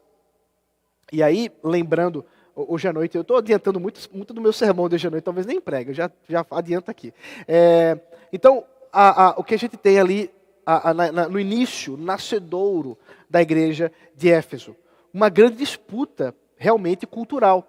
E 1.11 1.21
aí, 1.21 1.51
lembrando, 1.61 2.25
hoje 2.55 2.87
à 2.87 2.93
noite, 2.93 3.17
eu 3.17 3.23
estou 3.23 3.35
adiantando 3.35 3.77
muito, 3.77 3.99
muito 4.13 4.33
do 4.33 4.39
meu 4.39 4.53
sermão 4.53 4.87
de 4.87 4.95
hoje 4.95 5.07
à 5.07 5.11
noite, 5.11 5.25
talvez 5.25 5.45
nem 5.45 5.59
prega, 5.59 5.93
já, 5.93 6.09
já 6.29 6.45
adianto 6.49 6.89
aqui. 6.89 7.13
É, 7.45 7.99
então, 8.31 8.63
a, 8.89 9.25
a, 9.25 9.29
o 9.31 9.43
que 9.43 9.53
a 9.53 9.59
gente 9.59 9.75
tem 9.75 9.99
ali 9.99 10.31
a, 10.77 10.93
na, 10.93 11.29
no 11.29 11.39
início, 11.39 11.97
nascedouro 11.97 12.97
da 13.29 13.41
igreja 13.41 13.91
de 14.15 14.29
Éfeso, 14.29 14.75
uma 15.13 15.29
grande 15.29 15.57
disputa 15.57 16.35
realmente 16.57 17.05
cultural, 17.05 17.67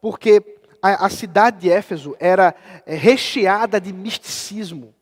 porque 0.00 0.42
a, 0.82 1.08
cidade 1.08 1.60
de 1.60 1.70
Éfeso 1.70 2.14
era 2.20 2.54
é, 2.84 2.94
recheada 2.94 3.80
de 3.80 3.92
misticismo. 3.92 4.94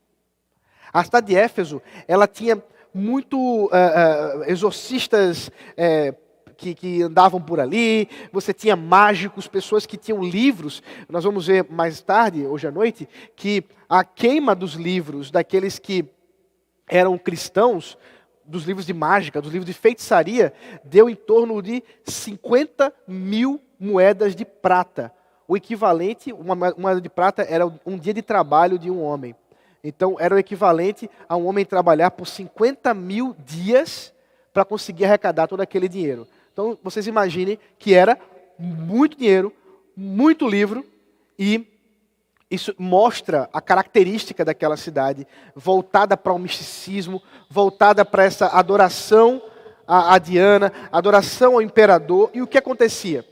A 0.92 1.03
cidade 1.03 1.29
de 1.29 1.37
Éfeso, 1.37 1.83
ela 2.07 2.29
tinha 2.29 2.62
muito 2.95 3.37
uh, 3.38 3.66
uh, 3.66 4.45
exorcistas 4.45 5.49
uh, 5.49 6.16
que, 6.57 6.75
que, 6.75 7.03
andavam 7.03 7.40
por 7.40 7.59
ali, 7.59 8.09
você 8.31 8.53
tinha 8.53 8.77
mágicos, 8.77 9.49
pessoas 9.49 9.87
que 9.87 9.97
tinham 9.97 10.23
livros. 10.23 10.83
Nós 11.09 11.25
vamos 11.25 11.47
ver 11.47 11.66
mais 11.68 12.01
tarde, 12.01 12.47
hoje 12.47 12.68
à 12.68 12.71
noite, 12.71 13.09
que 13.35 13.64
a 13.88 14.05
queima 14.05 14.55
dos 14.55 14.75
livros 14.75 15.31
daqueles 15.31 15.79
que 15.79 16.05
eram 16.93 17.17
cristãos, 17.17 17.97
dos 18.45 18.65
livros 18.65 18.85
de 18.85 18.93
mágica, 18.93 19.41
dos 19.41 19.51
livros 19.51 19.67
de 19.67 19.73
feitiçaria, 19.73 20.53
deu 20.85 21.09
em 21.09 21.15
torno 21.15 21.63
de 21.63 21.83
50 22.05 22.93
mil 23.09 23.61
moedas 23.81 24.37
de 24.37 24.45
prata. 24.45 25.11
O 25.49 25.57
equivalente, 25.57 26.33
uma 26.33 26.55
moeda 26.55 27.01
de 27.01 27.09
prata 27.09 27.47
era 27.49 27.67
um 27.87 27.97
dia 27.97 28.13
de 28.13 28.21
trabalho 28.21 28.79
de 28.79 28.91
um 28.91 29.03
homem. 29.03 29.35
Então, 29.83 30.17
era 30.21 30.35
o 30.35 30.39
equivalente 30.39 31.09
a 31.29 31.37
um 31.37 31.47
homem 31.47 31.65
trabalhar 31.65 32.11
por 32.11 32.27
50 32.27 32.93
mil 32.93 33.35
dias 33.39 34.13
para 34.53 34.65
conseguir 34.65 35.07
arrecadar 35.07 35.47
todo 35.47 35.63
aquele 35.63 35.89
dinheiro. 35.89 36.29
Então, 36.53 36.79
vocês 36.83 37.07
imaginem 37.07 37.59
que 37.79 37.95
era 37.95 38.19
muito 38.59 39.17
dinheiro, 39.17 39.51
muito 39.97 40.47
livro, 40.47 40.85
e 41.39 41.72
isso 42.55 42.75
mostra 42.79 43.49
a 43.53 43.61
característica 43.61 44.45
daquela 44.45 44.77
cidade, 44.77 45.27
voltada 45.55 46.17
para 46.17 46.33
o 46.33 46.38
misticismo, 46.38 47.23
voltada 47.49 48.05
para 48.05 48.25
essa 48.25 48.47
adoração 48.49 49.43
a, 49.87 50.19
Diana, 50.19 50.73
adoração 50.91 51.55
ao 51.55 51.62
imperador. 51.62 52.31
E 52.35 52.43
o 52.43 52.47
que 52.47 52.59
acontecia? 52.59 53.27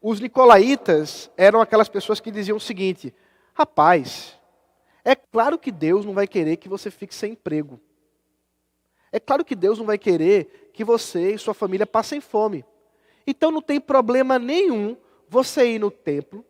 Os 0.00 0.20
nicolaítas 0.20 1.30
eram 1.36 1.60
aquelas 1.60 1.88
pessoas 1.88 2.20
que 2.20 2.30
diziam 2.30 2.56
o 2.56 2.60
seguinte: 2.60 3.14
rapaz, 3.54 4.38
é 5.04 5.14
claro 5.14 5.58
que 5.58 5.70
Deus 5.70 6.04
não 6.04 6.14
vai 6.14 6.26
querer 6.26 6.56
que 6.56 6.68
você 6.68 6.90
fique 6.90 7.14
sem 7.14 7.32
emprego. 7.32 7.80
É 9.12 9.20
claro 9.20 9.44
que 9.44 9.54
Deus 9.54 9.78
não 9.78 9.86
vai 9.86 9.98
querer 9.98 10.70
que 10.72 10.82
você 10.82 11.34
e 11.34 11.38
sua 11.38 11.54
família 11.54 11.86
passem 11.86 12.20
fome. 12.20 12.64
Então 13.26 13.50
não 13.50 13.62
tem 13.62 13.80
problema 13.80 14.38
nenhum 14.38 14.96
você 15.28 15.74
ir 15.74 15.78
no 15.78 15.90
templo, 15.90 16.44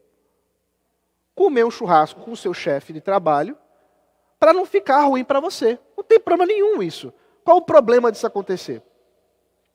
comer 1.34 1.64
um 1.64 1.70
churrasco 1.70 2.20
com 2.20 2.32
o 2.32 2.36
seu 2.36 2.54
chefe 2.54 2.92
de 2.92 3.00
trabalho, 3.00 3.56
para 4.38 4.52
não 4.52 4.66
ficar 4.66 5.02
ruim 5.04 5.24
para 5.24 5.40
você. 5.40 5.78
Não 5.96 6.04
tem 6.04 6.20
problema 6.20 6.46
nenhum 6.46 6.82
isso. 6.82 7.12
Qual 7.44 7.58
o 7.58 7.62
problema 7.62 8.12
disso 8.12 8.26
acontecer? 8.26 8.82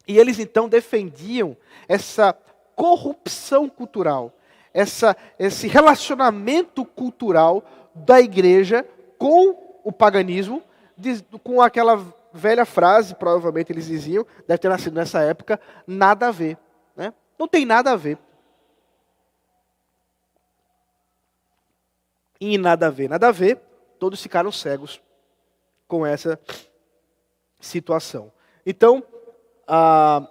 E 0.08 0.18
eles 0.18 0.40
então 0.40 0.68
defendiam 0.68 1.56
essa 1.88 2.34
corrupção 2.76 3.68
cultural, 3.70 4.34
essa, 4.74 5.16
esse 5.38 5.68
relacionamento 5.68 6.86
cultural 6.86 7.64
da 7.94 8.22
igreja 8.22 8.86
com 9.18 9.82
o 9.84 9.92
paganismo, 9.92 10.64
com 11.44 11.62
aquela 11.62 12.04
velha 12.34 12.66
frase, 12.66 13.16
provavelmente 13.16 13.72
eles 13.72 13.88
diziam, 13.88 14.26
deve 14.48 14.60
ter 14.60 14.70
nascido 14.70 14.94
nessa 14.94 15.22
época, 15.22 15.60
nada 15.86 16.28
a 16.28 16.32
ver. 16.32 16.58
Né? 16.96 17.14
Não 17.38 17.48
tem 17.48 17.66
nada 17.66 17.92
a 17.92 17.96
ver. 17.96 18.18
E 22.40 22.58
nada 22.58 22.88
a 22.88 22.90
ver, 22.90 23.10
nada 23.10 23.28
a 23.28 23.32
ver, 23.32 23.60
todos 24.00 24.22
ficaram 24.22 24.52
cegos 24.52 25.02
com 25.88 26.06
essa 26.06 26.40
situação. 27.60 28.32
Então, 28.66 29.04
a, 29.68 30.28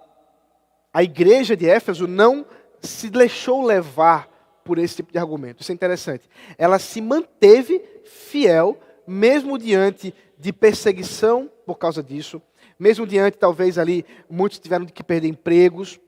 a 0.93 1.03
igreja 1.03 1.55
de 1.55 1.69
Éfeso 1.69 2.07
não 2.07 2.45
se 2.81 3.09
deixou 3.09 3.63
levar 3.63 4.27
por 4.63 4.77
esse 4.77 4.97
tipo 4.97 5.11
de 5.11 5.17
argumento. 5.17 5.61
Isso 5.61 5.71
é 5.71 5.75
interessante. 5.75 6.27
Ela 6.57 6.79
se 6.79 7.01
manteve 7.01 7.79
fiel, 8.05 8.79
mesmo 9.05 9.57
diante 9.57 10.13
de 10.37 10.53
perseguição 10.53 11.51
por 11.65 11.75
causa 11.75 12.01
disso, 12.01 12.41
mesmo 12.77 13.05
diante, 13.05 13.37
talvez 13.37 13.77
ali, 13.77 14.05
muitos 14.29 14.57
tiveram 14.57 14.85
que 14.85 15.03
perder 15.03 15.27
empregos, 15.27 15.99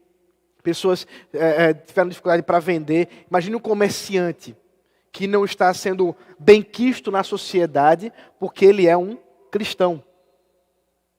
pessoas 0.63 1.05
é, 1.33 1.73
tiveram 1.73 2.09
dificuldade 2.09 2.43
para 2.43 2.59
vender. 2.59 3.09
Imagine 3.29 3.57
um 3.57 3.59
comerciante 3.59 4.55
que 5.11 5.27
não 5.27 5.43
está 5.43 5.73
sendo 5.73 6.15
bem 6.39 6.61
quisto 6.61 7.11
na 7.11 7.23
sociedade 7.23 8.11
porque 8.39 8.65
ele 8.65 8.87
é 8.87 8.95
um 8.95 9.17
cristão. 9.51 10.03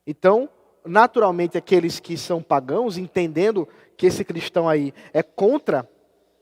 Então, 0.07 0.49
naturalmente, 0.85 1.59
aqueles 1.59 2.01
que 2.01 2.17
são 2.17 2.43
pagãos, 2.43 2.97
entendendo 2.97 3.69
que 3.97 4.07
esse 4.07 4.25
cristão 4.25 4.69
aí 4.69 4.93
é 5.13 5.23
contra 5.23 5.89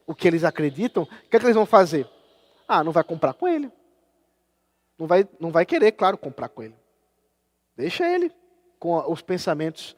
o 0.07 0.15
que 0.15 0.27
eles 0.27 0.45
acreditam, 0.45 1.03
o 1.03 1.07
que, 1.07 1.37
é 1.37 1.39
que 1.39 1.45
eles 1.45 1.57
vão 1.57 1.67
fazer? 1.67 2.09
Ah, 2.67 2.83
não 2.83 2.93
vai 2.93 3.05
comprar 3.05 3.35
com 3.35 3.47
ele. 3.47 3.71
Não 4.99 5.07
vai, 5.07 5.29
não 5.39 5.51
vai 5.51 5.67
querer, 5.67 5.93
claro, 5.93 6.17
comprar 6.17 6.49
com 6.49 6.63
ele. 6.63 6.75
Deixa 7.77 8.07
ele 8.07 8.33
com 8.79 8.97
os 9.11 9.23
pensamentos. 9.23 9.97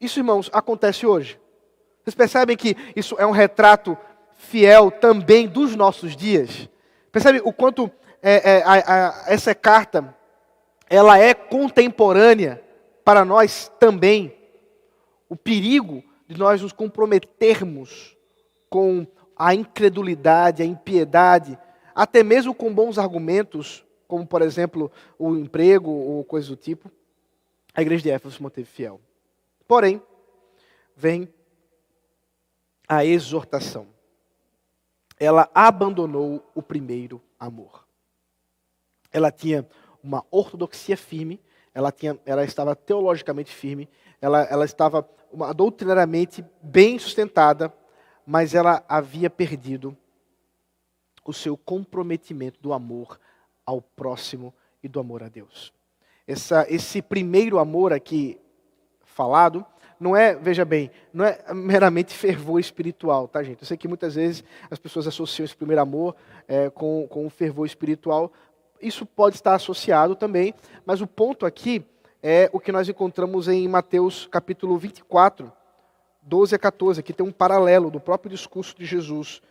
Isso, 0.00 0.18
irmãos, 0.18 0.48
acontece 0.52 1.06
hoje. 1.06 1.38
Vocês 2.02 2.14
percebem 2.14 2.56
que 2.56 2.74
isso 2.96 3.16
é 3.18 3.26
um 3.26 3.30
retrato 3.30 3.96
fiel 4.40 4.90
também 4.90 5.46
dos 5.46 5.76
nossos 5.76 6.16
dias? 6.16 6.68
Percebe 7.12 7.42
o 7.44 7.52
quanto 7.52 7.90
é, 8.22 8.58
é, 8.58 8.62
a, 8.62 8.72
a, 8.72 9.32
essa 9.32 9.54
carta 9.54 10.16
ela 10.88 11.18
é 11.18 11.34
contemporânea 11.34 12.62
para 13.04 13.24
nós 13.24 13.70
também. 13.78 14.34
O 15.28 15.36
perigo 15.36 16.02
de 16.26 16.36
nós 16.36 16.62
nos 16.62 16.72
comprometermos 16.72 18.16
com 18.68 19.06
a 19.36 19.54
incredulidade, 19.54 20.62
a 20.62 20.66
impiedade, 20.66 21.58
até 21.94 22.22
mesmo 22.22 22.54
com 22.54 22.74
bons 22.74 22.98
argumentos, 22.98 23.84
como 24.08 24.26
por 24.26 24.42
exemplo 24.42 24.90
o 25.18 25.36
emprego 25.36 25.90
ou 25.90 26.24
coisas 26.24 26.48
do 26.48 26.56
tipo, 26.56 26.90
a 27.74 27.82
igreja 27.82 28.02
de 28.02 28.10
Éfeso 28.10 28.36
se 28.36 28.42
manteve 28.42 28.66
fiel. 28.66 29.00
Porém, 29.68 30.02
vem 30.96 31.28
a 32.88 33.04
exortação. 33.04 33.86
Ela 35.20 35.50
abandonou 35.54 36.42
o 36.54 36.62
primeiro 36.62 37.22
amor. 37.38 37.86
Ela 39.12 39.30
tinha 39.30 39.68
uma 40.02 40.24
ortodoxia 40.30 40.96
firme, 40.96 41.38
ela, 41.74 41.92
tinha, 41.92 42.18
ela 42.24 42.42
estava 42.42 42.74
teologicamente 42.74 43.52
firme, 43.52 43.86
ela, 44.20 44.42
ela 44.44 44.64
estava 44.64 45.06
uma, 45.30 45.52
doutrinariamente 45.52 46.44
bem 46.62 46.98
sustentada, 46.98 47.72
mas 48.26 48.54
ela 48.54 48.82
havia 48.88 49.28
perdido 49.28 49.96
o 51.24 51.32
seu 51.34 51.56
comprometimento 51.56 52.58
do 52.60 52.72
amor 52.72 53.20
ao 53.64 53.82
próximo 53.82 54.54
e 54.82 54.88
do 54.88 54.98
amor 54.98 55.22
a 55.22 55.28
Deus. 55.28 55.72
Essa, 56.26 56.66
esse 56.68 57.02
primeiro 57.02 57.58
amor 57.58 57.92
aqui 57.92 58.40
falado 59.04 59.66
não 60.00 60.16
é, 60.16 60.34
veja 60.34 60.64
bem, 60.64 60.90
não 61.12 61.26
é 61.26 61.52
meramente 61.52 62.14
fervor 62.16 62.58
espiritual, 62.58 63.28
tá, 63.28 63.42
gente? 63.42 63.60
Eu 63.60 63.66
sei 63.66 63.76
que 63.76 63.86
muitas 63.86 64.14
vezes 64.14 64.42
as 64.70 64.78
pessoas 64.78 65.06
associam 65.06 65.44
esse 65.44 65.54
primeiro 65.54 65.82
amor 65.82 66.16
é, 66.48 66.70
com, 66.70 67.06
com 67.06 67.26
o 67.26 67.30
fervor 67.30 67.66
espiritual. 67.66 68.32
Isso 68.80 69.04
pode 69.04 69.36
estar 69.36 69.54
associado 69.54 70.16
também, 70.16 70.54
mas 70.86 71.02
o 71.02 71.06
ponto 71.06 71.44
aqui 71.44 71.84
é 72.22 72.48
o 72.50 72.58
que 72.58 72.72
nós 72.72 72.88
encontramos 72.88 73.46
em 73.46 73.68
Mateus 73.68 74.26
capítulo 74.26 74.78
24, 74.78 75.52
12 76.22 76.54
a 76.54 76.58
14, 76.58 77.00
aqui 77.00 77.12
tem 77.12 77.26
um 77.26 77.32
paralelo 77.32 77.90
do 77.90 78.00
próprio 78.00 78.30
discurso 78.30 78.74
de 78.78 78.86
Jesus. 78.86 79.42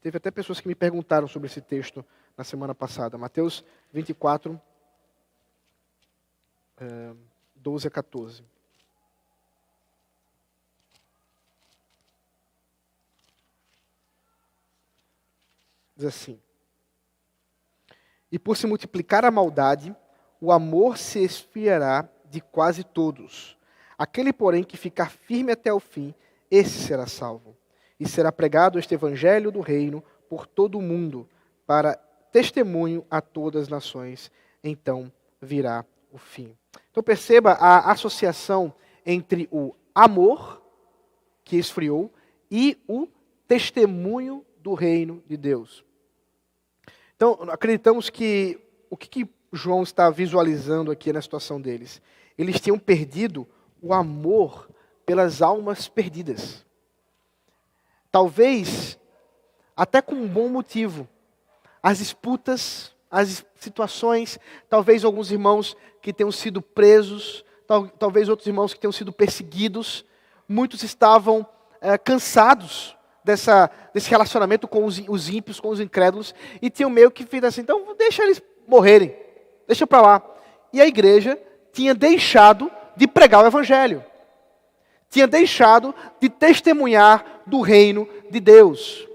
Teve 0.00 0.16
até 0.16 0.30
pessoas 0.30 0.60
que 0.60 0.68
me 0.68 0.74
perguntaram 0.74 1.28
sobre 1.28 1.46
esse 1.46 1.60
texto 1.60 2.02
na 2.36 2.44
semana 2.44 2.74
passada. 2.74 3.18
Mateus 3.18 3.62
24, 3.92 4.58
12 7.56 7.88
a 7.88 7.90
14. 7.90 8.57
Diz 15.98 16.06
assim: 16.06 16.38
E 18.30 18.38
por 18.38 18.56
se 18.56 18.68
multiplicar 18.68 19.24
a 19.24 19.32
maldade, 19.32 19.94
o 20.40 20.52
amor 20.52 20.96
se 20.96 21.18
esfriará 21.24 22.08
de 22.30 22.40
quase 22.40 22.84
todos. 22.84 23.58
Aquele, 23.98 24.32
porém, 24.32 24.62
que 24.62 24.76
ficar 24.76 25.10
firme 25.10 25.50
até 25.50 25.72
o 25.72 25.80
fim, 25.80 26.14
esse 26.48 26.78
será 26.78 27.08
salvo. 27.08 27.56
E 27.98 28.08
será 28.08 28.30
pregado 28.30 28.78
este 28.78 28.94
evangelho 28.94 29.50
do 29.50 29.60
reino 29.60 30.04
por 30.28 30.46
todo 30.46 30.78
o 30.78 30.82
mundo, 30.82 31.28
para 31.66 31.96
testemunho 32.30 33.04
a 33.10 33.20
todas 33.20 33.62
as 33.64 33.68
nações. 33.68 34.30
Então 34.62 35.12
virá 35.42 35.84
o 36.12 36.18
fim. 36.18 36.56
Então 36.92 37.02
perceba 37.02 37.54
a 37.54 37.90
associação 37.90 38.72
entre 39.04 39.48
o 39.50 39.74
amor, 39.92 40.62
que 41.42 41.56
esfriou, 41.56 42.12
e 42.48 42.80
o 42.86 43.08
testemunho 43.48 44.46
do 44.58 44.74
reino 44.74 45.24
de 45.26 45.36
Deus. 45.36 45.87
Então, 47.18 47.36
acreditamos 47.50 48.08
que 48.08 48.60
o 48.88 48.96
que, 48.96 49.08
que 49.08 49.28
João 49.52 49.82
está 49.82 50.08
visualizando 50.08 50.92
aqui 50.92 51.12
na 51.12 51.20
situação 51.20 51.60
deles? 51.60 52.00
Eles 52.38 52.60
tinham 52.60 52.78
perdido 52.78 53.44
o 53.82 53.92
amor 53.92 54.70
pelas 55.04 55.42
almas 55.42 55.88
perdidas. 55.88 56.64
Talvez 58.08 58.96
até 59.76 60.00
com 60.00 60.14
um 60.14 60.28
bom 60.28 60.48
motivo. 60.48 61.08
As 61.82 61.98
disputas, 61.98 62.94
as 63.10 63.44
situações, 63.56 64.38
talvez 64.68 65.04
alguns 65.04 65.32
irmãos 65.32 65.76
que 66.00 66.12
tenham 66.12 66.30
sido 66.30 66.62
presos, 66.62 67.44
tal, 67.66 67.88
talvez 67.88 68.28
outros 68.28 68.46
irmãos 68.46 68.72
que 68.72 68.78
tenham 68.78 68.92
sido 68.92 69.12
perseguidos 69.12 70.04
muitos 70.48 70.84
estavam 70.84 71.44
é, 71.80 71.98
cansados 71.98 72.96
dessa, 73.28 73.70
desse 73.92 74.08
relacionamento 74.08 74.66
com 74.66 74.86
os, 74.86 75.02
os 75.06 75.28
ímpios, 75.28 75.60
com 75.60 75.68
os 75.68 75.80
incrédulos, 75.80 76.34
e 76.62 76.70
tinham 76.70 76.88
meio 76.88 77.10
que 77.10 77.26
feito 77.26 77.44
assim, 77.44 77.60
então 77.60 77.94
deixa 77.94 78.22
eles 78.22 78.42
morrerem, 78.66 79.14
deixa 79.66 79.86
para 79.86 80.00
lá. 80.00 80.22
E 80.72 80.80
a 80.80 80.86
igreja 80.86 81.38
tinha 81.70 81.94
deixado 81.94 82.70
de 82.96 83.06
pregar 83.06 83.44
o 83.44 83.46
evangelho, 83.46 84.02
tinha 85.10 85.26
deixado 85.26 85.94
de 86.18 86.30
testemunhar 86.30 87.42
do 87.46 87.60
reino 87.60 88.08
de 88.30 88.40
Deus. 88.40 89.06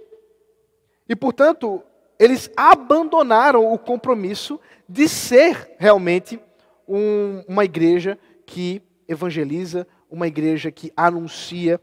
E 1.09 1.15
portanto, 1.15 1.81
eles 2.19 2.51
abandonaram 2.55 3.73
o 3.73 3.79
compromisso 3.79 4.59
de 4.87 5.09
ser 5.09 5.75
realmente 5.79 6.39
um, 6.87 7.43
uma 7.47 7.65
igreja 7.65 8.19
que 8.45 8.79
evangeliza, 9.07 9.87
uma 10.07 10.27
igreja 10.27 10.71
que 10.71 10.93
anuncia 10.95 11.81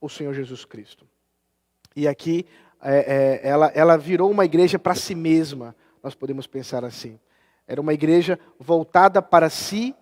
o 0.00 0.08
Senhor 0.08 0.32
Jesus 0.32 0.64
Cristo. 0.64 1.05
E 1.96 2.06
aqui 2.06 2.46
é, 2.82 3.40
é, 3.42 3.48
ela, 3.48 3.72
ela 3.74 3.96
virou 3.96 4.30
uma 4.30 4.44
igreja 4.44 4.78
para 4.78 4.94
si 4.94 5.14
mesma, 5.14 5.74
nós 6.02 6.14
podemos 6.14 6.46
pensar 6.46 6.84
assim. 6.84 7.18
Era 7.66 7.80
uma 7.80 7.94
igreja 7.94 8.38
voltada 8.60 9.22
para 9.22 9.48
si, 9.48 9.96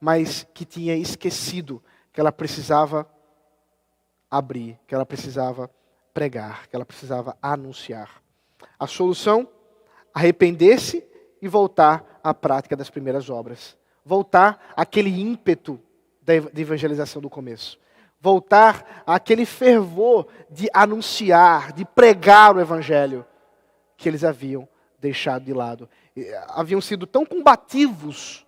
mas 0.00 0.46
que 0.54 0.64
tinha 0.64 0.96
esquecido 0.96 1.82
que 2.12 2.18
ela 2.18 2.32
precisava 2.32 3.06
abrir, 4.30 4.78
que 4.86 4.94
ela 4.94 5.06
precisava 5.06 5.70
pregar, 6.12 6.66
que 6.66 6.74
ela 6.74 6.84
precisava 6.84 7.36
anunciar. 7.40 8.22
A 8.78 8.86
solução? 8.86 9.46
Arrepender-se 10.12 11.06
e 11.40 11.46
voltar 11.46 12.20
à 12.24 12.32
prática 12.32 12.74
das 12.74 12.88
primeiras 12.88 13.28
obras. 13.28 13.76
Voltar 14.04 14.72
àquele 14.74 15.10
ímpeto 15.20 15.78
de 16.22 16.62
evangelização 16.62 17.20
do 17.20 17.30
começo. 17.30 17.78
Voltar 18.26 19.04
àquele 19.06 19.46
fervor 19.46 20.26
de 20.50 20.68
anunciar, 20.74 21.72
de 21.72 21.84
pregar 21.84 22.56
o 22.56 22.60
evangelho 22.60 23.24
que 23.96 24.08
eles 24.08 24.24
haviam 24.24 24.68
deixado 24.98 25.44
de 25.44 25.52
lado. 25.52 25.88
Haviam 26.48 26.80
sido 26.80 27.06
tão 27.06 27.24
combativos 27.24 28.44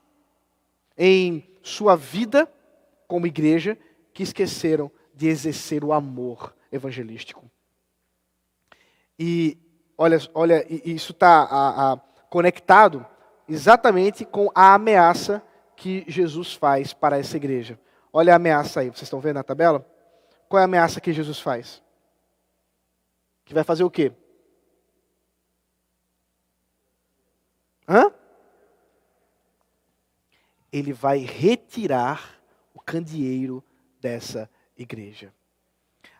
em 0.97 1.49
sua 1.63 1.95
vida 1.95 2.53
como 3.07 3.29
igreja 3.29 3.79
que 4.13 4.25
esqueceram 4.25 4.91
de 5.15 5.29
exercer 5.29 5.85
o 5.85 5.93
amor 5.93 6.53
evangelístico. 6.73 7.49
E 9.17 9.57
olha, 9.97 10.19
olha 10.35 10.67
isso 10.69 11.13
está 11.13 12.03
conectado 12.29 13.07
exatamente 13.49 14.25
com 14.25 14.51
a 14.53 14.75
ameaça 14.75 15.41
que 15.77 16.05
Jesus 16.09 16.53
faz 16.53 16.93
para 16.93 17.17
essa 17.17 17.37
igreja. 17.37 17.79
Olha 18.13 18.33
a 18.33 18.37
ameaça 18.37 18.81
aí, 18.81 18.89
vocês 18.89 19.03
estão 19.03 19.21
vendo 19.21 19.37
na 19.37 19.43
tabela? 19.43 19.85
Qual 20.49 20.59
é 20.59 20.63
a 20.63 20.65
ameaça 20.65 21.01
que 21.01 21.13
Jesus 21.13 21.39
faz? 21.39 21.83
Que 23.45 23.55
vai 23.55 23.65
fazer 23.65 23.85
o 23.85 23.91
quê? 23.91 24.13
Hã? 27.89 28.13
Ele 30.73 30.93
vai 30.93 31.19
retirar 31.19 32.39
o 32.75 32.81
candeeiro 32.81 33.65
dessa 34.01 34.49
igreja. 34.77 35.33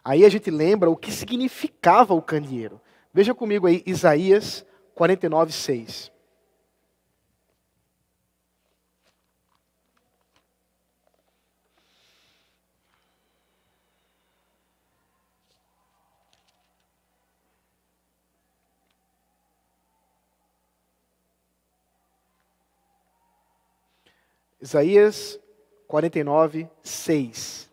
Aí 0.03 0.25
a 0.25 0.29
gente 0.29 0.51
lembra 0.51 0.89
o 0.91 0.97
que 0.97 1.13
significava 1.13 2.15
o 2.15 2.23
candeeiro. 2.23 2.81
Veja 3.13 3.35
comigo 3.35 3.67
aí 3.67 3.83
Isaías 3.87 4.65
49, 4.95 5.53
6. 5.53 6.11
Isaías 24.61 25.39
49, 25.87 26.69
6. 26.83 27.71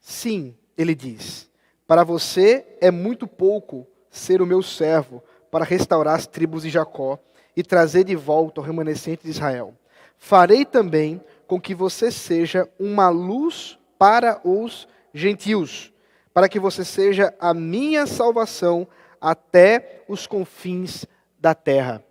Sim, 0.00 0.56
ele 0.76 0.94
diz: 0.94 1.50
Para 1.86 2.04
você 2.04 2.66
é 2.80 2.90
muito 2.90 3.26
pouco 3.26 3.86
ser 4.10 4.42
o 4.42 4.46
meu 4.46 4.62
servo 4.62 5.22
para 5.50 5.64
restaurar 5.64 6.14
as 6.14 6.26
tribos 6.26 6.62
de 6.62 6.70
Jacó 6.70 7.18
e 7.56 7.62
trazer 7.62 8.04
de 8.04 8.14
volta 8.14 8.60
o 8.60 8.64
remanescente 8.64 9.24
de 9.24 9.30
Israel. 9.30 9.74
Farei 10.18 10.64
também 10.64 11.22
com 11.46 11.60
que 11.60 11.74
você 11.74 12.10
seja 12.10 12.68
uma 12.78 13.08
luz 13.08 13.78
para 13.98 14.40
os 14.44 14.86
gentios, 15.14 15.92
para 16.34 16.48
que 16.48 16.60
você 16.60 16.84
seja 16.84 17.34
a 17.40 17.54
minha 17.54 18.06
salvação 18.06 18.86
até 19.20 20.02
os 20.08 20.26
confins 20.26 21.06
da 21.38 21.54
terra. 21.54 22.05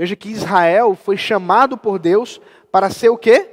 Veja 0.00 0.16
que 0.16 0.30
Israel 0.30 0.94
foi 0.94 1.18
chamado 1.18 1.76
por 1.76 1.98
Deus 1.98 2.40
para 2.72 2.88
ser 2.88 3.10
o 3.10 3.18
quê? 3.18 3.50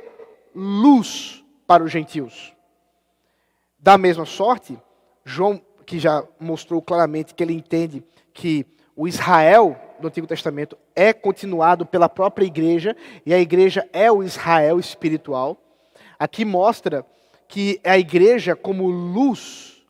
Luz 0.55 1.43
para 1.67 1.83
os 1.83 1.91
gentios. 1.91 2.53
Da 3.77 3.97
mesma 3.97 4.25
sorte, 4.25 4.79
João, 5.25 5.61
que 5.85 5.99
já 5.99 6.23
mostrou 6.39 6.81
claramente 6.81 7.35
que 7.35 7.43
ele 7.43 7.51
entende 7.51 8.01
que 8.33 8.65
o 8.95 9.09
Israel 9.09 9.77
do 9.99 10.07
Antigo 10.07 10.25
Testamento 10.25 10.77
é 10.95 11.11
continuado 11.11 11.85
pela 11.85 12.07
própria 12.07 12.45
igreja, 12.45 12.95
e 13.25 13.33
a 13.33 13.39
igreja 13.41 13.85
é 13.91 14.09
o 14.09 14.23
Israel 14.23 14.79
espiritual. 14.79 15.61
Aqui 16.17 16.45
mostra 16.45 17.05
que 17.45 17.77
a 17.83 17.97
igreja, 17.97 18.55
como 18.55 18.89
luz, 18.89 19.85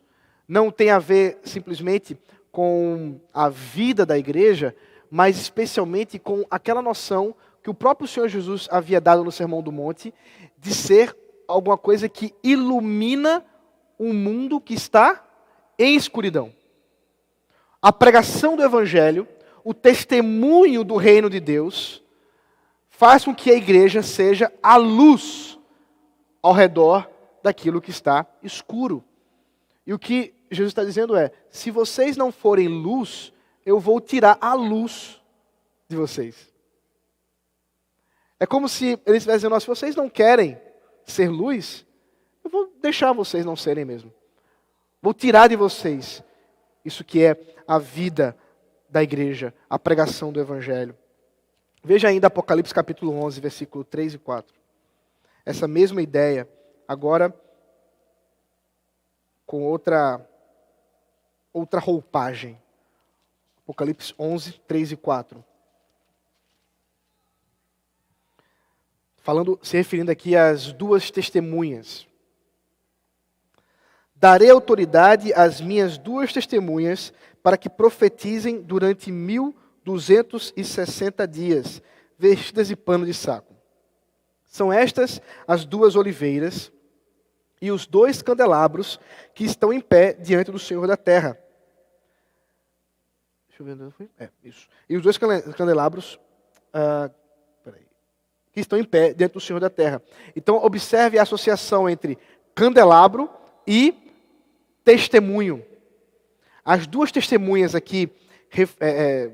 não 0.48 0.72
tem 0.72 0.90
a 0.90 0.98
ver 0.98 1.38
simplesmente 1.44 2.18
com 2.50 3.20
a 3.32 3.48
vida 3.48 4.04
da 4.04 4.18
igreja, 4.18 4.74
mas 5.10 5.38
especialmente 5.38 6.18
com 6.18 6.44
aquela 6.50 6.82
noção 6.82 7.34
que 7.62 7.70
o 7.70 7.74
próprio 7.74 8.08
Senhor 8.08 8.28
Jesus 8.28 8.68
havia 8.70 9.00
dado 9.00 9.24
no 9.24 9.32
Sermão 9.32 9.62
do 9.62 9.72
Monte, 9.72 10.12
de 10.56 10.74
ser 10.74 11.16
alguma 11.46 11.76
coisa 11.76 12.08
que 12.08 12.34
ilumina 12.42 13.44
um 13.98 14.12
mundo 14.12 14.60
que 14.60 14.74
está 14.74 15.24
em 15.78 15.96
escuridão. 15.96 16.52
A 17.80 17.92
pregação 17.92 18.56
do 18.56 18.62
Evangelho, 18.62 19.26
o 19.64 19.72
testemunho 19.72 20.84
do 20.84 20.96
reino 20.96 21.30
de 21.30 21.40
Deus, 21.40 22.02
faz 22.88 23.24
com 23.24 23.34
que 23.34 23.50
a 23.50 23.54
igreja 23.54 24.02
seja 24.02 24.52
a 24.62 24.76
luz 24.76 25.58
ao 26.42 26.52
redor 26.52 27.08
daquilo 27.42 27.80
que 27.80 27.90
está 27.90 28.26
escuro. 28.42 29.04
E 29.86 29.92
o 29.92 29.98
que 29.98 30.34
Jesus 30.50 30.70
está 30.70 30.84
dizendo 30.84 31.16
é: 31.16 31.30
se 31.50 31.70
vocês 31.70 32.16
não 32.16 32.32
forem 32.32 32.68
luz, 32.68 33.32
eu 33.68 33.78
vou 33.78 34.00
tirar 34.00 34.38
a 34.40 34.54
luz 34.54 35.20
de 35.86 35.94
vocês. 35.94 36.50
É 38.40 38.46
como 38.46 38.66
se 38.66 38.98
ele 39.04 39.18
estivesse 39.18 39.40
dizendo: 39.40 39.60
se 39.60 39.66
vocês 39.66 39.94
não 39.94 40.08
querem 40.08 40.58
ser 41.04 41.28
luz, 41.28 41.84
eu 42.42 42.50
vou 42.50 42.72
deixar 42.80 43.12
vocês 43.12 43.44
não 43.44 43.56
serem 43.56 43.84
mesmo. 43.84 44.10
Vou 45.02 45.12
tirar 45.12 45.48
de 45.48 45.56
vocês 45.56 46.24
isso 46.82 47.04
que 47.04 47.22
é 47.22 47.36
a 47.66 47.78
vida 47.78 48.34
da 48.88 49.02
igreja, 49.02 49.52
a 49.68 49.78
pregação 49.78 50.32
do 50.32 50.40
evangelho. 50.40 50.96
Veja 51.84 52.08
ainda 52.08 52.28
Apocalipse 52.28 52.72
capítulo 52.72 53.12
11, 53.22 53.38
versículo 53.38 53.84
3 53.84 54.14
e 54.14 54.18
4. 54.18 54.58
Essa 55.44 55.68
mesma 55.68 56.00
ideia, 56.00 56.48
agora 56.86 57.34
com 59.44 59.62
outra 59.66 60.26
outra 61.52 61.80
roupagem. 61.80 62.58
Apocalipse 63.68 64.14
11, 64.18 64.52
3 64.66 64.92
e 64.92 64.96
4. 64.96 65.44
Falando, 69.18 69.60
se 69.62 69.76
referindo 69.76 70.10
aqui 70.10 70.34
às 70.34 70.72
duas 70.72 71.10
testemunhas. 71.10 72.06
Darei 74.16 74.48
autoridade 74.48 75.34
às 75.34 75.60
minhas 75.60 75.98
duas 75.98 76.32
testemunhas 76.32 77.12
para 77.42 77.58
que 77.58 77.68
profetizem 77.68 78.62
durante 78.62 79.12
mil 79.12 79.54
duzentos 79.84 80.50
e 80.56 80.64
sessenta 80.64 81.28
dias, 81.28 81.82
vestidas 82.18 82.68
de 82.68 82.76
pano 82.76 83.04
de 83.04 83.12
saco. 83.12 83.54
São 84.46 84.72
estas 84.72 85.20
as 85.46 85.66
duas 85.66 85.94
oliveiras 85.94 86.72
e 87.60 87.70
os 87.70 87.86
dois 87.86 88.22
candelabros 88.22 88.98
que 89.34 89.44
estão 89.44 89.74
em 89.74 89.80
pé 89.80 90.14
diante 90.14 90.50
do 90.50 90.58
Senhor 90.58 90.86
da 90.86 90.96
terra 90.96 91.38
Deixa 93.58 93.72
eu 93.72 93.76
ver 93.76 93.82
onde 93.82 93.94
foi. 93.94 94.08
É, 94.18 94.28
isso. 94.44 94.68
E 94.88 94.96
os 94.96 95.02
dois 95.02 95.18
candelabros 95.18 96.18
ah, 96.72 97.10
que 98.52 98.60
estão 98.60 98.78
em 98.78 98.84
pé 98.84 99.12
diante 99.12 99.32
do 99.32 99.40
Senhor 99.40 99.58
da 99.58 99.68
terra. 99.68 100.00
Então, 100.36 100.56
observe 100.56 101.18
a 101.18 101.22
associação 101.22 101.88
entre 101.88 102.16
candelabro 102.54 103.28
e 103.66 103.94
testemunho. 104.84 105.64
As 106.64 106.86
duas 106.86 107.10
testemunhas 107.10 107.74
aqui 107.74 108.10
é, 108.50 108.62
é, 108.80 109.32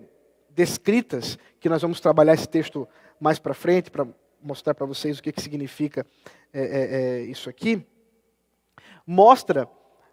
descritas, 0.50 1.38
que 1.60 1.68
nós 1.68 1.82
vamos 1.82 2.00
trabalhar 2.00 2.34
esse 2.34 2.48
texto 2.48 2.88
mais 3.20 3.38
para 3.38 3.54
frente, 3.54 3.90
para 3.90 4.06
mostrar 4.42 4.74
para 4.74 4.86
vocês 4.86 5.18
o 5.18 5.22
que, 5.22 5.32
que 5.32 5.42
significa 5.42 6.06
é, 6.52 6.60
é, 6.60 6.64
é, 6.64 7.20
isso 7.22 7.48
aqui, 7.50 7.84
mostra 9.06 9.68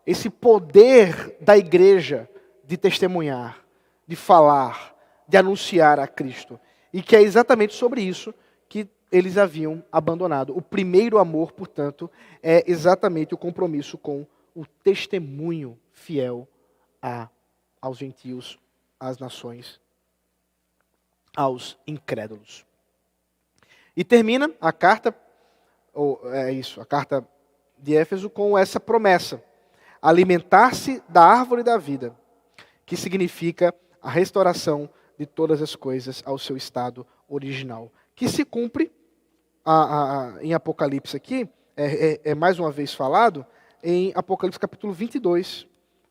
esse 0.06 0.30
poder 0.30 1.38
da 1.40 1.58
igreja 1.58 2.30
de 2.64 2.78
testemunhar, 2.78 3.62
de 4.08 4.16
falar, 4.16 4.96
de 5.28 5.38
anunciar 5.38 6.00
a 6.00 6.08
Cristo. 6.08 6.60
E 6.94 7.02
que 7.02 7.16
é 7.16 7.22
exatamente 7.22 7.74
sobre 7.74 8.02
isso 8.02 8.34
que 8.68 8.88
eles 9.12 9.38
haviam 9.38 9.84
abandonado. 9.92 10.56
O 10.56 10.62
primeiro 10.62 11.18
amor, 11.18 11.52
portanto, 11.52 12.10
é 12.42 12.64
exatamente 12.70 13.34
o 13.34 13.38
compromisso 13.38 13.98
com 13.98 14.26
o 14.56 14.66
testemunho 14.66 15.80
fiel 15.92 16.48
a, 17.02 17.30
aos 17.82 17.98
gentios, 17.98 18.60
às 19.00 19.18
nações, 19.18 19.80
aos 21.36 21.78
incrédulos. 21.88 22.66
E 23.96 24.04
termina 24.04 24.52
a 24.60 24.72
carta, 24.72 25.16
ou 25.94 26.22
é 26.34 26.52
isso, 26.52 26.80
a 26.80 26.86
carta 26.86 27.28
de 27.78 27.96
Éfeso 27.96 28.30
com 28.30 28.58
essa 28.58 28.80
promessa: 28.80 29.44
alimentar-se 30.02 31.04
da 31.10 31.24
árvore 31.24 31.64
da 31.64 31.78
vida, 31.78 32.16
que 32.86 32.96
significa 32.96 33.74
a 34.02 34.10
restauração 34.10 34.90
de 35.18 35.26
todas 35.26 35.62
as 35.62 35.76
coisas 35.76 36.24
ao 36.26 36.38
seu 36.38 36.58
estado 36.58 37.06
original, 37.30 37.92
que 38.16 38.28
se 38.28 38.44
cumpre 38.44 38.92
a, 39.64 40.36
a, 40.36 40.44
em 40.44 40.54
Apocalipse 40.54 41.16
aqui, 41.16 41.48
é, 41.78 41.86
é, 41.86 42.22
é, 42.32 42.36
mais 42.36 42.60
uma 42.60 42.72
vez 42.72 42.94
falado, 42.94 43.46
em 43.84 44.12
Apocalipse 44.16 44.60
capítulo 44.60 44.92
22, 44.92 45.68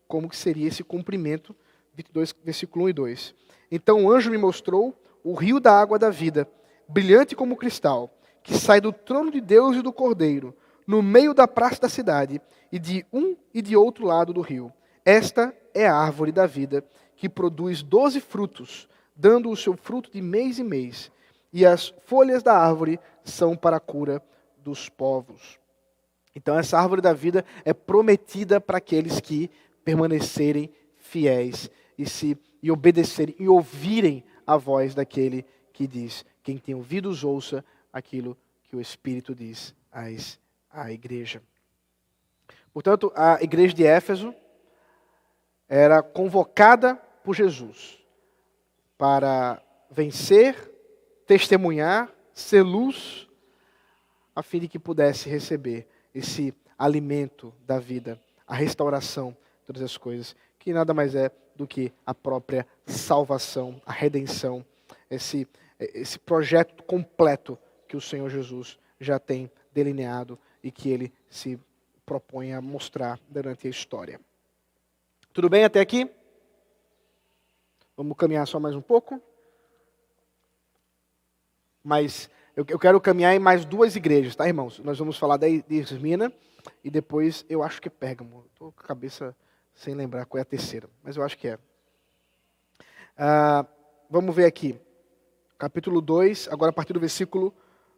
como 0.06 0.28
que 0.28 0.36
seria 0.36 0.68
esse 0.68 0.82
cumprimento, 0.82 1.54
22, 1.94 2.34
versículo 2.44 2.86
1 2.86 2.88
e 2.88 2.92
2. 2.92 3.34
Então 3.70 4.04
o 4.04 4.12
anjo 4.12 4.30
me 4.30 4.38
mostrou 4.38 4.94
o 5.22 5.34
rio 5.34 5.60
da 5.60 5.78
água 5.78 5.98
da 5.98 6.10
vida, 6.10 6.48
brilhante 6.88 7.36
como 7.36 7.56
cristal, 7.56 8.10
que 8.42 8.54
sai 8.54 8.80
do 8.80 8.92
trono 8.92 9.30
de 9.30 9.40
Deus 9.40 9.76
e 9.76 9.82
do 9.82 9.92
Cordeiro, 9.92 10.56
no 10.86 11.02
meio 11.02 11.34
da 11.34 11.46
praça 11.46 11.82
da 11.82 11.88
cidade, 11.88 12.40
e 12.72 12.78
de 12.78 13.04
um 13.12 13.36
e 13.52 13.60
de 13.60 13.76
outro 13.76 14.06
lado 14.06 14.32
do 14.32 14.40
rio. 14.40 14.72
Esta 15.04 15.54
é 15.74 15.86
a 15.86 15.94
árvore 15.94 16.32
da 16.32 16.46
vida, 16.46 16.84
que 17.20 17.28
produz 17.28 17.82
doze 17.82 18.18
frutos, 18.18 18.88
dando 19.14 19.50
o 19.50 19.56
seu 19.56 19.76
fruto 19.76 20.10
de 20.10 20.22
mês 20.22 20.58
em 20.58 20.64
mês, 20.64 21.12
e 21.52 21.66
as 21.66 21.88
folhas 22.06 22.42
da 22.42 22.56
árvore 22.56 22.98
são 23.22 23.54
para 23.54 23.76
a 23.76 23.80
cura 23.80 24.22
dos 24.56 24.88
povos. 24.88 25.58
Então, 26.34 26.58
essa 26.58 26.78
árvore 26.78 27.02
da 27.02 27.12
vida 27.12 27.44
é 27.62 27.74
prometida 27.74 28.58
para 28.58 28.78
aqueles 28.78 29.20
que 29.20 29.50
permanecerem 29.84 30.72
fiéis 30.96 31.70
e 31.98 32.08
se 32.08 32.38
e 32.62 32.70
obedecerem 32.70 33.34
e 33.38 33.48
ouvirem 33.48 34.24
a 34.46 34.56
voz 34.56 34.94
daquele 34.94 35.44
que 35.74 35.86
diz: 35.86 36.24
quem 36.42 36.56
tem 36.56 36.74
ouvidos, 36.74 37.22
ouça 37.22 37.62
aquilo 37.92 38.34
que 38.62 38.74
o 38.74 38.80
Espírito 38.80 39.34
diz 39.34 39.74
às, 39.92 40.40
à 40.70 40.90
igreja. 40.90 41.42
Portanto, 42.72 43.12
a 43.14 43.42
igreja 43.42 43.74
de 43.74 43.84
Éfeso 43.84 44.34
era 45.68 46.02
convocada 46.02 46.98
por 47.30 47.36
Jesus 47.36 47.96
para 48.98 49.62
vencer, 49.88 50.56
testemunhar, 51.24 52.12
ser 52.34 52.62
luz, 52.62 53.28
a 54.34 54.42
fim 54.42 54.58
de 54.58 54.66
que 54.66 54.80
pudesse 54.80 55.28
receber 55.28 55.86
esse 56.12 56.52
alimento 56.76 57.54
da 57.64 57.78
vida, 57.78 58.20
a 58.44 58.56
restauração 58.56 59.30
de 59.60 59.66
todas 59.66 59.82
as 59.82 59.96
coisas, 59.96 60.34
que 60.58 60.72
nada 60.72 60.92
mais 60.92 61.14
é 61.14 61.30
do 61.54 61.68
que 61.68 61.92
a 62.04 62.12
própria 62.12 62.66
salvação, 62.84 63.80
a 63.86 63.92
redenção, 63.92 64.66
esse 65.08 65.46
esse 65.78 66.18
projeto 66.18 66.82
completo 66.82 67.56
que 67.86 67.96
o 67.96 68.00
Senhor 68.00 68.28
Jesus 68.28 68.76
já 68.98 69.20
tem 69.20 69.48
delineado 69.72 70.36
e 70.64 70.72
que 70.72 70.90
ele 70.90 71.12
se 71.28 71.60
propõe 72.04 72.52
a 72.54 72.60
mostrar 72.60 73.20
durante 73.28 73.68
a 73.68 73.70
história. 73.70 74.20
Tudo 75.32 75.48
bem 75.48 75.62
até 75.62 75.78
aqui? 75.78 76.10
Vamos 78.00 78.16
caminhar 78.16 78.46
só 78.46 78.58
mais 78.58 78.74
um 78.74 78.80
pouco? 78.80 79.20
Mas 81.84 82.30
eu, 82.56 82.64
eu 82.66 82.78
quero 82.78 82.98
caminhar 82.98 83.34
em 83.34 83.38
mais 83.38 83.66
duas 83.66 83.94
igrejas, 83.94 84.34
tá, 84.34 84.48
irmãos? 84.48 84.78
Nós 84.78 84.98
vamos 84.98 85.18
falar 85.18 85.36
da 85.36 85.46
de 85.46 85.64
Esmina 85.68 86.32
e 86.82 86.90
depois 86.90 87.44
eu 87.46 87.62
acho 87.62 87.78
que 87.78 87.88
é 87.88 87.90
Pérgamo. 87.90 88.46
Estou 88.46 88.72
com 88.72 88.80
a 88.80 88.86
cabeça 88.86 89.36
sem 89.74 89.94
lembrar 89.94 90.24
qual 90.24 90.38
é 90.38 90.40
a 90.40 90.46
terceira, 90.46 90.88
mas 91.02 91.18
eu 91.18 91.22
acho 91.22 91.36
que 91.36 91.46
é. 91.46 91.58
Ah, 93.18 93.66
vamos 94.08 94.34
ver 94.34 94.46
aqui 94.46 94.80
capítulo 95.58 96.00
2, 96.00 96.48
agora 96.50 96.70
a 96.70 96.72
partir 96.72 96.94
do 96.94 97.00
versículo 97.00 97.54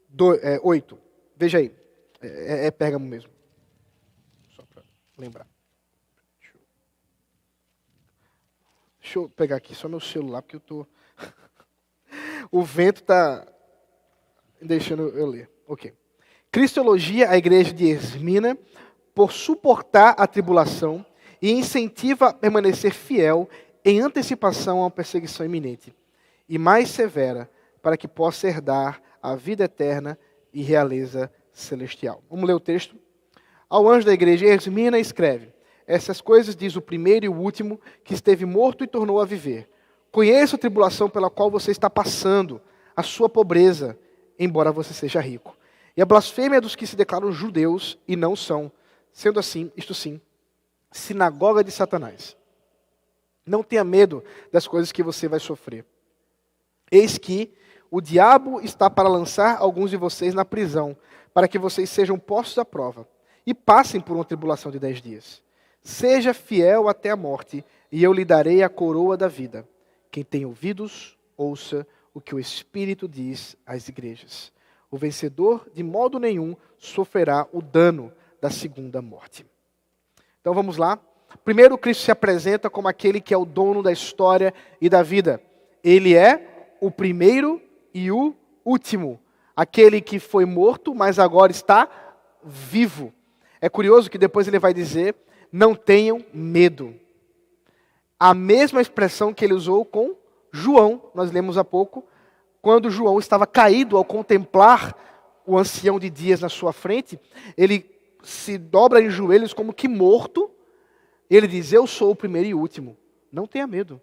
2, 0.09 0.43
é, 0.43 0.61
8. 0.65 0.99
Veja 1.37 1.59
aí. 1.59 1.73
É, 2.21 2.27
é, 2.27 2.67
é 2.67 2.71
Pérgamo 2.73 3.07
mesmo. 3.07 3.31
Só 4.57 4.65
para 4.65 4.83
lembrar. 5.17 5.47
Deixa 6.41 6.57
eu... 6.57 6.61
Deixa 9.03 9.19
eu 9.19 9.29
pegar 9.29 9.57
aqui 9.57 9.75
só 9.75 9.89
meu 9.89 9.99
celular, 9.99 10.43
porque 10.43 10.55
eu 10.55 10.61
tô. 10.61 10.87
o 12.53 12.63
vento 12.63 13.01
está 13.01 13.45
deixando 14.61 15.09
eu 15.09 15.27
ler. 15.27 15.51
Ok. 15.67 15.93
Cristo 16.53 16.79
elogia 16.79 17.29
a 17.29 17.37
igreja 17.37 17.73
de 17.73 17.85
Esmina 17.85 18.57
por 19.13 19.33
suportar 19.33 20.15
a 20.17 20.27
tribulação 20.27 21.05
e 21.41 21.51
incentiva 21.51 22.29
a 22.29 22.33
permanecer 22.33 22.93
fiel 22.93 23.49
em 23.85 24.01
antecipação 24.01 24.79
a 24.79 24.83
uma 24.83 24.91
perseguição 24.91 25.45
iminente 25.45 25.93
e 26.49 26.57
mais 26.57 26.89
severa, 26.91 27.51
para 27.83 27.97
que 27.97 28.07
possa 28.07 28.47
herdar 28.47 29.03
a 29.21 29.35
vida 29.35 29.65
eterna 29.65 30.17
e 30.53 30.63
realeza 30.63 31.33
celestial. 31.53 32.23
Vamos 32.31 32.47
ler 32.47 32.55
o 32.55 32.61
texto? 32.61 32.97
Ao 33.69 33.89
anjo 33.89 34.07
da 34.07 34.13
igreja, 34.13 34.47
Esmina 34.47 34.99
escreve: 35.01 35.53
Essas 35.93 36.23
coisas 36.23 36.57
diz 36.57 36.75
o 36.75 36.81
primeiro 36.81 37.27
e 37.27 37.29
o 37.29 37.35
último, 37.35 37.79
que 38.03 38.15
esteve 38.15 38.47
morto 38.47 38.83
e 38.83 38.87
tornou 38.87 39.21
a 39.21 39.27
viver. 39.27 39.69
Conheço 40.11 40.57
a 40.57 40.59
tribulação 40.59 41.07
pela 41.11 41.29
qual 41.29 41.51
você 41.51 41.71
está 41.71 41.91
passando, 41.91 42.63
a 42.97 43.03
sua 43.03 43.29
pobreza, 43.29 43.99
embora 44.39 44.73
você 44.73 44.95
seja 44.95 45.21
rico. 45.21 45.55
E 45.95 46.01
a 46.01 46.07
blasfêmia 46.07 46.63
dos 46.63 46.75
que 46.75 46.87
se 46.87 46.97
declaram 46.97 47.31
judeus 47.31 47.99
e 48.09 48.17
não 48.17 48.35
são, 48.35 48.73
sendo 49.13 49.39
assim, 49.39 49.71
isto 49.77 49.93
sim, 49.93 50.19
sinagoga 50.91 51.63
de 51.63 51.71
Satanás. 51.71 52.39
Não 53.45 53.63
tenha 53.63 53.85
medo 53.85 54.25
das 54.51 54.67
coisas 54.67 54.93
que 54.93 55.03
você 55.03 55.29
vai 55.29 55.41
sofrer. 55.41 55.85
Eis 56.91 57.19
que 57.19 57.53
o 57.91 58.01
diabo 58.01 58.63
está 58.63 58.89
para 58.89 59.11
lançar 59.11 59.59
alguns 59.59 59.91
de 59.91 59.99
vocês 59.99 60.33
na 60.33 60.43
prisão, 60.47 60.97
para 61.35 61.47
que 61.47 61.59
vocês 61.59 61.91
sejam 61.91 62.19
postos 62.19 62.57
à 62.57 62.65
prova 62.65 63.07
e 63.47 63.53
passem 63.53 64.01
por 64.01 64.17
uma 64.17 64.25
tribulação 64.25 64.73
de 64.73 64.79
dez 64.79 65.03
dias. 65.03 65.43
Seja 65.83 66.33
fiel 66.33 66.89
até 66.89 67.11
a 67.11 67.17
morte, 67.17 67.65
e 67.91 68.03
eu 68.03 68.13
lhe 68.13 68.25
darei 68.25 68.63
a 68.63 68.69
coroa 68.69 69.17
da 69.17 69.29
vida. 69.29 69.69
Quem 70.11 70.23
tem 70.23 70.45
ouvidos, 70.45 71.19
ouça 71.37 71.87
o 72.15 72.21
que 72.21 72.35
o 72.35 72.39
Espírito 72.39 73.09
diz 73.09 73.57
às 73.67 73.89
igrejas. 73.89 74.53
O 74.91 74.97
vencedor, 74.97 75.67
de 75.75 75.83
modo 75.83 76.19
nenhum, 76.19 76.55
sofrerá 76.79 77.47
o 77.53 77.63
dano 77.63 78.13
da 78.41 78.51
segunda 78.51 79.01
morte. 79.01 79.47
Então 80.41 80.53
vamos 80.53 80.77
lá. 80.77 80.99
Primeiro, 81.45 81.79
Cristo 81.79 82.05
se 82.05 82.11
apresenta 82.11 82.69
como 82.69 82.89
aquele 82.89 83.21
que 83.21 83.33
é 83.33 83.37
o 83.37 83.45
dono 83.45 83.83
da 83.83 83.91
história 83.91 84.53
e 84.81 84.89
da 84.89 85.03
vida. 85.03 85.43
Ele 85.83 86.15
é 86.15 86.75
o 86.81 86.91
primeiro 86.91 87.61
e 87.95 88.11
o 88.11 88.35
último. 88.65 89.19
Aquele 89.57 90.01
que 90.01 90.19
foi 90.19 90.45
morto, 90.45 90.95
mas 90.95 91.19
agora 91.19 91.53
está 91.53 91.89
vivo. 92.45 93.13
É 93.61 93.69
curioso 93.69 94.11
que 94.11 94.19
depois 94.19 94.47
ele 94.47 94.59
vai 94.59 94.75
dizer: 94.75 95.15
não 95.53 95.75
tenham 95.75 96.25
medo. 96.33 96.95
A 98.19 98.33
mesma 98.33 98.81
expressão 98.81 99.35
que 99.35 99.45
ele 99.45 99.55
usou 99.55 99.85
com 99.85 100.17
João, 100.51 101.11
nós 101.15 101.31
lemos 101.31 101.59
há 101.59 101.65
pouco, 101.65 102.05
quando 102.61 102.91
João 102.91 103.19
estava 103.19 103.47
caído 103.47 103.97
ao 103.97 104.05
contemplar 104.05 104.97
o 105.47 105.59
ancião 105.59 105.99
de 105.99 106.09
dias 106.09 106.41
na 106.41 106.49
sua 106.49 106.73
frente, 106.73 107.21
ele 107.57 107.91
se 108.23 108.57
dobra 108.57 109.03
em 109.03 109.11
joelhos 109.11 109.53
como 109.53 109.73
que 109.73 109.89
morto, 109.89 110.51
ele 111.29 111.47
diz: 111.47 111.73
Eu 111.73 111.87
sou 111.87 112.11
o 112.11 112.17
primeiro 112.17 112.49
e 112.49 112.55
último. 112.55 112.97
Não 113.33 113.47
tenha 113.47 113.67
medo. 113.67 114.01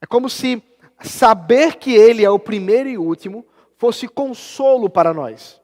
É 0.00 0.06
como 0.06 0.28
se 0.28 0.62
saber 1.02 1.76
que 1.76 1.94
Ele 1.94 2.24
é 2.24 2.30
o 2.30 2.38
primeiro 2.38 2.88
e 2.88 2.98
último 2.98 3.46
fosse 3.76 4.06
consolo 4.06 4.90
para 4.90 5.14
nós. 5.14 5.60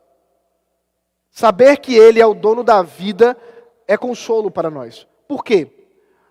Saber 1.30 1.78
que 1.78 1.94
Ele 1.94 2.20
é 2.20 2.26
o 2.26 2.34
dono 2.34 2.64
da 2.64 2.82
vida 2.82 3.36
é 3.86 3.96
consolo 3.96 4.50
para 4.50 4.70
nós. 4.70 5.06
Por 5.28 5.44
quê? 5.44 5.70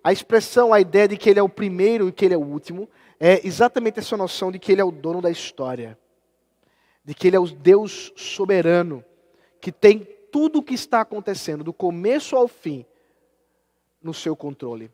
A 0.03 0.12
expressão, 0.12 0.74
a 0.74 0.80
ideia 0.80 1.08
de 1.08 1.18
que 1.18 1.30
Ele 1.30 1.39
é 1.39 1.43
o 1.43 1.49
primeiro 1.49 2.08
e 2.08 2.12
que 2.12 2.26
Ele 2.26 2.34
é 2.34 2.38
o 2.38 2.45
último, 2.45 2.88
é 3.20 3.45
exatamente 3.45 3.99
essa 3.99 4.16
noção 4.16 4.51
de 4.51 4.60
que 4.60 4.72
Ele 4.72 4.82
é 4.82 4.84
o 4.84 4.91
dono 4.91 5.22
da 5.22 5.32
história. 5.32 5.97
De 7.03 7.14
que 7.14 7.28
Ele 7.28 7.36
é 7.36 7.39
o 7.39 7.47
Deus 7.47 8.14
soberano, 8.16 9.03
que 9.60 9.72
tem 9.72 9.99
tudo 10.32 10.60
o 10.60 10.64
que 10.64 10.74
está 10.74 11.01
acontecendo, 11.01 11.64
do 11.64 11.74
começo 11.74 12.36
ao 12.36 12.47
fim, 12.47 12.86
no 14.01 14.14
seu 14.14 14.36
controle. 14.36 14.91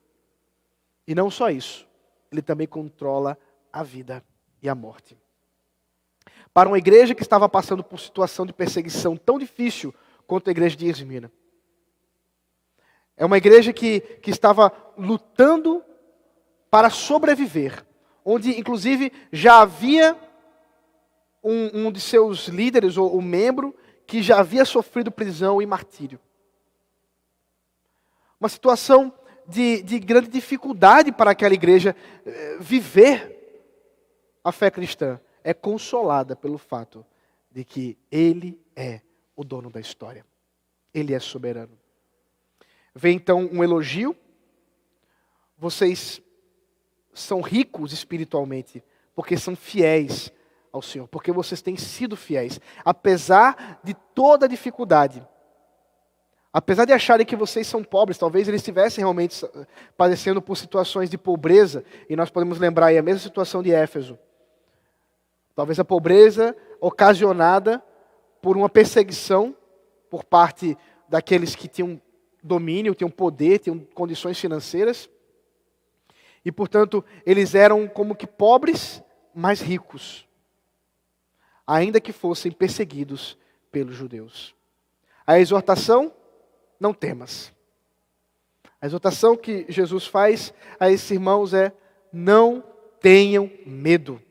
E 1.07 1.15
não 1.15 1.29
só 1.29 1.49
isso, 1.49 1.87
Ele 2.31 2.41
também 2.41 2.67
controla 2.67 3.37
a 3.73 3.83
vida 3.83 4.23
e 4.61 4.69
a 4.69 4.75
morte. 4.75 5.17
para 6.53 6.69
uma 6.69 6.77
igreja 6.77 7.15
que 7.15 7.21
estava 7.21 7.47
passando 7.47 7.83
por 7.83 7.99
situação 7.99 8.45
de 8.45 8.53
perseguição 8.53 9.15
tão 9.15 9.39
difícil 9.39 9.93
quanto 10.27 10.49
a 10.49 10.51
igreja 10.51 10.75
de 10.75 10.85
Esmina. 10.87 11.31
É 13.17 13.25
uma 13.25 13.37
igreja 13.37 13.71
que, 13.71 13.99
que 13.99 14.31
estava 14.31 14.71
lutando 14.97 15.83
para 16.69 16.89
sobreviver, 16.89 17.85
onde 18.23 18.57
inclusive 18.59 19.11
já 19.31 19.61
havia 19.61 20.17
um, 21.43 21.87
um 21.87 21.91
de 21.91 21.99
seus 21.99 22.47
líderes, 22.47 22.97
ou 22.97 23.17
um 23.17 23.21
membro, 23.21 23.75
que 24.07 24.21
já 24.21 24.39
havia 24.39 24.65
sofrido 24.65 25.11
prisão 25.11 25.61
e 25.61 25.65
martírio. 25.65 26.19
Uma 28.39 28.49
situação 28.49 29.13
de, 29.47 29.81
de 29.83 29.99
grande 29.99 30.29
dificuldade 30.29 31.11
para 31.11 31.31
aquela 31.31 31.53
igreja 31.53 31.95
eh, 32.25 32.57
viver 32.59 33.37
a 34.43 34.51
fé 34.51 34.71
cristã. 34.71 35.19
É 35.43 35.53
consolada 35.53 36.35
pelo 36.35 36.57
fato 36.57 37.05
de 37.51 37.63
que 37.63 37.97
Ele 38.11 38.59
é 38.75 39.01
o 39.35 39.43
dono 39.43 39.69
da 39.69 39.79
história. 39.79 40.25
Ele 40.93 41.13
é 41.13 41.19
soberano. 41.19 41.80
Vem 42.93 43.15
então 43.15 43.49
um 43.51 43.63
elogio. 43.63 44.15
Vocês 45.57 46.21
são 47.13 47.41
ricos 47.41 47.93
espiritualmente, 47.93 48.83
porque 49.15 49.37
são 49.37 49.55
fiéis 49.55 50.31
ao 50.71 50.81
Senhor, 50.81 51.07
porque 51.07 51.31
vocês 51.31 51.61
têm 51.61 51.75
sido 51.75 52.15
fiéis, 52.15 52.59
apesar 52.83 53.79
de 53.83 53.93
toda 54.15 54.47
dificuldade. 54.47 55.25
Apesar 56.53 56.85
de 56.85 56.93
acharem 56.93 57.25
que 57.25 57.35
vocês 57.35 57.67
são 57.67 57.83
pobres, 57.83 58.17
talvez 58.17 58.47
eles 58.47 58.61
estivessem 58.61 59.01
realmente 59.01 59.45
padecendo 59.95 60.41
por 60.41 60.57
situações 60.57 61.09
de 61.09 61.17
pobreza, 61.17 61.83
e 62.09 62.15
nós 62.15 62.29
podemos 62.29 62.59
lembrar 62.59 62.87
aí 62.87 62.97
a 62.97 63.03
mesma 63.03 63.21
situação 63.21 63.61
de 63.61 63.71
Éfeso. 63.71 64.17
Talvez 65.55 65.79
a 65.79 65.85
pobreza 65.85 66.55
ocasionada 66.79 67.83
por 68.41 68.57
uma 68.57 68.69
perseguição 68.69 69.55
por 70.09 70.23
parte 70.23 70.77
daqueles 71.07 71.55
que 71.55 71.67
tinham 71.67 72.01
domínio, 72.41 72.95
tinham 72.95 73.09
poder, 73.09 73.59
tinham 73.59 73.79
condições 73.93 74.39
financeiras. 74.39 75.09
E, 76.43 76.51
portanto, 76.51 77.03
eles 77.25 77.53
eram 77.53 77.87
como 77.87 78.15
que 78.15 78.25
pobres, 78.25 79.03
mas 79.33 79.61
ricos, 79.61 80.27
ainda 81.65 82.01
que 82.01 82.11
fossem 82.11 82.51
perseguidos 82.51 83.37
pelos 83.71 83.95
judeus. 83.95 84.55
A 85.25 85.39
exortação, 85.39 86.13
não 86.79 86.93
temas. 86.93 87.53
A 88.81 88.87
exortação 88.87 89.37
que 89.37 89.65
Jesus 89.69 90.07
faz 90.07 90.53
a 90.79 90.89
esses 90.89 91.09
irmãos 91.11 91.53
é: 91.53 91.71
não 92.11 92.63
tenham 92.99 93.51
medo, 93.65 94.21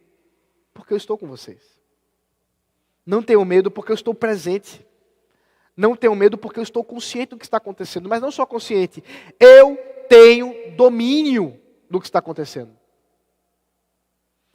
porque 0.74 0.92
eu 0.92 0.96
estou 0.96 1.16
com 1.16 1.26
vocês. 1.26 1.62
Não 3.06 3.22
tenham 3.22 3.44
medo, 3.44 3.70
porque 3.70 3.92
eu 3.92 3.94
estou 3.94 4.14
presente. 4.14 4.84
Não 5.80 5.96
tenham 5.96 6.14
medo, 6.14 6.36
porque 6.36 6.58
eu 6.58 6.62
estou 6.62 6.84
consciente 6.84 7.30
do 7.30 7.38
que 7.38 7.44
está 7.46 7.56
acontecendo. 7.56 8.06
Mas 8.06 8.20
não 8.20 8.30
só 8.30 8.44
consciente, 8.44 9.02
eu 9.40 9.78
tenho 10.10 10.54
domínio 10.76 11.58
do 11.88 11.98
que 11.98 12.04
está 12.04 12.18
acontecendo. 12.18 12.76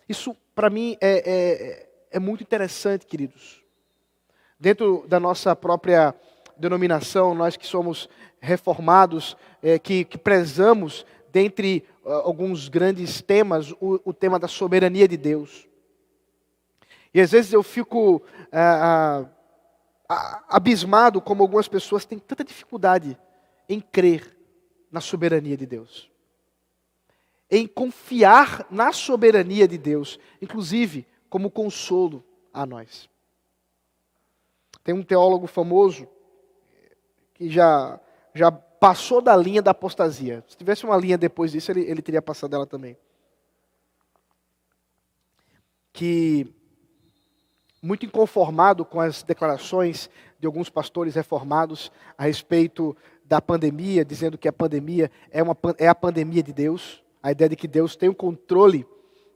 Isso, 0.07 0.37
para 0.53 0.69
mim, 0.69 0.95
é, 1.01 1.23
é, 1.25 1.89
é 2.11 2.19
muito 2.19 2.43
interessante, 2.43 3.07
queridos. 3.07 3.63
Dentro 4.59 5.03
da 5.07 5.19
nossa 5.19 5.55
própria 5.55 6.13
denominação, 6.55 7.33
nós 7.33 7.57
que 7.57 7.65
somos 7.65 8.07
reformados, 8.39 9.35
é, 9.63 9.79
que, 9.79 10.05
que, 10.05 10.19
prezamos, 10.19 11.07
dentre 11.31 11.83
uh, 12.03 12.11
alguns 12.11 12.69
grandes 12.69 13.19
temas, 13.19 13.71
o, 13.81 13.99
o, 14.05 14.13
tema 14.13 14.37
da 14.37 14.47
soberania 14.47 15.07
de 15.07 15.17
Deus. 15.17 15.67
E 17.11 17.19
às 17.19 17.31
vezes 17.31 17.51
eu 17.51 17.63
fico 17.63 18.17
uh, 18.17 19.23
uh, 19.23 19.34
abismado 20.07 21.21
como 21.21 21.43
algumas 21.43 21.67
pessoas 21.67 22.05
têm 22.05 22.19
tanta 22.19 22.43
dificuldade 22.43 23.17
em 23.67 23.81
crer 23.81 24.37
na 24.91 25.01
soberania 25.01 25.57
de 25.57 25.65
Deus 25.65 26.09
em 27.49 27.67
confiar 27.67 28.65
na 28.71 28.91
soberania 28.91 29.67
de 29.67 29.77
Deus, 29.77 30.19
inclusive 30.41 31.07
como 31.29 31.51
consolo 31.51 32.23
a 32.53 32.65
nós. 32.65 33.09
Tem 34.83 34.93
um 34.93 35.03
teólogo 35.03 35.47
famoso 35.47 36.07
que 37.33 37.49
já, 37.49 37.99
já 38.33 38.51
passou 38.51 39.21
da 39.21 39.35
linha 39.35 39.61
da 39.61 39.71
apostasia. 39.71 40.43
Se 40.47 40.57
tivesse 40.57 40.85
uma 40.85 40.97
linha 40.97 41.17
depois 41.17 41.51
disso, 41.51 41.71
ele, 41.71 41.81
ele 41.81 42.01
teria 42.01 42.21
passado 42.21 42.51
dela 42.51 42.65
também. 42.65 42.97
Que, 45.91 46.53
muito 47.85 48.03
inconformado 48.03 48.83
com 48.83 48.99
as 48.99 49.21
declarações 49.21 50.09
de 50.39 50.47
alguns 50.47 50.69
pastores 50.69 51.13
reformados 51.13 51.91
a 52.17 52.23
respeito 52.23 52.97
da 53.23 53.39
pandemia, 53.39 54.03
dizendo 54.03 54.39
que 54.39 54.47
a 54.47 54.53
pandemia 54.53 55.11
é, 55.29 55.43
uma, 55.43 55.55
é 55.77 55.87
a 55.87 55.93
pandemia 55.93 56.41
de 56.41 56.51
Deus, 56.51 57.03
a 57.21 57.31
ideia 57.31 57.49
de 57.49 57.55
que 57.55 57.67
Deus 57.67 57.95
tem 57.95 58.09
o 58.09 58.15
controle 58.15 58.87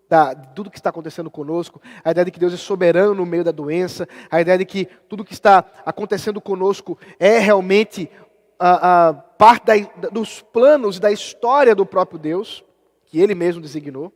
da, 0.09 0.33
de 0.33 0.47
tudo 0.55 0.71
que 0.71 0.77
está 0.79 0.89
acontecendo 0.89 1.29
conosco, 1.29 1.79
a 2.03 2.09
ideia 2.09 2.25
de 2.25 2.31
que 2.31 2.39
Deus 2.39 2.51
é 2.51 2.57
soberano 2.57 3.13
no 3.13 3.25
meio 3.25 3.43
da 3.43 3.51
doença, 3.51 4.07
a 4.31 4.41
ideia 4.41 4.57
de 4.57 4.65
que 4.65 4.87
tudo 5.07 5.23
que 5.23 5.33
está 5.33 5.63
acontecendo 5.85 6.41
conosco 6.41 6.97
é 7.19 7.37
realmente 7.37 8.09
a, 8.57 9.09
a 9.09 9.13
parte 9.13 9.65
da, 9.95 10.09
dos 10.09 10.41
planos 10.41 10.99
da 10.99 11.11
história 11.11 11.75
do 11.75 11.85
próprio 11.85 12.17
Deus, 12.17 12.63
que 13.05 13.19
Ele 13.19 13.35
mesmo 13.35 13.61
designou. 13.61 14.11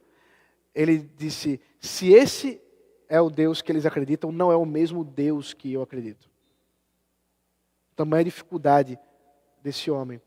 Ele 0.74 0.98
disse: 1.16 1.62
se 1.80 2.12
esse 2.12 2.63
é 3.14 3.22
o 3.22 3.30
Deus 3.30 3.62
que 3.62 3.72
eles 3.72 3.86
acreditam, 3.86 4.32
não 4.32 4.52
é 4.52 4.56
o 4.56 4.66
mesmo 4.66 5.04
Deus 5.04 5.54
que 5.54 5.72
eu 5.72 5.82
acredito. 5.82 6.30
Tamanha 7.96 8.24
dificuldade 8.24 8.98
desse 9.62 9.92
homem 9.92 10.20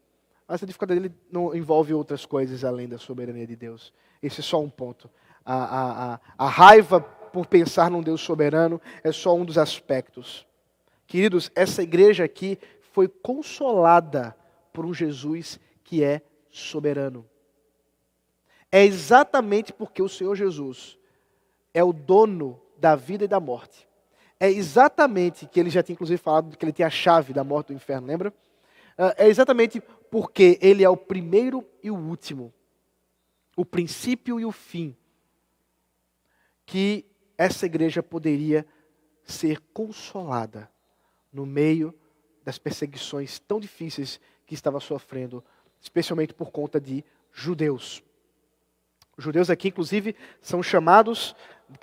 mas 0.46 0.62
a 0.62 0.66
dificuldade 0.66 1.00
dele 1.00 1.14
não 1.30 1.54
envolve 1.54 1.92
outras 1.92 2.24
coisas 2.24 2.64
além 2.64 2.88
da 2.88 2.98
soberania 2.98 3.46
de 3.46 3.56
Deus. 3.56 3.92
Esse 4.22 4.40
é 4.40 4.44
só 4.44 4.60
um 4.60 4.70
ponto. 4.70 5.10
A, 5.44 5.54
a, 5.54 6.14
a, 6.14 6.20
a 6.38 6.48
raiva 6.48 7.00
por 7.00 7.46
pensar 7.46 7.90
num 7.90 8.02
Deus 8.02 8.20
soberano 8.20 8.80
é 9.02 9.10
só 9.10 9.34
um 9.34 9.44
dos 9.44 9.58
aspectos. 9.58 10.46
Queridos, 11.06 11.50
essa 11.54 11.82
igreja 11.82 12.24
aqui 12.24 12.58
foi 12.92 13.08
consolada 13.08 14.36
por 14.72 14.86
um 14.86 14.94
Jesus 14.94 15.58
que 15.82 16.02
é 16.02 16.22
soberano. 16.48 17.26
É 18.70 18.84
exatamente 18.84 19.72
porque 19.72 20.02
o 20.02 20.08
Senhor 20.08 20.36
Jesus 20.36 20.96
é 21.74 21.82
o 21.82 21.92
dono 21.92 22.60
da 22.78 22.94
vida 22.94 23.24
e 23.24 23.28
da 23.28 23.40
morte. 23.40 23.86
É 24.38 24.50
exatamente 24.50 25.46
que 25.46 25.58
ele 25.58 25.70
já 25.70 25.82
tinha 25.82 25.94
inclusive 25.94 26.18
falado 26.18 26.56
que 26.56 26.64
ele 26.64 26.72
tinha 26.72 26.88
a 26.88 26.90
chave 26.90 27.32
da 27.32 27.42
morte 27.42 27.68
do 27.68 27.74
inferno, 27.74 28.06
lembra? 28.06 28.32
Ah, 28.98 29.14
é 29.16 29.28
exatamente 29.28 29.80
porque 30.10 30.58
ele 30.60 30.82
é 30.84 30.88
o 30.88 30.96
primeiro 30.96 31.64
e 31.82 31.90
o 31.90 31.96
último, 31.96 32.52
o 33.56 33.64
princípio 33.64 34.38
e 34.38 34.44
o 34.44 34.52
fim, 34.52 34.96
que 36.64 37.04
essa 37.38 37.66
igreja 37.66 38.02
poderia 38.02 38.66
ser 39.24 39.60
consolada 39.72 40.70
no 41.32 41.44
meio 41.44 41.94
das 42.44 42.58
perseguições 42.58 43.38
tão 43.38 43.58
difíceis 43.58 44.20
que 44.46 44.54
estava 44.54 44.80
sofrendo, 44.80 45.44
especialmente 45.80 46.32
por 46.32 46.50
conta 46.50 46.80
de 46.80 47.04
judeus. 47.32 48.02
Os 49.16 49.24
judeus 49.24 49.50
aqui, 49.50 49.68
inclusive, 49.68 50.14
são 50.40 50.62
chamados, 50.62 51.34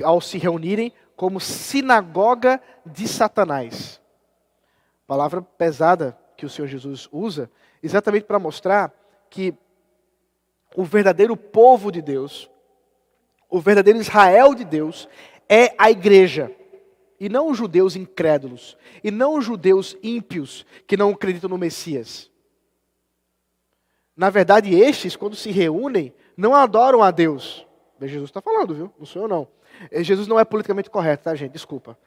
ao 0.04 0.22
se 0.22 0.38
reunirem, 0.38 0.92
como 1.16 1.40
sinagoga 1.40 2.62
de 2.86 3.08
Satanás. 3.08 4.02
Palavra 5.06 5.42
pesada 5.42 6.18
que 6.36 6.46
o 6.46 6.50
Senhor 6.50 6.68
Jesus 6.68 7.08
usa, 7.12 7.50
exatamente 7.82 8.26
para 8.26 8.40
mostrar 8.40 8.94
que 9.30 9.54
o 10.76 10.84
verdadeiro 10.84 11.38
povo 11.38 11.92
de 11.92 12.02
Deus, 12.02 12.50
o 13.50 13.60
verdadeiro 13.60 14.00
Israel 14.00 14.56
de 14.56 14.64
Deus, 14.64 15.08
é 15.48 15.74
a 15.78 15.92
igreja. 15.92 16.52
E 17.20 17.30
não 17.30 17.50
os 17.50 17.58
judeus 17.58 17.96
incrédulos. 17.96 18.76
E 19.04 19.12
não 19.12 19.38
os 19.38 19.46
judeus 19.46 19.96
ímpios 20.02 20.66
que 20.88 20.98
não 20.98 21.12
acreditam 21.12 21.50
no 21.50 21.58
Messias. 21.58 22.30
Na 24.16 24.30
verdade, 24.30 24.76
estes, 24.76 25.16
quando 25.16 25.36
se 25.36 25.52
reúnem, 25.52 26.14
não 26.36 26.54
adoram 26.54 27.02
a 27.02 27.12
Deus. 27.12 27.66
Jesus 28.02 28.30
está 28.30 28.42
falando, 28.42 28.74
viu? 28.74 28.94
Não 28.98 29.06
sou 29.06 29.24
eu, 29.24 29.28
não. 29.28 29.48
Jesus 30.01 30.28
não 30.28 30.39
é 30.39 30.45
politicamente 30.45 30.89
correto, 30.89 31.24
tá, 31.24 31.36
gente? 31.36 31.51
Desculpa. 31.51 31.97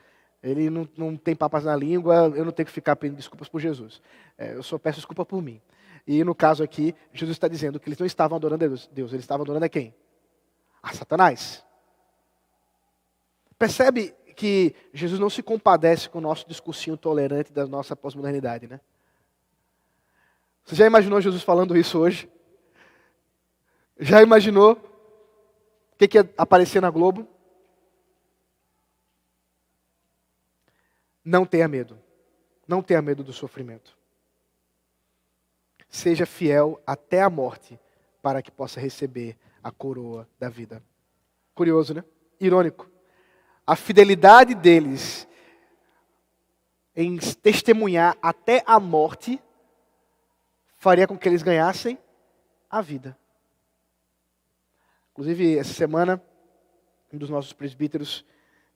Ele 0.43 0.71
não, 0.71 0.89
não 0.97 1.17
tem 1.17 1.35
papas 1.35 1.65
na 1.65 1.75
língua, 1.75 2.33
eu 2.35 2.45
não 2.45 2.53
tenho 2.53 2.67
que 2.67 2.73
ficar 2.73 2.95
pedindo 2.97 3.17
desculpas 3.17 3.49
por 3.49 3.61
Jesus. 3.61 4.01
É, 4.39 4.55
eu 4.55 4.63
só 4.63 4.79
peço 4.79 4.99
desculpa 4.99 5.25
por 5.25 5.43
mim. 5.43 5.61
E 6.07 6.23
no 6.23 6.35
caso 6.35 6.63
aqui, 6.63 6.95
Jesus 7.13 7.37
está 7.37 7.49
dizendo 7.49 7.81
que 7.81 7.89
eles 7.89 7.99
não 7.99 8.07
estavam 8.07 8.37
adorando 8.37 8.65
a 8.65 8.69
Deus, 8.69 8.89
Deus 8.93 9.13
eles 9.13 9.25
estavam 9.25 9.43
adorando 9.43 9.65
a 9.65 9.69
quem? 9.69 9.95
A 10.83 10.93
Satanás. 10.93 11.65
Percebe 13.59 14.15
que 14.37 14.75
Jesus 14.93 15.19
não 15.19 15.31
se 15.31 15.43
compadece 15.43 16.09
com 16.09 16.19
o 16.19 16.21
nosso 16.21 16.47
discursinho 16.47 16.97
tolerante 16.97 17.53
da 17.53 17.67
nossa 17.67 17.97
pós-modernidade, 17.97 18.69
né? 18.69 18.81
Você 20.65 20.77
já 20.77 20.87
imaginou 20.87 21.21
Jesus 21.21 21.43
falando 21.43 21.77
isso 21.77 21.99
hoje? 21.99 22.29
Já 23.99 24.23
imaginou 24.23 24.73
o 24.73 25.97
que, 25.97 26.07
que 26.07 26.19
ia 26.19 26.31
aparecer 26.37 26.83
na 26.83 26.91
Globo? 26.91 27.27
Não 31.27 31.45
tenha 31.45 31.67
medo. 31.67 31.99
Não 32.69 32.81
tenha 32.81 33.03
medo 33.03 33.25
do 33.25 33.33
sofrimento. 33.33 33.99
Seja 35.89 36.25
fiel 36.25 36.81
até 36.87 37.21
a 37.21 37.29
morte, 37.29 37.77
para 38.23 38.41
que 38.41 38.51
possa 38.51 38.79
receber 38.79 39.37
a 39.61 39.73
coroa 39.73 40.29
da 40.39 40.49
vida. 40.49 40.81
Curioso, 41.53 41.95
né? 41.95 42.05
Irônico. 42.39 42.89
A 43.67 43.75
fidelidade 43.75 44.55
deles 44.55 45.27
em 46.95 47.19
testemunhar 47.19 48.17
até 48.23 48.63
a 48.65 48.79
morte 48.79 49.43
faria 50.77 51.09
com 51.09 51.19
que 51.19 51.29
eles 51.29 51.43
ganhassem 51.43 51.99
a 52.71 52.81
vida. 52.81 53.19
Inclusive, 55.11 55.59
essa 55.59 55.75
semana, 55.75 56.23
um 57.13 57.19
dos 57.19 57.31
nossos 57.31 57.53
presbíteros 57.53 58.25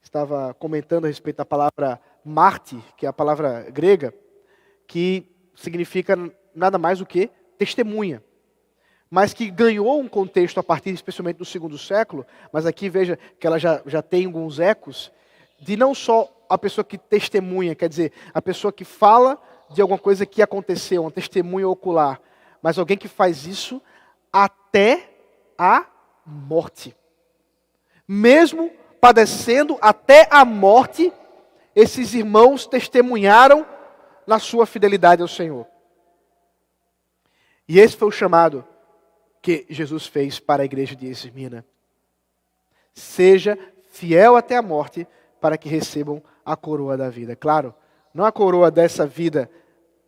estava 0.02 0.52
comentando 0.54 1.04
a 1.04 1.08
respeito 1.08 1.36
da 1.36 1.44
palavra 1.44 2.00
Marte, 2.24 2.78
que 2.96 3.06
é 3.06 3.08
a 3.08 3.12
palavra 3.12 3.66
grega, 3.70 4.14
que 4.86 5.26
significa 5.54 6.16
nada 6.54 6.78
mais 6.78 6.98
do 6.98 7.06
que 7.06 7.30
testemunha. 7.58 8.22
Mas 9.10 9.34
que 9.34 9.50
ganhou 9.50 10.00
um 10.00 10.08
contexto 10.08 10.58
a 10.58 10.62
partir, 10.62 10.90
especialmente 10.90 11.36
do 11.36 11.44
segundo 11.44 11.76
século, 11.76 12.24
mas 12.52 12.64
aqui 12.66 12.88
veja 12.88 13.18
que 13.38 13.46
ela 13.46 13.58
já, 13.58 13.82
já 13.86 14.00
tem 14.02 14.26
alguns 14.26 14.58
ecos, 14.58 15.12
de 15.60 15.76
não 15.76 15.94
só 15.94 16.28
a 16.48 16.56
pessoa 16.56 16.84
que 16.84 16.96
testemunha, 16.96 17.74
quer 17.74 17.88
dizer, 17.88 18.12
a 18.32 18.40
pessoa 18.40 18.72
que 18.72 18.84
fala 18.84 19.40
de 19.70 19.80
alguma 19.80 19.98
coisa 19.98 20.26
que 20.26 20.42
aconteceu, 20.42 21.02
uma 21.02 21.10
testemunha 21.10 21.68
ocular, 21.68 22.20
mas 22.62 22.78
alguém 22.78 22.96
que 22.96 23.08
faz 23.08 23.46
isso 23.46 23.80
até 24.32 25.10
a 25.56 25.86
morte. 26.24 26.96
Mesmo 28.06 28.70
padecendo 29.00 29.78
até 29.80 30.28
a 30.30 30.44
morte, 30.44 31.12
esses 31.74 32.14
irmãos 32.14 32.66
testemunharam 32.66 33.66
na 34.26 34.38
sua 34.38 34.66
fidelidade 34.66 35.22
ao 35.22 35.28
Senhor. 35.28 35.66
E 37.68 37.78
esse 37.78 37.96
foi 37.96 38.08
o 38.08 38.12
chamado 38.12 38.66
que 39.40 39.66
Jesus 39.70 40.06
fez 40.06 40.38
para 40.38 40.62
a 40.62 40.66
igreja 40.66 40.94
de 40.94 41.06
Esmirna. 41.06 41.64
Seja 42.92 43.58
fiel 43.90 44.36
até 44.36 44.56
a 44.56 44.62
morte 44.62 45.06
para 45.40 45.56
que 45.56 45.68
recebam 45.68 46.22
a 46.44 46.56
coroa 46.56 46.96
da 46.96 47.08
vida. 47.08 47.34
Claro, 47.34 47.74
não 48.12 48.24
a 48.24 48.32
coroa 48.32 48.70
dessa 48.70 49.06
vida 49.06 49.50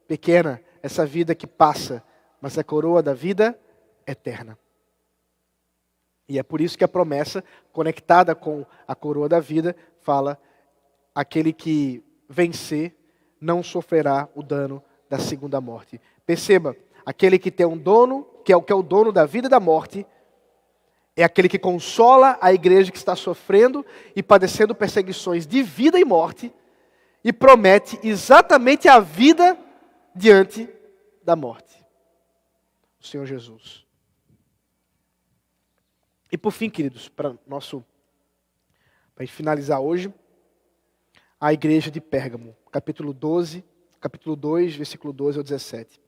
pequena, 0.06 0.60
essa 0.82 1.06
vida 1.06 1.34
que 1.34 1.46
passa, 1.46 2.02
mas 2.40 2.58
a 2.58 2.64
coroa 2.64 3.02
da 3.02 3.14
vida 3.14 3.58
eterna. 4.06 4.58
E 6.28 6.38
é 6.38 6.42
por 6.42 6.60
isso 6.60 6.76
que 6.76 6.84
a 6.84 6.88
promessa, 6.88 7.44
conectada 7.72 8.34
com 8.34 8.66
a 8.86 8.94
coroa 8.94 9.28
da 9.28 9.40
vida, 9.40 9.76
fala: 10.00 10.38
aquele 11.14 11.52
que 11.52 12.02
vencer 12.28 12.96
não 13.40 13.62
sofrerá 13.62 14.28
o 14.34 14.42
dano 14.42 14.82
da 15.08 15.18
segunda 15.18 15.60
morte. 15.60 16.00
Perceba, 16.24 16.76
aquele 17.04 17.38
que 17.38 17.50
tem 17.50 17.66
um 17.66 17.76
dono, 17.76 18.24
que 18.44 18.52
é 18.52 18.56
o 18.56 18.62
que 18.62 18.72
é 18.72 18.76
o 18.76 18.82
dono 18.82 19.12
da 19.12 19.24
vida 19.26 19.46
e 19.46 19.50
da 19.50 19.60
morte, 19.60 20.06
é 21.14 21.22
aquele 21.22 21.48
que 21.48 21.58
consola 21.58 22.38
a 22.40 22.52
igreja 22.52 22.90
que 22.90 22.96
está 22.96 23.14
sofrendo 23.14 23.84
e 24.16 24.22
padecendo 24.22 24.74
perseguições 24.74 25.46
de 25.46 25.62
vida 25.62 25.98
e 25.98 26.04
morte 26.04 26.52
e 27.22 27.32
promete 27.32 27.98
exatamente 28.02 28.88
a 28.88 28.98
vida 28.98 29.58
diante 30.14 30.68
da 31.22 31.36
morte. 31.36 31.84
O 33.00 33.06
Senhor 33.06 33.26
Jesus. 33.26 33.84
E 36.30 36.38
por 36.38 36.52
fim, 36.52 36.70
queridos, 36.70 37.08
para 37.08 37.36
nosso 37.46 37.84
para 39.14 39.26
finalizar 39.26 39.80
hoje, 39.80 40.12
a 41.42 41.52
igreja 41.52 41.90
de 41.90 42.00
Pérgamo, 42.00 42.54
capítulo 42.70 43.12
12, 43.12 43.64
capítulo 44.00 44.36
2, 44.36 44.76
versículo 44.76 45.12
12 45.12 45.38
ao 45.38 45.42
17. 45.42 46.00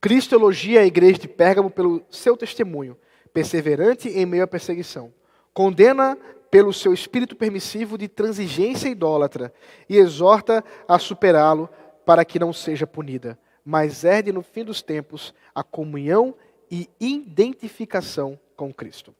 Cristo 0.00 0.34
elogia 0.34 0.80
a 0.80 0.84
igreja 0.84 1.20
de 1.20 1.28
Pérgamo 1.28 1.70
pelo 1.70 2.04
seu 2.10 2.36
testemunho, 2.36 2.98
perseverante 3.32 4.08
em 4.08 4.26
meio 4.26 4.42
à 4.42 4.46
perseguição. 4.48 5.14
Condena 5.54 6.18
pelo 6.50 6.72
seu 6.72 6.92
espírito 6.92 7.36
permissivo 7.36 7.96
de 7.96 8.08
transigência 8.08 8.88
idólatra 8.88 9.54
e 9.88 9.98
exorta 9.98 10.64
a 10.88 10.98
superá-lo 10.98 11.70
para 12.04 12.24
que 12.24 12.40
não 12.40 12.52
seja 12.52 12.84
punida, 12.84 13.38
mas 13.64 14.02
herde 14.02 14.32
no 14.32 14.42
fim 14.42 14.64
dos 14.64 14.82
tempos 14.82 15.32
a 15.54 15.62
comunhão 15.62 16.34
e 16.68 16.90
identificação 16.98 18.36
com 18.56 18.74
Cristo. 18.74 19.14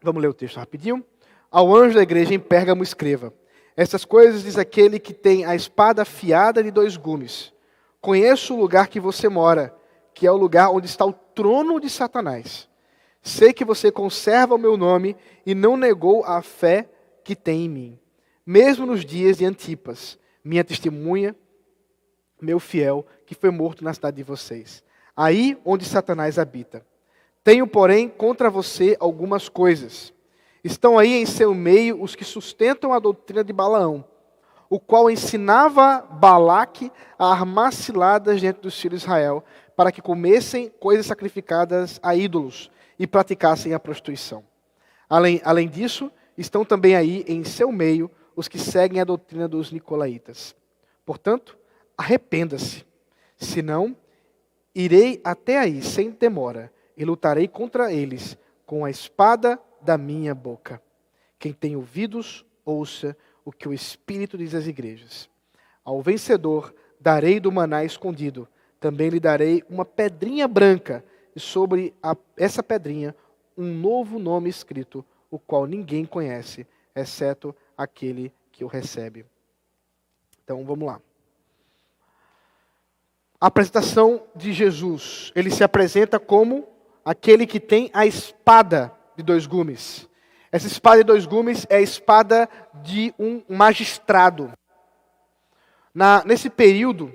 Vamos 0.00 0.22
ler 0.22 0.28
o 0.28 0.34
texto 0.34 0.58
rapidinho? 0.58 1.04
Ao 1.50 1.74
anjo 1.74 1.96
da 1.96 2.02
igreja 2.02 2.32
em 2.32 2.38
Pérgamo 2.38 2.84
escreva: 2.84 3.34
Essas 3.76 4.04
coisas 4.04 4.42
diz 4.42 4.58
aquele 4.58 4.98
que 4.98 5.14
tem 5.14 5.44
a 5.44 5.54
espada 5.54 6.02
afiada 6.02 6.62
de 6.62 6.70
dois 6.70 6.96
gumes. 6.96 7.52
Conheço 8.00 8.54
o 8.54 8.60
lugar 8.60 8.88
que 8.88 9.00
você 9.00 9.28
mora, 9.28 9.74
que 10.12 10.26
é 10.26 10.30
o 10.30 10.36
lugar 10.36 10.70
onde 10.70 10.86
está 10.86 11.06
o 11.06 11.12
trono 11.12 11.80
de 11.80 11.88
Satanás. 11.88 12.68
Sei 13.22 13.52
que 13.52 13.64
você 13.64 13.90
conserva 13.90 14.56
o 14.56 14.58
meu 14.58 14.76
nome 14.76 15.16
e 15.46 15.54
não 15.54 15.76
negou 15.76 16.24
a 16.24 16.42
fé 16.42 16.88
que 17.22 17.36
tem 17.36 17.66
em 17.66 17.68
mim, 17.68 17.98
mesmo 18.44 18.84
nos 18.84 19.04
dias 19.04 19.38
de 19.38 19.44
Antipas, 19.44 20.18
minha 20.44 20.64
testemunha, 20.64 21.36
meu 22.40 22.58
fiel, 22.58 23.06
que 23.24 23.34
foi 23.34 23.50
morto 23.50 23.84
na 23.84 23.94
cidade 23.94 24.16
de 24.16 24.24
vocês, 24.24 24.82
aí 25.16 25.56
onde 25.64 25.84
Satanás 25.84 26.38
habita. 26.38 26.84
Tenho, 27.44 27.66
porém, 27.66 28.08
contra 28.08 28.50
você 28.50 28.96
algumas 28.98 29.48
coisas. 29.48 30.12
Estão 30.64 30.96
aí 30.96 31.14
em 31.14 31.26
seu 31.26 31.54
meio 31.54 32.00
os 32.00 32.14
que 32.14 32.24
sustentam 32.24 32.92
a 32.92 33.00
doutrina 33.00 33.42
de 33.42 33.52
Balaão, 33.52 34.04
o 34.70 34.78
qual 34.78 35.10
ensinava 35.10 36.00
Balaque 36.00 36.90
a 37.18 37.32
armar 37.32 37.72
ciladas 37.72 38.40
diante 38.40 38.60
dos 38.60 38.78
filhos 38.80 39.00
de 39.00 39.06
Israel, 39.06 39.44
para 39.76 39.90
que 39.90 40.00
comessem 40.00 40.68
coisas 40.68 41.06
sacrificadas 41.06 41.98
a 42.02 42.14
ídolos 42.14 42.70
e 42.98 43.06
praticassem 43.06 43.74
a 43.74 43.80
prostituição. 43.80 44.44
Além, 45.08 45.40
além 45.44 45.68
disso, 45.68 46.12
estão 46.38 46.64
também 46.64 46.94
aí 46.94 47.24
em 47.26 47.42
seu 47.42 47.72
meio 47.72 48.08
os 48.36 48.46
que 48.46 48.58
seguem 48.58 49.00
a 49.00 49.04
doutrina 49.04 49.48
dos 49.48 49.72
nicolaítas. 49.72 50.54
Portanto, 51.04 51.58
arrependa-se, 51.98 52.86
senão 53.36 53.96
irei 54.74 55.20
até 55.24 55.58
aí 55.58 55.82
sem 55.82 56.10
demora 56.10 56.72
e 56.96 57.04
lutarei 57.04 57.48
contra 57.48 57.92
eles 57.92 58.38
com 58.64 58.84
a 58.84 58.90
espada 58.90 59.60
da 59.82 59.98
minha 59.98 60.34
boca. 60.34 60.80
Quem 61.38 61.52
tem 61.52 61.76
ouvidos, 61.76 62.44
ouça 62.64 63.16
o 63.44 63.52
que 63.52 63.68
o 63.68 63.72
Espírito 63.72 64.38
diz 64.38 64.54
às 64.54 64.66
igrejas. 64.66 65.28
Ao 65.84 66.00
vencedor 66.00 66.74
darei 67.00 67.40
do 67.40 67.50
maná 67.50 67.84
escondido, 67.84 68.48
também 68.78 69.08
lhe 69.08 69.20
darei 69.20 69.64
uma 69.68 69.84
pedrinha 69.84 70.46
branca, 70.46 71.04
e 71.34 71.40
sobre 71.40 71.94
a, 72.02 72.16
essa 72.36 72.62
pedrinha 72.62 73.14
um 73.56 73.72
novo 73.74 74.18
nome 74.18 74.48
escrito, 74.48 75.04
o 75.30 75.38
qual 75.38 75.66
ninguém 75.66 76.04
conhece, 76.04 76.66
exceto 76.94 77.54
aquele 77.76 78.32
que 78.50 78.64
o 78.64 78.68
recebe. 78.68 79.24
Então 80.44 80.64
vamos 80.64 80.86
lá. 80.86 81.00
A 83.40 83.46
apresentação 83.46 84.22
de 84.36 84.52
Jesus, 84.52 85.32
ele 85.34 85.50
se 85.50 85.64
apresenta 85.64 86.20
como 86.20 86.68
aquele 87.04 87.46
que 87.46 87.58
tem 87.58 87.90
a 87.92 88.06
espada 88.06 88.92
de 89.16 89.22
dois 89.22 89.46
gumes. 89.46 90.08
Essa 90.50 90.66
espada 90.66 90.98
de 90.98 91.04
dois 91.04 91.24
gumes 91.24 91.66
é 91.70 91.76
a 91.76 91.80
espada 91.80 92.48
de 92.82 93.14
um 93.18 93.42
magistrado. 93.48 94.52
Na, 95.94 96.22
nesse 96.24 96.50
período, 96.50 97.12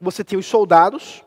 você 0.00 0.22
tinha 0.22 0.38
os 0.38 0.46
soldados 0.46 1.24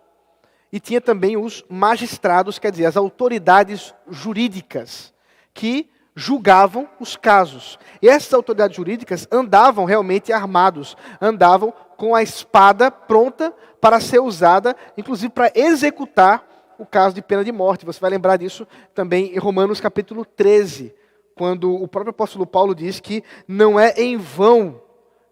e 0.72 0.80
tinha 0.80 1.02
também 1.02 1.38
os 1.38 1.64
magistrados, 1.70 2.60
quer 2.60 2.72
dizer, 2.72 2.86
as 2.86 2.98
autoridades 2.98 3.94
jurídicas, 4.10 5.14
que 5.54 5.90
julgavam 6.16 6.90
os 7.00 7.16
casos. 7.16 7.80
E 8.02 8.10
essas 8.10 8.34
autoridades 8.34 8.76
jurídicas 8.76 9.28
andavam 9.32 9.86
realmente 9.86 10.34
armados, 10.34 10.98
andavam 11.22 11.72
com 11.96 12.16
a 12.16 12.24
espada 12.24 12.92
pronta 12.92 13.54
para 13.80 14.00
ser 14.00 14.20
usada, 14.20 14.76
inclusive 14.98 15.32
para 15.32 15.52
executar 15.56 16.44
o 16.78 16.86
caso 16.86 17.16
de 17.16 17.22
pena 17.22 17.44
de 17.44 17.52
morte. 17.52 17.86
Você 17.86 18.00
vai 18.00 18.10
lembrar 18.10 18.38
disso 18.38 18.68
também 18.94 19.34
em 19.36 19.40
Romanos 19.40 19.80
capítulo 19.80 20.26
13, 20.26 20.94
quando 21.36 21.74
o 21.74 21.88
próprio 21.88 22.12
apóstolo 22.12 22.46
Paulo 22.46 22.74
diz 22.74 23.00
que 23.00 23.24
não 23.48 23.80
é 23.80 23.94
em 23.98 24.18
vão 24.18 24.82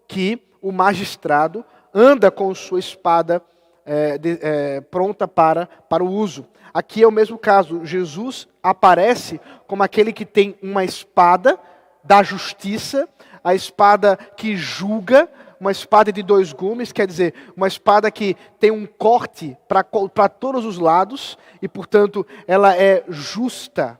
que 0.08 0.42
o 0.62 0.72
magistrado 0.72 1.66
anda 1.94 2.30
com 2.30 2.54
sua 2.54 2.80
espada 2.80 3.42
é, 3.86 4.18
de, 4.18 4.40
é, 4.42 4.82
pronta 4.82 5.28
para, 5.28 5.68
para 5.90 6.04
o 6.04 6.12
uso. 6.12 6.46
Aqui 6.74 7.04
é 7.04 7.08
o 7.08 7.12
mesmo 7.12 7.38
caso. 7.38 7.86
Jesus 7.86 8.48
aparece 8.62 9.40
como 9.68 9.84
aquele 9.84 10.12
que 10.12 10.26
tem 10.26 10.58
uma 10.62 10.84
espada 10.84 11.60
da 12.04 12.22
justiça, 12.22 13.08
a 13.44 13.56
espada 13.56 14.18
que 14.18 14.58
julga, 14.58 15.30
uma 15.60 15.72
espada 15.72 16.12
de 16.12 16.22
dois 16.22 16.54
gumes, 16.54 16.92
quer 16.92 17.08
dizer, 17.08 17.34
uma 17.56 17.68
espada 17.68 18.10
que 18.12 18.36
tem 18.60 18.72
um 18.72 18.86
corte 18.86 19.58
para 19.68 20.30
todos 20.30 20.66
os 20.66 20.78
lados 20.78 21.38
e, 21.62 21.68
portanto, 21.68 22.26
ela 22.48 22.76
é 22.76 23.04
justa. 23.10 24.00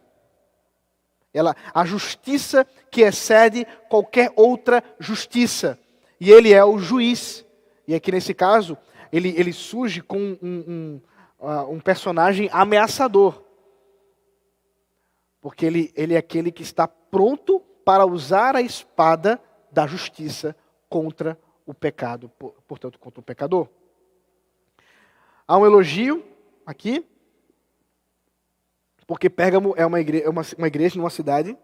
Ela, 1.34 1.56
a 1.74 1.84
justiça 1.84 2.66
que 2.90 3.02
excede 3.02 3.68
qualquer 3.90 4.32
outra 4.36 4.84
justiça. 5.00 5.78
e 6.20 6.32
ele 6.32 6.54
é 6.54 6.64
o 6.64 6.78
juiz. 6.78 7.46
E 7.88 7.94
aqui 7.94 8.12
nesse 8.12 8.34
caso, 8.34 8.78
ele, 9.12 9.34
ele 9.38 9.52
surge 9.52 10.02
com 10.02 10.18
um, 10.18 11.02
um, 11.42 11.72
um 11.72 11.80
personagem 11.80 12.50
ameaçador. 12.52 13.44
Porque 15.42 15.66
ele, 15.66 15.92
ele 15.96 16.14
é 16.14 16.18
aquele 16.18 16.52
que 16.52 16.64
está 16.64 16.88
pronto 16.88 17.60
para 17.84 18.06
usar 18.06 18.56
a 18.56 18.62
espada 18.62 19.40
da 19.72 19.86
justiça 19.86 20.56
contra 20.90 21.38
o 21.66 21.74
pecado, 21.74 22.30
portanto, 22.68 23.00
contra 23.00 23.20
o 23.20 23.24
pecador. 23.24 23.68
Há 25.48 25.58
um 25.58 25.66
elogio 25.66 26.24
aqui, 26.66 27.06
porque 29.08 29.30
Pérgamo 29.30 29.74
é 29.78 29.86
uma 29.86 30.00
igreja, 30.00 30.26
é 30.26 30.30
uma, 30.30 30.42
uma 30.58 30.68
igreja 30.68 30.98
numa 30.98 31.10
cidade 31.10 31.58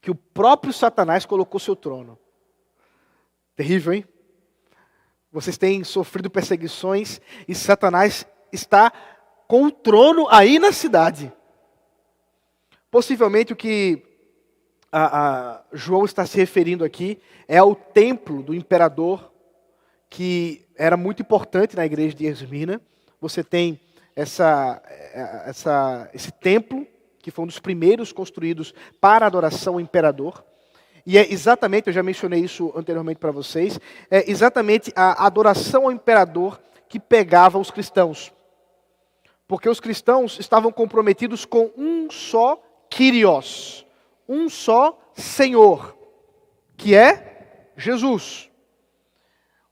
que 0.00 0.10
o 0.10 0.14
próprio 0.14 0.72
Satanás 0.72 1.26
colocou 1.26 1.58
seu 1.58 1.74
trono. 1.74 2.18
Terrível, 3.56 3.92
hein? 3.92 4.04
Vocês 5.32 5.58
têm 5.58 5.82
sofrido 5.82 6.30
perseguições 6.30 7.20
e 7.48 7.54
Satanás 7.54 8.26
está 8.52 8.92
com 9.48 9.64
o 9.64 9.70
trono 9.70 10.28
aí 10.28 10.58
na 10.58 10.72
cidade. 10.72 11.32
Possivelmente 12.90 13.52
o 13.52 13.56
que 13.56 14.05
a, 14.90 15.20
a 15.52 15.62
João 15.72 16.04
está 16.04 16.24
se 16.26 16.36
referindo 16.36 16.84
aqui 16.84 17.18
é 17.48 17.58
ao 17.58 17.74
templo 17.74 18.42
do 18.42 18.54
imperador, 18.54 19.32
que 20.08 20.66
era 20.76 20.96
muito 20.96 21.22
importante 21.22 21.76
na 21.76 21.86
igreja 21.86 22.14
de 22.14 22.26
Esmina. 22.26 22.80
Você 23.20 23.42
tem 23.42 23.80
essa, 24.14 24.82
essa, 25.46 26.10
esse 26.12 26.32
templo, 26.32 26.86
que 27.20 27.30
foi 27.30 27.44
um 27.44 27.48
dos 27.48 27.58
primeiros 27.58 28.12
construídos 28.12 28.74
para 29.00 29.26
adoração 29.26 29.74
ao 29.74 29.80
imperador. 29.80 30.44
E 31.04 31.16
é 31.16 31.32
exatamente, 31.32 31.86
eu 31.86 31.92
já 31.92 32.02
mencionei 32.02 32.40
isso 32.40 32.72
anteriormente 32.74 33.18
para 33.18 33.30
vocês, 33.30 33.78
é 34.10 34.28
exatamente 34.28 34.92
a 34.96 35.24
adoração 35.24 35.84
ao 35.84 35.92
imperador 35.92 36.60
que 36.88 36.98
pegava 36.98 37.58
os 37.58 37.70
cristãos. 37.70 38.32
Porque 39.46 39.68
os 39.68 39.78
cristãos 39.78 40.38
estavam 40.40 40.72
comprometidos 40.72 41.44
com 41.44 41.70
um 41.76 42.10
só 42.10 42.60
Kyrios, 42.90 43.85
um 44.28 44.48
só 44.48 44.98
Senhor, 45.14 45.96
que 46.76 46.94
é 46.94 47.70
Jesus. 47.76 48.50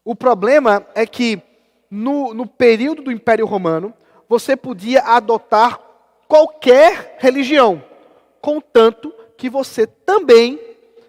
O 0.05 0.15
problema 0.15 0.87
é 0.95 1.07
que 1.07 1.43
no, 1.91 2.35
no 2.35 2.47
período 2.47 3.03
do 3.03 3.13
Império 3.13 3.47
Romano, 3.47 3.95
você 4.29 4.57
podia 4.57 5.01
adotar 5.03 5.81
qualquer 6.27 7.17
religião, 7.19 7.83
contanto 8.41 9.15
que 9.37 9.49
você 9.49 9.87
também 9.87 10.59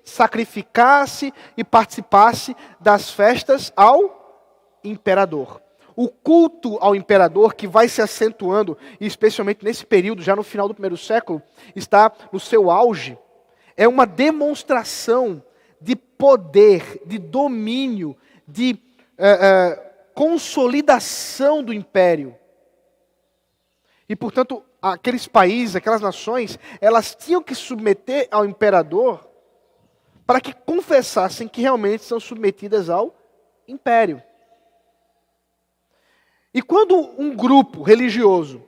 sacrificasse 0.03 1.33
e 1.57 1.63
participasse 1.63 2.55
das 2.79 3.09
festas 3.09 3.73
ao 3.75 4.77
imperador. 4.83 5.61
O 5.95 6.09
culto 6.09 6.77
ao 6.79 6.93
imperador, 6.95 7.55
que 7.55 7.67
vai 7.67 7.87
se 7.87 8.01
acentuando, 8.01 8.77
e 8.99 9.07
especialmente 9.07 9.63
nesse 9.63 9.85
período, 9.85 10.21
já 10.21 10.35
no 10.35 10.43
final 10.43 10.67
do 10.67 10.73
primeiro 10.73 10.97
século, 10.97 11.41
está 11.75 12.11
no 12.31 12.39
seu 12.39 12.69
auge, 12.69 13.17
é 13.77 13.87
uma 13.87 14.05
demonstração 14.05 15.43
de 15.79 15.95
poder, 15.95 17.01
de 17.05 17.17
domínio, 17.17 18.15
de 18.47 18.77
é, 19.17 19.29
é, 19.29 19.75
consolidação 20.13 21.63
do 21.63 21.73
império. 21.73 22.35
E, 24.07 24.15
portanto, 24.15 24.63
aqueles 24.81 25.27
países, 25.27 25.75
aquelas 25.75 26.01
nações, 26.01 26.59
elas 26.79 27.15
tinham 27.15 27.41
que 27.41 27.55
submeter 27.55 28.27
ao 28.31 28.45
imperador 28.45 29.27
para 30.25 30.41
que 30.41 30.53
confessassem 30.53 31.47
que 31.47 31.61
realmente 31.61 32.03
são 32.03 32.19
submetidas 32.19 32.89
ao 32.89 33.15
império. 33.67 34.21
E 36.53 36.61
quando 36.61 36.95
um 37.19 37.35
grupo 37.35 37.83
religioso 37.83 38.63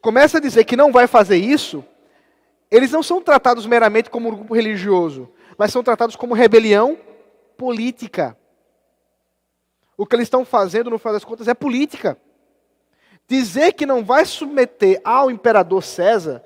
começa 0.00 0.38
a 0.38 0.40
dizer 0.40 0.64
que 0.64 0.76
não 0.76 0.90
vai 0.90 1.06
fazer 1.06 1.36
isso, 1.36 1.84
eles 2.70 2.92
não 2.92 3.02
são 3.02 3.20
tratados 3.20 3.66
meramente 3.66 4.08
como 4.08 4.28
um 4.28 4.34
grupo 4.34 4.54
religioso, 4.54 5.28
mas 5.58 5.72
são 5.72 5.82
tratados 5.82 6.14
como 6.14 6.34
rebelião 6.34 6.96
política. 7.56 8.36
O 9.96 10.06
que 10.06 10.16
eles 10.16 10.26
estão 10.26 10.44
fazendo, 10.44 10.88
no 10.88 10.98
final 10.98 11.14
das 11.14 11.24
contas, 11.24 11.48
é 11.48 11.54
política. 11.54 12.16
Dizer 13.26 13.72
que 13.72 13.84
não 13.84 14.04
vai 14.04 14.24
submeter 14.24 15.00
ao 15.04 15.30
imperador 15.30 15.82
César, 15.82 16.42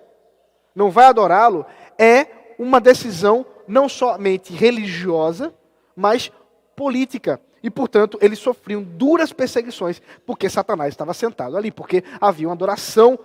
não 0.74 0.90
vai 0.90 1.06
adorá-lo, 1.06 1.64
é 1.98 2.26
uma 2.58 2.80
decisão 2.80 3.46
não 3.68 3.88
somente 3.88 4.52
religiosa, 4.52 5.54
mas 5.94 6.32
política. 6.74 7.40
E, 7.62 7.70
portanto, 7.70 8.18
eles 8.20 8.38
sofriam 8.38 8.82
duras 8.82 9.32
perseguições, 9.32 10.02
porque 10.26 10.50
Satanás 10.50 10.92
estava 10.92 11.14
sentado 11.14 11.56
ali, 11.56 11.70
porque 11.70 12.02
havia 12.20 12.48
uma 12.48 12.54
adoração 12.54 13.18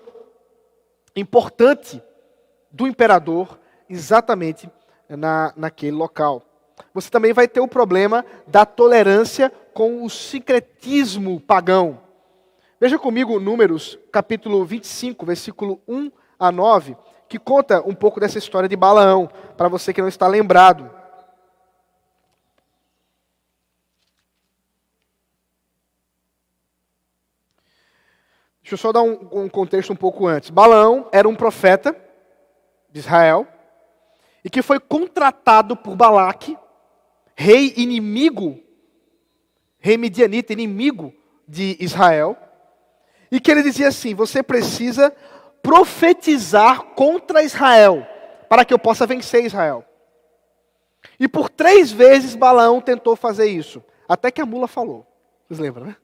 importante 1.16 2.02
do 2.72 2.88
imperador 2.88 3.60
exatamente 3.90 4.70
na, 5.08 5.54
naquele 5.56 5.96
local. 5.96 6.44
Você 6.94 7.10
também 7.10 7.34
vai 7.34 7.48
ter 7.48 7.60
o 7.60 7.68
problema 7.68 8.26
da 8.48 8.66
tolerância 8.66 9.52
com 9.74 10.04
o 10.04 10.10
secretismo 10.10 11.40
pagão. 11.40 12.00
Veja 12.80 12.98
comigo 12.98 13.40
Números, 13.40 14.00
capítulo 14.12 14.64
25, 14.64 15.26
versículo 15.26 15.82
1 15.88 16.12
a 16.40 16.52
9, 16.52 16.96
que 17.28 17.38
conta 17.38 17.82
um 17.86 17.94
pouco 17.94 18.20
dessa 18.20 18.38
história 18.38 18.70
de 18.70 18.76
Balaão, 18.76 19.30
para 19.58 19.68
você 19.68 19.94
que 19.94 20.02
não 20.02 20.08
está 20.08 20.28
lembrado. 20.28 20.90
Deixa 28.62 28.76
eu 28.76 28.78
só 28.78 28.92
dar 28.92 29.02
um, 29.02 29.28
um 29.32 29.50
contexto 29.50 29.92
um 29.92 29.96
pouco 29.96 30.28
antes. 30.28 30.50
Balaão 30.50 31.10
era 31.12 31.28
um 31.28 31.36
profeta 31.36 31.96
de 32.92 33.00
Israel 33.00 33.48
e 34.44 34.50
que 34.50 34.62
foi 34.62 34.80
contratado 34.80 35.76
por 35.76 35.96
Balaque, 35.96 36.58
rei 37.36 37.74
inimigo, 37.78 38.60
rei 39.78 39.98
midianita, 39.98 40.54
inimigo 40.54 41.14
de 41.48 41.78
Israel, 41.80 42.38
e 43.32 43.40
que 43.40 43.52
ele 43.52 43.64
dizia 43.64 43.90
assim: 43.90 44.14
você 44.14 44.42
precisa 44.42 45.14
profetizar 45.62 46.84
contra 46.96 47.44
Israel, 47.44 48.06
para 48.48 48.64
que 48.64 48.74
eu 48.74 48.80
possa 48.80 49.06
vencer 49.06 49.46
Israel. 49.46 49.86
E 51.20 51.28
por 51.28 51.50
três 51.50 51.92
vezes 51.92 52.36
Balaão 52.36 52.82
tentou 52.82 53.16
fazer 53.16 53.48
isso, 53.48 53.84
até 54.08 54.32
que 54.32 54.42
a 54.42 54.46
mula 54.46 54.68
falou. 54.68 55.06
Vocês 55.48 55.60
lembram, 55.60 55.88
né? 55.88 55.96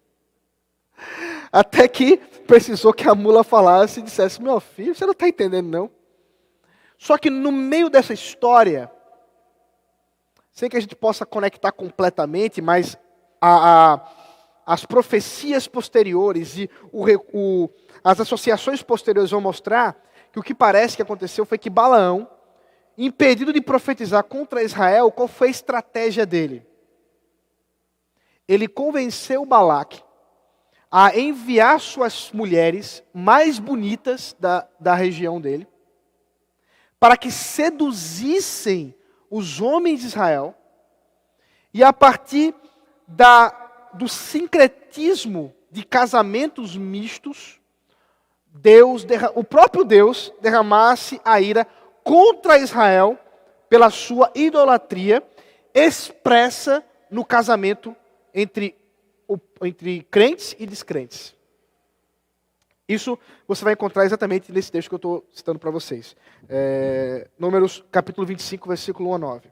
Até 1.52 1.88
que 1.88 2.18
precisou 2.48 2.94
que 2.94 3.08
a 3.08 3.16
mula 3.16 3.44
falasse 3.44 4.00
e 4.00 4.04
dissesse: 4.04 4.42
Meu 4.42 4.60
filho, 4.60 4.94
você 4.94 5.06
não 5.06 5.14
está 5.14 5.28
entendendo, 5.28 5.68
não. 5.68 5.95
Só 6.98 7.18
que 7.18 7.30
no 7.30 7.52
meio 7.52 7.90
dessa 7.90 8.14
história, 8.14 8.92
sem 10.52 10.70
que 10.70 10.78
a 10.78 10.80
gente 10.80 10.96
possa 10.96 11.26
conectar 11.26 11.72
completamente, 11.72 12.62
mas 12.62 12.98
a, 13.42 13.94
a, 13.94 14.10
as 14.66 14.86
profecias 14.86 15.68
posteriores 15.68 16.58
e 16.58 16.70
o, 16.92 17.06
o, 17.34 17.70
as 18.04 18.20
associações 18.20 18.82
posteriores 18.82 19.32
vão 19.32 19.42
mostrar 19.42 20.02
que 20.32 20.40
o 20.40 20.44
que 20.44 20.56
parece 20.56 20.96
que 20.96 21.02
aconteceu 21.02 21.46
foi 21.46 21.58
que 21.58 21.70
Balaão, 21.70 22.30
impedido 22.98 23.52
de 23.52 23.62
profetizar 23.62 24.24
contra 24.24 24.64
Israel, 24.64 25.12
qual 25.12 25.28
foi 25.28 25.50
a 25.50 25.52
estratégia 25.52 26.26
dele? 26.26 26.66
Ele 28.48 28.68
convenceu 28.68 29.46
Balaque 29.46 30.04
a 30.92 31.18
enviar 31.18 31.80
suas 31.80 32.32
mulheres 32.32 33.04
mais 33.14 33.60
bonitas 33.60 34.36
da, 34.40 34.68
da 34.80 34.94
região 34.96 35.42
dele, 35.42 35.68
para 37.00 37.18
que 37.18 37.32
seduzissem 37.32 38.96
os 39.30 39.62
homens 39.62 40.02
de 40.02 40.08
Israel, 40.08 40.56
e 41.74 41.84
a 41.84 41.92
partir 41.92 42.56
da, 43.08 43.50
do 43.94 44.08
sincretismo 44.08 45.54
de 45.70 45.84
casamentos 45.84 46.78
mistos, 46.78 47.60
Deus, 48.48 49.06
o 49.34 49.44
próprio 49.44 49.84
Deus 49.84 50.32
derramasse 50.42 51.20
a 51.26 51.42
ira 51.42 51.68
contra 52.04 52.58
Israel 52.58 53.20
pela 53.70 53.90
sua 53.90 54.32
idolatria 54.34 55.22
expressa 55.74 56.84
no 57.12 57.26
casamento 57.26 57.94
entre, 58.34 58.76
entre 59.62 60.04
crentes 60.10 60.56
e 60.58 60.66
descrentes. 60.66 61.36
Isso 62.88 63.18
você 63.48 63.64
vai 63.64 63.74
encontrar 63.74 64.06
exatamente 64.06 64.52
nesse 64.52 64.72
texto 64.72 64.90
que 64.90 64.96
eu 64.96 64.98
estou 64.98 65.26
citando 65.34 65.58
para 65.58 65.72
vocês. 65.72 66.16
É, 66.48 67.28
números 67.38 67.84
capítulo 67.92 68.28
25, 68.28 68.68
versículo 68.68 69.10
1 69.10 69.14
a 69.14 69.18
9. 69.18 69.52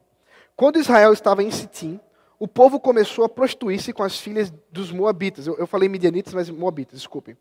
Quando 0.55 0.79
Israel 0.79 1.13
estava 1.13 1.41
em 1.41 1.49
Sitim, 1.49 1.99
o 2.39 2.47
povo 2.47 2.79
começou 2.79 3.25
a 3.25 3.29
prostituir-se 3.29 3.91
com 3.91 4.03
as 4.03 4.19
filhas 4.19 4.53
dos 4.71 4.91
moabitas. 4.91 5.47
Eu, 5.47 5.57
eu 5.57 5.65
falei 5.65 5.89
midianitas, 5.89 6.34
mas 6.34 6.49
moabitas, 6.49 6.99
desculpem. 6.99 7.36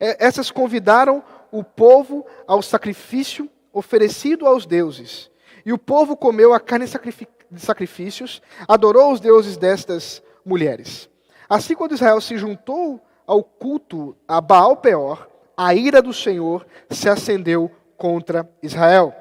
É, 0.00 0.24
essas 0.24 0.50
convidaram 0.50 1.22
o 1.52 1.62
povo 1.62 2.26
ao 2.46 2.60
sacrifício 2.60 3.48
oferecido 3.72 4.46
aos 4.46 4.66
deuses. 4.66 5.30
E 5.64 5.72
o 5.72 5.78
povo 5.78 6.16
comeu 6.16 6.52
a 6.52 6.58
carne 6.58 6.86
de 6.86 7.60
sacrifícios, 7.60 8.42
adorou 8.66 9.12
os 9.12 9.20
deuses 9.20 9.56
destas 9.56 10.22
mulheres. 10.44 11.08
Assim, 11.48 11.74
quando 11.74 11.92
Israel 11.92 12.20
se 12.20 12.36
juntou 12.36 13.00
ao 13.26 13.44
culto 13.44 14.16
a 14.26 14.40
Baal 14.40 14.78
Peor, 14.78 15.27
a 15.58 15.74
ira 15.74 16.00
do 16.00 16.14
Senhor 16.14 16.64
se 16.88 17.08
acendeu 17.08 17.68
contra 17.96 18.48
Israel. 18.62 19.12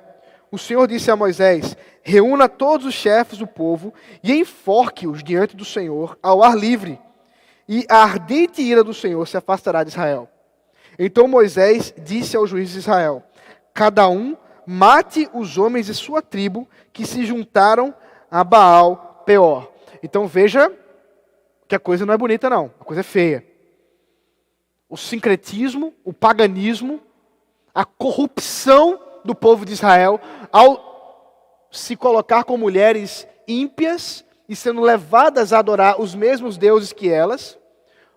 O 0.51 0.57
Senhor 0.59 0.88
disse 0.88 1.09
a 1.09 1.15
Moisés: 1.15 1.75
Reúna 2.03 2.47
todos 2.47 2.85
os 2.85 2.93
chefes 2.93 3.39
do 3.39 3.47
povo 3.47 3.91
e 4.21 4.31
enforque-os 4.35 5.23
diante 5.23 5.57
do 5.57 5.65
Senhor 5.65 6.15
ao 6.21 6.43
ar 6.43 6.55
livre, 6.55 6.99
e 7.67 7.88
a 7.89 8.03
ardente 8.03 8.61
ira 8.61 8.83
do 8.83 8.93
Senhor 8.93 9.27
se 9.27 9.35
afastará 9.35 9.83
de 9.83 9.89
Israel. 9.89 10.29
Então 10.99 11.27
Moisés 11.27 11.91
disse 11.97 12.38
aos 12.38 12.51
juízes 12.51 12.73
de 12.73 12.79
Israel: 12.81 13.23
Cada 13.73 14.07
um 14.07 14.38
mate 14.63 15.27
os 15.33 15.57
homens 15.57 15.88
de 15.88 15.95
sua 15.95 16.21
tribo 16.21 16.69
que 16.93 17.03
se 17.03 17.25
juntaram 17.25 17.91
a 18.29 18.43
Baal 18.43 19.23
Peor. 19.25 19.71
Então 20.03 20.27
veja 20.27 20.71
que 21.67 21.75
a 21.75 21.79
coisa 21.79 22.05
não 22.05 22.13
é 22.13 22.17
bonita, 22.17 22.47
não. 22.47 22.71
A 22.79 22.83
coisa 22.83 22.99
é 22.99 23.03
feia. 23.03 23.47
O 24.89 24.95
sincretismo, 24.95 25.93
o 26.03 26.13
paganismo, 26.13 27.01
a 27.73 27.83
corrupção 27.85 28.99
do 29.23 29.35
povo 29.35 29.65
de 29.65 29.73
Israel 29.73 30.19
ao 30.51 30.88
se 31.71 31.95
colocar 31.95 32.43
com 32.43 32.57
mulheres 32.57 33.27
ímpias 33.47 34.25
e 34.47 34.55
sendo 34.55 34.81
levadas 34.81 35.51
a 35.51 35.59
adorar 35.59 36.01
os 36.01 36.15
mesmos 36.15 36.57
deuses 36.57 36.93
que 36.93 37.09
elas. 37.09 37.57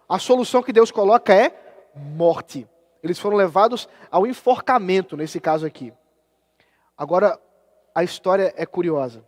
A 0.08 0.18
solução 0.18 0.62
que 0.62 0.72
Deus 0.72 0.90
coloca 0.90 1.34
é 1.34 1.52
morte. 1.94 2.66
Eles 3.02 3.18
foram 3.18 3.36
levados 3.36 3.88
ao 4.10 4.26
enforcamento, 4.26 5.16
nesse 5.16 5.40
caso 5.40 5.66
aqui. 5.66 5.92
Agora, 6.96 7.40
a 7.94 8.04
história 8.04 8.52
é 8.56 8.66
curiosa. 8.66 9.24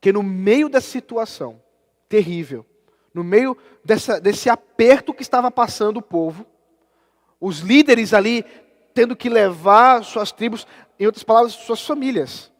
Que 0.00 0.12
no 0.12 0.22
meio 0.22 0.68
dessa 0.68 0.88
situação 0.88 1.60
terrível, 2.08 2.66
no 3.14 3.22
meio 3.22 3.56
dessa, 3.84 4.20
desse 4.20 4.50
aperto 4.50 5.14
que 5.14 5.22
estava 5.22 5.48
passando 5.50 5.98
o 5.98 6.02
povo, 6.02 6.44
os 7.40 7.60
líderes 7.60 8.12
ali 8.12 8.44
tendo 8.92 9.14
que 9.14 9.28
levar 9.28 10.04
suas 10.04 10.32
tribos, 10.32 10.66
em 10.98 11.06
outras 11.06 11.22
palavras, 11.22 11.52
suas 11.52 11.84
famílias, 11.84 12.52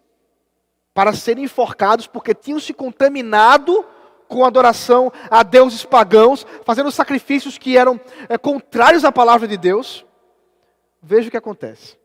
para 0.92 1.12
serem 1.12 1.44
enforcados 1.44 2.06
porque 2.06 2.32
tinham 2.32 2.60
se 2.60 2.72
contaminado 2.72 3.84
com 4.28 4.44
adoração 4.44 5.12
a 5.30 5.42
deuses 5.42 5.84
pagãos, 5.84 6.46
fazendo 6.64 6.90
sacrifícios 6.90 7.58
que 7.58 7.76
eram 7.76 8.00
é, 8.28 8.38
contrários 8.38 9.04
à 9.04 9.12
palavra 9.12 9.46
de 9.46 9.56
Deus. 9.56 10.06
Veja 11.02 11.28
o 11.28 11.30
que 11.30 11.36
acontece. 11.36 11.98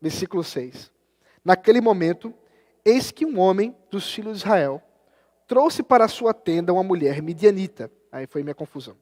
Versículo 0.00 0.44
6. 0.44 0.90
Naquele 1.44 1.80
momento, 1.80 2.32
eis 2.84 3.10
que 3.10 3.26
um 3.26 3.38
homem 3.38 3.76
dos 3.90 4.12
filhos 4.12 4.38
de 4.38 4.44
Israel 4.44 4.82
trouxe 5.46 5.82
para 5.82 6.04
a 6.04 6.08
sua 6.08 6.34
tenda 6.34 6.72
uma 6.72 6.82
mulher 6.82 7.22
midianita. 7.22 7.90
Aí 8.10 8.26
foi 8.26 8.42
minha 8.42 8.54
confusão. 8.54 8.96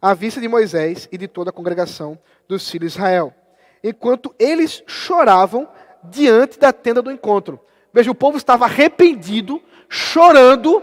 À 0.00 0.14
vista 0.14 0.40
de 0.40 0.48
Moisés 0.48 1.08
e 1.12 1.18
de 1.18 1.28
toda 1.28 1.50
a 1.50 1.52
congregação 1.52 2.18
dos 2.48 2.68
filhos 2.68 2.92
de 2.92 2.98
Israel. 2.98 3.34
Enquanto 3.82 4.34
eles 4.38 4.82
choravam 4.86 5.68
diante 6.04 6.58
da 6.58 6.72
tenda 6.72 7.02
do 7.02 7.10
encontro. 7.10 7.60
Veja, 7.92 8.10
o 8.10 8.14
povo 8.14 8.36
estava 8.36 8.64
arrependido, 8.64 9.62
chorando. 9.88 10.82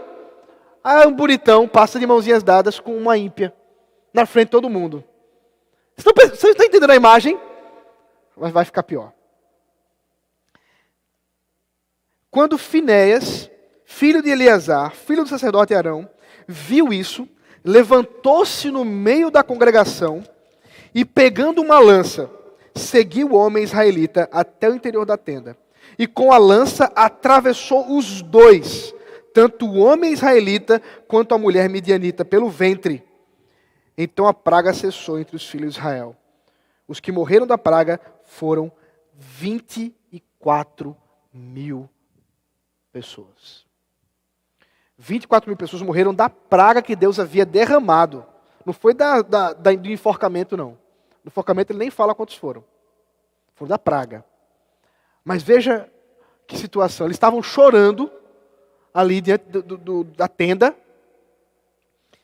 Ah, 0.82 1.06
um 1.06 1.14
bonitão 1.14 1.66
passa 1.66 1.98
de 1.98 2.06
mãozinhas 2.06 2.42
dadas 2.42 2.78
com 2.78 2.96
uma 2.96 3.16
ímpia 3.16 3.52
na 4.12 4.26
frente 4.26 4.46
de 4.46 4.52
todo 4.52 4.70
mundo. 4.70 5.04
Vocês 5.96 6.44
estão 6.44 6.66
entendendo 6.66 6.90
a 6.90 6.96
imagem? 6.96 7.38
Mas 8.36 8.52
vai 8.52 8.64
ficar 8.64 8.84
pior. 8.84 9.12
Quando 12.30 12.56
Finéias, 12.56 13.50
filho 13.90 14.22
de 14.22 14.28
Eleazar, 14.28 14.94
filho 14.94 15.24
do 15.24 15.30
sacerdote 15.30 15.74
Arão, 15.74 16.08
viu 16.46 16.92
isso, 16.92 17.26
levantou-se 17.64 18.70
no 18.70 18.84
meio 18.84 19.30
da 19.30 19.42
congregação 19.42 20.22
e, 20.94 21.06
pegando 21.06 21.62
uma 21.62 21.78
lança, 21.78 22.30
seguiu 22.74 23.30
o 23.30 23.34
homem 23.34 23.64
israelita 23.64 24.28
até 24.30 24.68
o 24.68 24.74
interior 24.74 25.06
da 25.06 25.16
tenda. 25.16 25.56
E 25.98 26.06
com 26.06 26.30
a 26.30 26.36
lança 26.36 26.92
atravessou 26.94 27.96
os 27.96 28.20
dois, 28.20 28.94
tanto 29.32 29.66
o 29.66 29.78
homem 29.78 30.12
israelita 30.12 30.82
quanto 31.08 31.34
a 31.34 31.38
mulher 31.38 31.68
midianita, 31.70 32.26
pelo 32.26 32.50
ventre. 32.50 33.02
Então 33.96 34.26
a 34.26 34.34
praga 34.34 34.74
cessou 34.74 35.18
entre 35.18 35.34
os 35.34 35.48
filhos 35.48 35.72
de 35.72 35.80
Israel. 35.80 36.14
Os 36.86 37.00
que 37.00 37.10
morreram 37.10 37.46
da 37.46 37.56
praga 37.56 37.98
foram 38.22 38.70
24 39.14 40.94
mil 41.32 41.88
pessoas. 42.92 43.67
24 44.98 45.48
mil 45.48 45.56
pessoas 45.56 45.80
morreram 45.80 46.12
da 46.12 46.28
praga 46.28 46.82
que 46.82 46.96
Deus 46.96 47.20
havia 47.20 47.46
derramado. 47.46 48.26
Não 48.66 48.72
foi 48.72 48.92
da, 48.92 49.22
da, 49.22 49.52
da, 49.52 49.72
do 49.72 49.88
enforcamento, 49.88 50.56
não. 50.56 50.72
Do 51.22 51.28
enforcamento 51.28 51.72
ele 51.72 51.78
nem 51.78 51.90
fala 51.90 52.14
quantos 52.14 52.34
foram. 52.34 52.64
Foram 53.54 53.68
da 53.68 53.78
praga. 53.78 54.24
Mas 55.24 55.42
veja 55.42 55.88
que 56.46 56.58
situação. 56.58 57.06
Eles 57.06 57.14
estavam 57.14 57.40
chorando 57.42 58.10
ali 58.92 59.20
diante 59.20 59.44
do, 59.44 59.62
do, 59.62 60.04
da 60.04 60.26
tenda, 60.26 60.74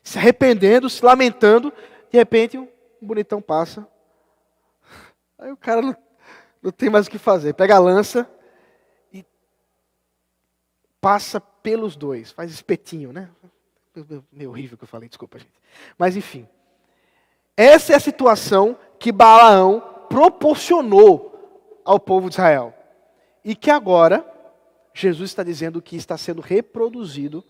se 0.03 0.17
arrependendo, 0.17 0.89
se 0.89 1.03
lamentando. 1.03 1.71
De 2.11 2.17
repente, 2.17 2.57
um 2.57 2.67
bonitão 3.01 3.41
passa. 3.41 3.87
Aí 5.39 5.51
o 5.51 5.57
cara 5.57 5.81
não, 5.81 5.95
não 6.61 6.71
tem 6.71 6.89
mais 6.89 7.07
o 7.07 7.09
que 7.09 7.17
fazer. 7.17 7.53
Pega 7.53 7.75
a 7.75 7.79
lança, 7.79 8.29
passa 11.05 11.39
pelos 11.39 11.95
dois, 11.95 12.31
faz 12.31 12.51
espetinho, 12.51 13.13
né? 13.13 13.29
Meio 14.31 14.49
horrível 14.49 14.75
que 14.75 14.85
eu 14.85 14.87
falei, 14.87 15.07
desculpa, 15.07 15.37
gente. 15.37 15.53
Mas 15.99 16.17
enfim. 16.17 16.49
Essa 17.55 17.93
é 17.93 17.95
a 17.95 17.99
situação 17.99 18.75
que 18.97 19.11
Balaão 19.11 19.81
proporcionou 20.09 21.79
ao 21.85 21.99
povo 21.99 22.27
de 22.27 22.33
Israel. 22.33 22.73
E 23.43 23.55
que 23.55 23.69
agora 23.69 24.25
Jesus 24.95 25.29
está 25.29 25.43
dizendo 25.43 25.79
que 25.79 25.95
está 25.95 26.17
sendo 26.17 26.41
reproduzido 26.41 27.45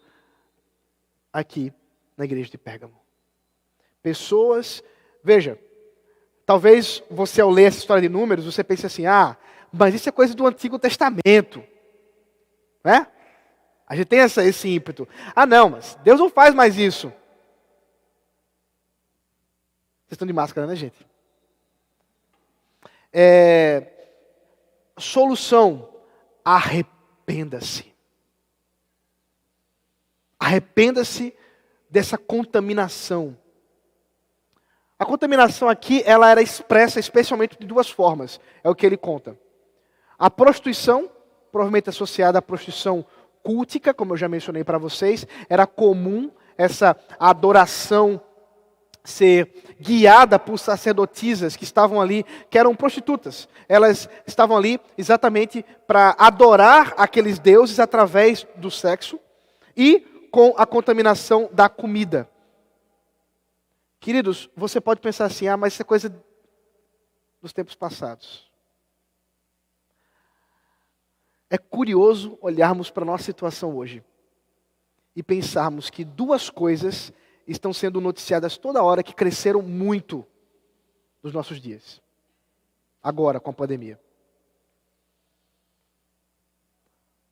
aqui 1.32 1.72
na 2.18 2.26
igreja 2.26 2.50
de 2.50 2.58
Pérgamo. 2.58 3.00
Pessoas, 4.04 4.84
veja, 5.24 5.58
talvez 6.46 7.02
você 7.10 7.40
ao 7.40 7.50
ler 7.50 7.70
essa 7.70 7.78
história 7.78 8.02
de 8.02 8.10
números, 8.10 8.44
você 8.44 8.66
pense 8.66 8.86
assim: 8.86 9.06
"Ah, 9.06 9.38
mas 9.72 9.96
isso 9.96 10.10
é 10.10 10.12
coisa 10.12 10.36
do 10.36 10.46
Antigo 10.46 10.78
Testamento". 10.78 11.64
Né? 12.84 13.08
A 13.88 13.96
gente 13.96 14.08
tem 14.08 14.20
essa, 14.20 14.44
esse 14.44 14.68
ímpeto. 14.68 15.08
Ah, 15.36 15.46
não, 15.46 15.70
mas 15.70 15.98
Deus 16.04 16.20
não 16.20 16.30
faz 16.30 16.54
mais 16.56 16.78
isso. 16.78 17.08
Vocês 20.00 20.14
estão 20.14 20.28
de 20.28 20.34
máscara, 20.34 20.66
né, 20.66 20.76
gente? 20.76 21.06
É, 23.14 23.92
solução: 24.98 25.90
arrependa-se. 26.44 27.94
Arrependa-se 30.40 31.36
dessa 31.90 32.18
contaminação. 32.18 33.38
A 34.98 35.06
contaminação 35.06 35.68
aqui, 35.68 36.02
ela 36.06 36.30
era 36.30 36.42
expressa 36.42 37.00
especialmente 37.00 37.58
de 37.60 37.68
duas 37.68 37.90
formas. 37.90 38.40
É 38.64 38.70
o 38.70 38.76
que 38.76 38.86
ele 38.86 38.98
conta. 38.98 39.38
A 40.18 40.30
prostituição, 40.32 41.12
provavelmente 41.52 41.90
associada 41.90 42.40
à 42.40 42.42
prostituição 42.42 43.06
cultica, 43.46 43.94
como 43.94 44.14
eu 44.14 44.18
já 44.18 44.28
mencionei 44.28 44.64
para 44.64 44.80
vocês, 44.80 45.28
era 45.48 45.68
comum 45.68 46.32
essa 46.58 46.98
adoração 47.20 48.20
ser 49.04 49.76
guiada 49.80 50.40
por 50.40 50.58
sacerdotisas 50.58 51.56
que 51.56 51.64
estavam 51.64 52.02
ali, 52.02 52.26
que 52.50 52.58
eram 52.58 52.76
prostitutas. 52.76 53.48
Elas 53.70 54.10
estavam 54.26 54.58
ali 54.58 54.80
exatamente 54.98 55.64
para 55.86 56.16
adorar 56.18 56.96
aqueles 56.98 57.38
deuses 57.38 57.80
através 57.80 58.48
do 58.56 58.72
sexo 58.72 59.20
e 59.78 60.00
com 60.32 60.56
a 60.58 60.66
contaminação 60.66 61.48
da 61.54 61.70
comida. 61.70 62.28
Queridos, 64.00 64.50
você 64.58 64.82
pode 64.82 65.02
pensar 65.02 65.26
assim: 65.26 65.48
ah, 65.48 65.56
mas 65.56 65.74
isso 65.74 65.84
é 65.84 65.86
coisa 65.86 66.24
dos 67.44 67.54
tempos 67.54 67.76
passados. 67.76 68.45
É 71.56 71.58
curioso 71.58 72.38
olharmos 72.42 72.92
para 72.92 73.04
a 73.04 73.06
nossa 73.06 73.24
situação 73.24 73.78
hoje 73.78 74.04
e 75.16 75.24
pensarmos 75.24 75.90
que 75.90 76.04
duas 76.04 76.50
coisas 76.50 77.14
estão 77.48 77.72
sendo 77.72 78.02
noticiadas 78.02 78.58
toda 78.58 78.84
hora 78.84 79.02
que 79.02 79.16
cresceram 79.16 79.62
muito 79.62 80.28
nos 81.24 81.32
nossos 81.32 81.62
dias. 81.62 82.02
Agora, 83.02 83.40
com 83.40 83.52
a 83.52 83.54
pandemia: 83.54 83.98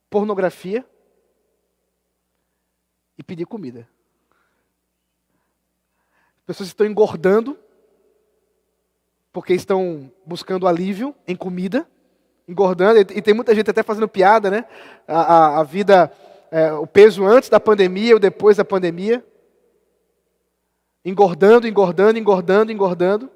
pornografia 0.09 0.87
e 3.17 3.23
pedir 3.23 3.45
comida. 3.45 3.89
As 6.37 6.45
pessoas 6.45 6.69
estão 6.69 6.87
engordando 6.87 7.59
porque 9.33 9.53
estão 9.53 10.09
buscando 10.25 10.65
alívio 10.65 11.13
em 11.27 11.35
comida 11.35 11.85
engordando, 12.47 12.99
e 12.99 13.21
tem 13.21 13.33
muita 13.33 13.55
gente 13.55 13.69
até 13.69 13.83
fazendo 13.83 14.07
piada, 14.07 14.49
né? 14.51 14.65
A, 15.07 15.21
a, 15.21 15.59
a 15.59 15.63
vida 15.63 16.11
é, 16.53 16.71
o 16.71 16.85
peso 16.85 17.25
antes 17.25 17.49
da 17.49 17.59
pandemia 17.59 18.13
ou 18.13 18.19
depois 18.19 18.57
da 18.57 18.63
pandemia. 18.63 19.25
Engordando, 21.03 21.67
engordando, 21.67 22.19
engordando, 22.19 22.71
engordando. 22.71 23.31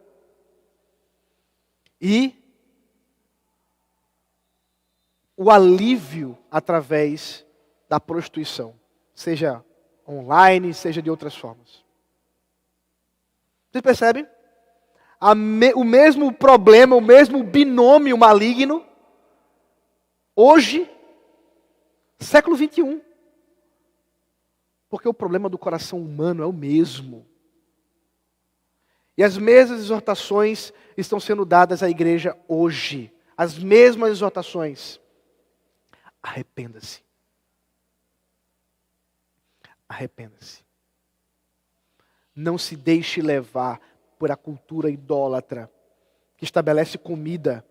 E 1.99 2.35
o 5.35 5.49
alívio 5.49 6.37
através 6.51 7.43
da 7.89 7.99
prostituição, 7.99 8.75
seja 9.15 9.63
online, 10.07 10.73
seja 10.73 11.01
de 11.01 11.09
outras 11.09 11.35
formas. 11.35 11.83
Vocês 13.71 13.81
percebem? 13.81 14.27
Me, 15.35 15.73
o 15.73 15.83
mesmo 15.83 16.31
problema, 16.31 16.95
o 16.95 17.01
mesmo 17.01 17.43
binômio 17.43 18.15
maligno, 18.15 18.85
hoje, 20.37 20.89
século 22.19 22.55
21. 22.55 23.01
Porque 24.87 25.09
o 25.09 25.13
problema 25.13 25.49
do 25.49 25.57
coração 25.57 25.99
humano 25.99 26.43
é 26.43 26.45
o 26.45 26.53
mesmo. 26.53 27.25
E 29.17 29.23
as 29.23 29.37
mesmas 29.37 29.79
exortações 29.79 30.71
estão 30.95 31.19
sendo 31.19 31.43
dadas 31.43 31.81
à 31.81 31.89
igreja 31.89 32.37
hoje. 32.47 33.11
As 33.35 33.57
mesmas 33.57 34.11
exortações. 34.11 35.01
Arrependa-se. 36.21 37.03
Arrependa-se. 39.89 40.63
Não 42.35 42.57
se 42.57 42.75
deixe 42.75 43.21
levar 43.21 43.81
por 44.19 44.29
a 44.31 44.35
cultura 44.35 44.89
idólatra 44.89 45.71
que 46.37 46.45
estabelece 46.45 46.97
comida 46.97 47.65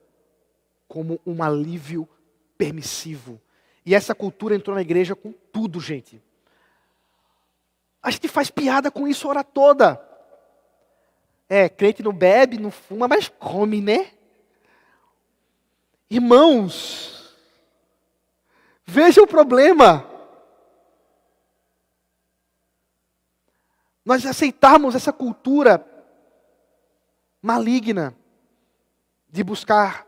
como 0.88 1.20
um 1.24 1.42
alívio 1.42 2.08
permissivo. 2.56 3.40
E 3.84 3.94
essa 3.94 4.14
cultura 4.14 4.54
entrou 4.54 4.74
na 4.74 4.82
igreja 4.82 5.14
com 5.14 5.32
tudo, 5.32 5.80
gente. 5.80 6.22
A 8.02 8.10
gente 8.10 8.28
faz 8.28 8.50
piada 8.50 8.90
com 8.90 9.06
isso 9.06 9.26
a 9.26 9.30
hora 9.30 9.44
toda. 9.44 10.00
É, 11.48 11.68
crente 11.68 12.02
não 12.02 12.12
bebe, 12.12 12.58
não 12.58 12.70
fuma, 12.70 13.06
mas 13.06 13.28
come, 13.28 13.80
né? 13.80 14.12
Irmãos, 16.10 17.36
veja 18.84 19.22
o 19.22 19.26
problema. 19.26 20.08
Nós 24.04 24.24
aceitarmos 24.24 24.94
essa 24.94 25.12
cultura 25.12 25.84
maligna 27.42 28.16
de 29.28 29.42
buscar 29.44 30.06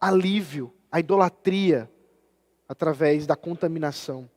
alívio, 0.00 0.74
a 0.90 1.00
idolatria, 1.00 1.90
através 2.68 3.26
da 3.26 3.36
contaminação. 3.36 4.28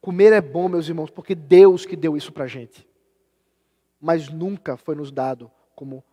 Comer 0.00 0.32
é 0.32 0.40
bom, 0.40 0.68
meus 0.68 0.88
irmãos, 0.88 1.10
porque 1.10 1.34
Deus 1.34 1.84
que 1.84 1.96
deu 1.96 2.16
isso 2.16 2.32
para 2.32 2.46
gente. 2.46 2.86
Mas 4.00 4.28
nunca 4.28 4.76
foi 4.76 4.94
nos 4.94 5.10
dado 5.10 5.50
como 5.74 6.04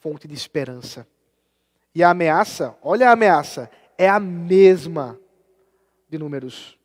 fonte 0.00 0.26
de 0.26 0.34
esperança. 0.34 1.06
E 1.94 2.02
a 2.02 2.10
ameaça, 2.10 2.76
olha 2.82 3.08
a 3.08 3.12
ameaça, 3.12 3.70
é 3.96 4.08
a 4.08 4.18
mesma 4.18 5.18
de 6.08 6.18
números. 6.18 6.78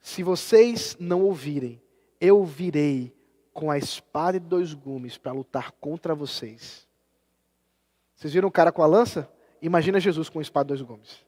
Se 0.00 0.22
vocês 0.22 0.96
não 0.98 1.22
ouvirem 1.22 1.80
eu 2.20 2.44
virei 2.44 3.16
com 3.52 3.70
a 3.70 3.78
espada 3.78 4.38
de 4.38 4.46
dois 4.46 4.74
gumes 4.74 5.16
para 5.16 5.32
lutar 5.32 5.72
contra 5.72 6.14
vocês. 6.14 6.86
Vocês 8.14 8.32
viram 8.34 8.48
o 8.48 8.52
cara 8.52 8.70
com 8.70 8.82
a 8.82 8.86
lança? 8.86 9.28
Imagina 9.62 10.00
Jesus 10.00 10.28
com 10.28 10.38
a 10.38 10.42
espada 10.42 10.68
dois 10.68 10.82
gumes. 10.82 11.24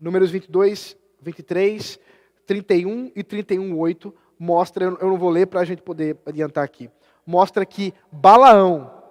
Números 0.00 0.30
22, 0.30 0.96
23, 1.20 1.98
31 2.46 3.12
e 3.14 3.22
31, 3.22 3.78
8 3.78 4.14
mostra, 4.38 4.84
eu 4.86 5.08
não 5.08 5.16
vou 5.16 5.30
ler 5.30 5.46
para 5.46 5.60
a 5.60 5.64
gente 5.64 5.82
poder 5.82 6.18
adiantar 6.26 6.64
aqui, 6.64 6.90
mostra 7.24 7.64
que 7.64 7.94
Balaão 8.10 9.02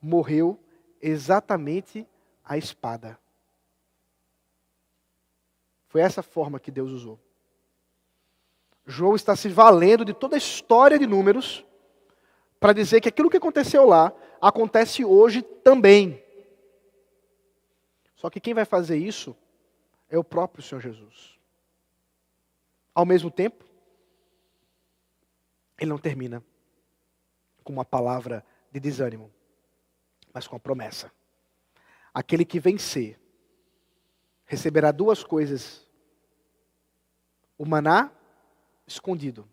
morreu 0.00 0.58
exatamente 1.00 2.06
a 2.44 2.58
espada. 2.58 3.18
Foi 5.88 6.02
essa 6.02 6.22
forma 6.22 6.60
que 6.60 6.70
Deus 6.70 6.90
usou. 6.90 7.18
João 8.86 9.14
está 9.14 9.34
se 9.34 9.48
valendo 9.48 10.04
de 10.04 10.12
toda 10.12 10.36
a 10.36 10.38
história 10.38 10.98
de 10.98 11.06
números 11.06 11.64
para 12.58 12.72
dizer 12.72 13.00
que 13.00 13.08
aquilo 13.08 13.30
que 13.30 13.36
aconteceu 13.36 13.86
lá 13.86 14.12
acontece 14.40 15.04
hoje 15.04 15.42
também. 15.42 16.22
Só 18.20 18.28
que 18.28 18.38
quem 18.38 18.52
vai 18.52 18.66
fazer 18.66 18.98
isso 18.98 19.34
é 20.10 20.18
o 20.18 20.22
próprio 20.22 20.62
Senhor 20.62 20.82
Jesus. 20.82 21.38
Ao 22.94 23.06
mesmo 23.06 23.30
tempo, 23.30 23.64
ele 25.78 25.88
não 25.88 25.96
termina 25.96 26.44
com 27.64 27.72
uma 27.72 27.84
palavra 27.84 28.44
de 28.70 28.78
desânimo, 28.78 29.32
mas 30.34 30.46
com 30.46 30.54
a 30.54 30.60
promessa. 30.60 31.10
Aquele 32.12 32.44
que 32.44 32.60
vencer 32.60 33.18
receberá 34.44 34.92
duas 34.92 35.24
coisas: 35.24 35.88
o 37.56 37.64
maná 37.64 38.12
escondido, 38.86 39.48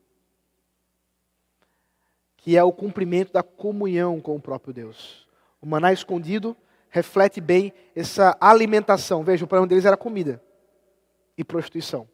que 2.35 2.57
é 2.57 2.63
o 2.65 2.73
cumprimento 2.73 3.31
da 3.31 3.43
comunhão 3.43 4.19
com 4.19 4.35
o 4.35 4.41
próprio 4.41 4.73
Deus. 4.73 5.25
O 5.61 5.65
maná 5.65 5.93
escondido 5.93 6.53
reflete 6.89 7.41
bem 7.41 7.73
essa 7.95 8.37
alimentação. 8.39 9.23
Veja, 9.23 9.45
o 9.45 9.47
problema 9.47 9.67
deles 9.67 9.85
era 9.85 9.97
comida 9.97 10.41
e 11.37 11.43
prostituição. 11.43 12.07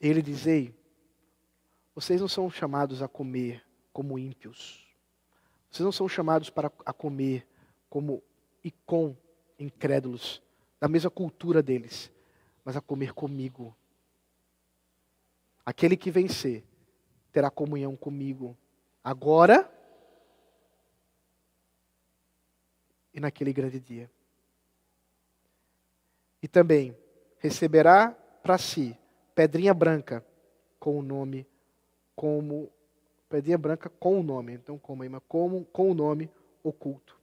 Ele 0.00 0.22
diz: 0.22 0.46
Ei, 0.46 0.74
vocês 1.94 2.20
não 2.20 2.28
são 2.28 2.50
chamados 2.50 3.02
a 3.02 3.08
comer 3.08 3.64
como 3.92 4.18
ímpios. 4.18 4.86
Vocês 5.70 5.84
não 5.84 5.92
são 5.92 6.08
chamados 6.08 6.50
para 6.50 6.70
a 6.84 6.92
comer 6.92 7.46
como 7.88 8.22
e 8.64 8.70
com 8.86 9.16
incrédulos, 9.58 10.42
da 10.80 10.88
mesma 10.88 11.10
cultura 11.10 11.62
deles, 11.62 12.10
mas 12.64 12.76
a 12.76 12.80
comer 12.80 13.12
comigo, 13.12 13.74
Aquele 15.64 15.96
que 15.96 16.10
vencer 16.10 16.64
terá 17.30 17.50
comunhão 17.50 17.96
comigo 17.96 18.56
agora 19.02 19.70
e 23.12 23.20
naquele 23.20 23.52
grande 23.52 23.78
dia. 23.78 24.10
E 26.42 26.48
também 26.48 26.96
receberá 27.38 28.10
para 28.42 28.58
si 28.58 28.96
pedrinha 29.34 29.72
branca 29.72 30.24
com 30.78 30.98
o 30.98 31.02
nome 31.02 31.46
como 32.14 32.70
pedrinha 33.28 33.56
branca 33.56 33.88
com 33.88 34.20
o 34.20 34.22
nome, 34.22 34.54
então 34.54 34.78
como, 34.78 35.20
como 35.22 35.64
com 35.66 35.90
o 35.90 35.94
nome 35.94 36.30
oculto. 36.62 37.18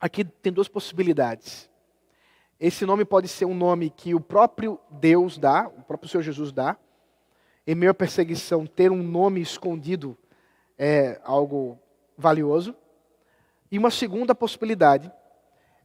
Aqui 0.00 0.24
tem 0.24 0.52
duas 0.52 0.68
possibilidades. 0.68 1.70
Esse 2.58 2.84
nome 2.84 3.04
pode 3.04 3.28
ser 3.28 3.44
um 3.44 3.54
nome 3.54 3.90
que 3.90 4.14
o 4.14 4.20
próprio 4.20 4.80
Deus 4.90 5.38
dá, 5.38 5.68
o 5.68 5.82
próprio 5.82 6.08
Senhor 6.08 6.22
Jesus 6.22 6.52
dá, 6.52 6.76
em 7.66 7.74
meio 7.74 7.90
à 7.90 7.94
perseguição, 7.94 8.66
ter 8.66 8.90
um 8.90 9.02
nome 9.02 9.40
escondido 9.40 10.18
é 10.76 11.20
algo 11.22 11.78
valioso. 12.16 12.74
E 13.72 13.78
uma 13.78 13.90
segunda 13.90 14.34
possibilidade 14.34 15.10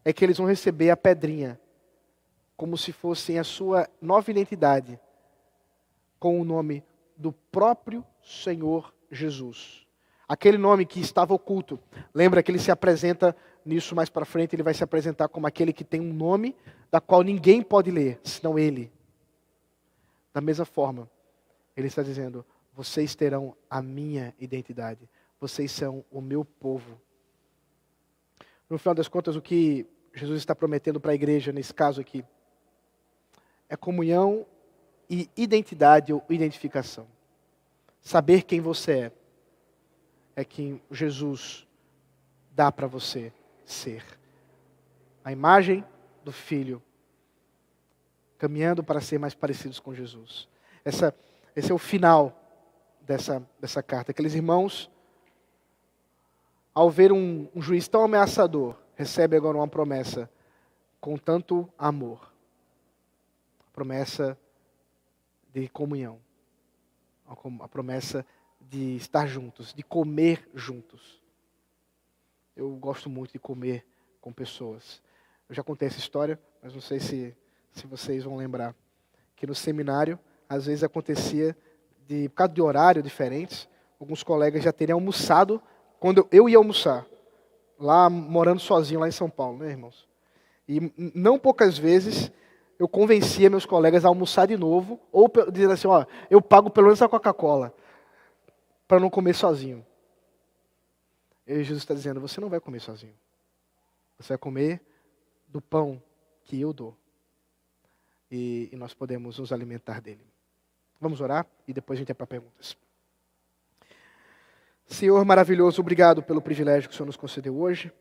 é 0.03 0.11
que 0.11 0.25
eles 0.25 0.37
vão 0.37 0.45
receber 0.45 0.89
a 0.89 0.97
pedrinha, 0.97 1.57
como 2.57 2.77
se 2.77 2.91
fosse 2.91 3.37
a 3.37 3.45
sua 3.45 3.87
nova 4.01 4.29
identidade, 4.29 4.99
com 6.19 6.41
o 6.41 6.43
nome 6.43 6.83
do 7.15 7.31
próprio 7.31 8.05
Senhor 8.21 8.93
Jesus. 9.09 9.87
Aquele 10.27 10.57
nome 10.57 10.85
que 10.85 10.99
estava 10.99 11.33
oculto. 11.33 11.79
Lembra 12.13 12.43
que 12.43 12.51
ele 12.51 12.59
se 12.59 12.69
apresenta 12.69 13.33
nisso 13.63 13.95
mais 13.95 14.09
para 14.09 14.25
frente, 14.25 14.53
ele 14.53 14.63
vai 14.63 14.73
se 14.73 14.83
apresentar 14.83 15.29
como 15.29 15.47
aquele 15.47 15.71
que 15.71 15.85
tem 15.85 16.01
um 16.01 16.11
nome 16.11 16.53
da 16.91 16.99
qual 16.99 17.21
ninguém 17.21 17.61
pode 17.61 17.89
ler, 17.89 18.19
senão 18.21 18.59
ele. 18.59 18.91
Da 20.33 20.41
mesma 20.41 20.65
forma, 20.65 21.09
ele 21.75 21.87
está 21.87 22.03
dizendo: 22.03 22.45
vocês 22.73 23.15
terão 23.15 23.55
a 23.69 23.81
minha 23.81 24.35
identidade. 24.37 25.09
Vocês 25.39 25.71
são 25.71 26.03
o 26.11 26.19
meu 26.19 26.43
povo. 26.43 26.99
No 28.69 28.77
final 28.77 28.93
das 28.93 29.07
contas, 29.07 29.35
o 29.35 29.41
que 29.41 29.85
Jesus 30.13 30.39
está 30.39 30.55
prometendo 30.55 30.99
para 30.99 31.11
a 31.11 31.15
igreja, 31.15 31.51
nesse 31.51 31.73
caso 31.73 32.01
aqui, 32.01 32.23
é 33.69 33.75
comunhão 33.75 34.45
e 35.09 35.29
identidade 35.37 36.11
ou 36.11 36.23
identificação. 36.29 37.07
Saber 38.01 38.43
quem 38.43 38.59
você 38.61 38.91
é, 38.91 39.11
é 40.35 40.45
quem 40.45 40.81
Jesus 40.91 41.67
dá 42.51 42.71
para 42.71 42.87
você 42.87 43.31
ser. 43.65 44.03
A 45.23 45.31
imagem 45.31 45.83
do 46.23 46.31
Filho, 46.31 46.81
caminhando 48.37 48.83
para 48.83 49.01
ser 49.01 49.17
mais 49.17 49.33
parecidos 49.33 49.79
com 49.79 49.93
Jesus. 49.93 50.47
Essa 50.83 51.13
esse 51.57 51.71
é 51.71 51.73
o 51.73 51.79
final 51.79 52.39
dessa, 53.01 53.41
dessa 53.59 53.81
carta. 53.81 54.11
Aqueles 54.11 54.35
irmãos, 54.35 54.91
ao 56.77 56.91
ver 56.91 57.11
um, 57.11 57.49
um 57.55 57.59
juiz 57.59 57.87
tão 57.87 58.03
ameaçador, 58.03 58.75
recebem 58.93 59.35
agora 59.35 59.57
uma 59.57 59.67
promessa 59.67 60.29
com 61.01 61.17
tanto 61.17 61.67
amor. 61.75 62.31
promessa 63.73 64.37
de 65.51 65.67
comunhão, 65.69 66.19
a 67.61 67.67
promessa 67.67 68.23
de 68.61 68.95
estar 68.95 69.25
juntos, 69.25 69.73
de 69.73 69.81
comer 69.81 70.47
juntos. 70.53 71.19
Eu 72.55 72.69
gosto 72.75 73.09
muito 73.09 73.31
de 73.31 73.39
comer 73.39 73.83
com 74.21 74.31
pessoas. 74.31 75.01
Eu 75.49 75.55
já 75.55 75.63
contei 75.63 75.87
essa 75.87 75.97
história, 75.97 76.39
mas 76.61 76.75
não 76.75 76.81
sei 76.81 76.99
se, 76.99 77.35
se 77.71 77.87
vocês 77.87 78.23
vão 78.23 78.37
lembrar. 78.37 78.75
Que 79.35 79.47
no 79.47 79.55
seminário, 79.55 80.19
às 80.47 80.67
vezes 80.67 80.83
acontecia, 80.83 81.57
de, 82.05 82.29
por 82.29 82.35
causa 82.35 82.53
de 82.53 82.61
horário 82.61 83.01
diferentes, 83.01 83.67
alguns 83.99 84.21
colegas 84.21 84.63
já 84.63 84.71
terem 84.71 84.93
almoçado 84.93 85.59
quando 85.99 86.27
eu 86.31 86.47
ia 86.47 86.57
almoçar. 86.57 87.05
Lá, 87.79 88.09
morando 88.09 88.59
sozinho, 88.59 88.99
lá 88.99 89.07
em 89.07 89.11
São 89.11 89.29
Paulo, 89.29 89.59
né, 89.59 89.69
irmãos? 89.69 90.07
E 90.67 90.91
não 91.13 91.37
poucas 91.37 91.77
vezes 91.77 92.31
eu 92.79 92.87
convencia 92.87 93.49
meus 93.49 93.65
colegas 93.65 94.05
a 94.05 94.07
almoçar 94.07 94.47
de 94.47 94.57
novo, 94.57 94.99
ou 95.11 95.31
dizendo 95.51 95.73
assim, 95.73 95.87
ó, 95.87 96.05
eu 96.29 96.41
pago 96.41 96.69
pelo 96.69 96.87
menos 96.87 97.01
a 97.01 97.09
Coca-Cola, 97.09 97.73
para 98.87 98.99
não 98.99 99.09
comer 99.09 99.33
sozinho. 99.33 99.85
E 101.45 101.63
Jesus 101.63 101.83
está 101.83 101.93
dizendo, 101.93 102.19
você 102.19 102.39
não 102.41 102.49
vai 102.49 102.59
comer 102.59 102.79
sozinho. 102.79 103.15
Você 104.19 104.29
vai 104.29 104.37
comer 104.37 104.81
do 105.47 105.61
pão 105.61 106.01
que 106.43 106.59
eu 106.59 106.73
dou. 106.73 106.95
E, 108.29 108.69
e 108.71 108.75
nós 108.75 108.93
podemos 108.93 109.39
nos 109.39 109.53
alimentar 109.53 110.01
dele. 110.01 110.25
Vamos 110.99 111.21
orar 111.21 111.45
e 111.67 111.73
depois 111.73 111.97
a 111.97 112.01
gente 112.01 112.07
vai 112.07 112.15
para 112.15 112.27
perguntas. 112.27 112.75
Senhor 114.87 115.23
maravilhoso, 115.25 115.81
obrigado 115.81 116.23
pelo 116.23 116.41
privilégio 116.41 116.87
que 116.87 116.95
o 116.95 116.97
Senhor 116.97 117.07
nos 117.07 117.17
concedeu 117.17 117.59
hoje 117.59 117.91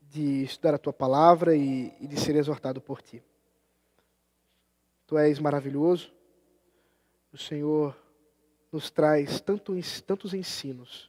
de 0.00 0.42
estudar 0.42 0.74
a 0.74 0.78
tua 0.78 0.92
palavra 0.92 1.56
e, 1.56 1.94
e 2.00 2.08
de 2.08 2.20
ser 2.20 2.34
exortado 2.34 2.80
por 2.80 3.00
ti. 3.00 3.22
Tu 5.06 5.16
és 5.16 5.38
maravilhoso, 5.38 6.12
o 7.32 7.38
Senhor 7.38 7.96
nos 8.70 8.90
traz 8.90 9.40
tanto, 9.40 9.74
tantos 10.04 10.34
ensinos 10.34 11.08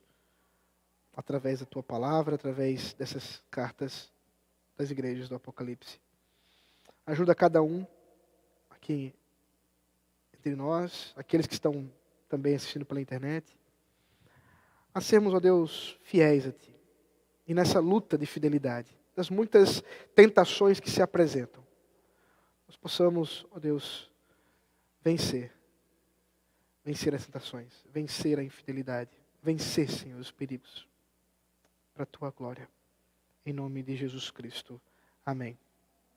através 1.16 1.60
da 1.60 1.66
tua 1.66 1.82
palavra, 1.82 2.36
através 2.36 2.94
dessas 2.94 3.44
cartas 3.50 4.12
das 4.78 4.92
igrejas 4.92 5.28
do 5.28 5.36
Apocalipse. 5.36 6.00
Ajuda 7.06 7.34
cada 7.34 7.64
um 7.64 7.86
aqui 8.70 9.14
entre 10.34 10.56
nós, 10.56 11.14
aqueles 11.18 11.48
que 11.48 11.54
estão 11.54 11.92
também 12.30 12.56
assistindo 12.56 12.86
pela 12.86 13.02
internet, 13.02 13.58
a 14.94 15.02
sermos, 15.02 15.34
ó 15.34 15.40
Deus, 15.40 15.98
fiéis 16.04 16.46
a 16.46 16.52
Ti. 16.52 16.76
E 17.48 17.54
nessa 17.54 17.80
luta 17.80 18.18
de 18.18 18.26
fidelidade, 18.26 18.96
das 19.16 19.30
muitas 19.30 19.84
tentações 20.16 20.80
que 20.80 20.90
se 20.90 21.02
apresentam, 21.02 21.64
nós 22.68 22.78
possamos, 22.78 23.46
ó 23.52 23.60
Deus, 23.60 24.12
vencer. 25.02 25.52
Vencer 26.84 27.16
as 27.16 27.26
tentações, 27.26 27.86
vencer 27.92 28.40
a 28.40 28.44
infidelidade, 28.44 29.12
vencer, 29.42 29.90
Senhor, 29.90 30.20
os 30.20 30.32
perigos, 30.32 30.88
para 31.94 32.04
a 32.04 32.08
Tua 32.08 32.30
glória. 32.32 32.70
Em 33.46 33.54
nome 33.54 33.82
de 33.84 33.96
Jesus 33.96 34.32
Cristo. 34.32 34.82
Amém. 35.26 35.58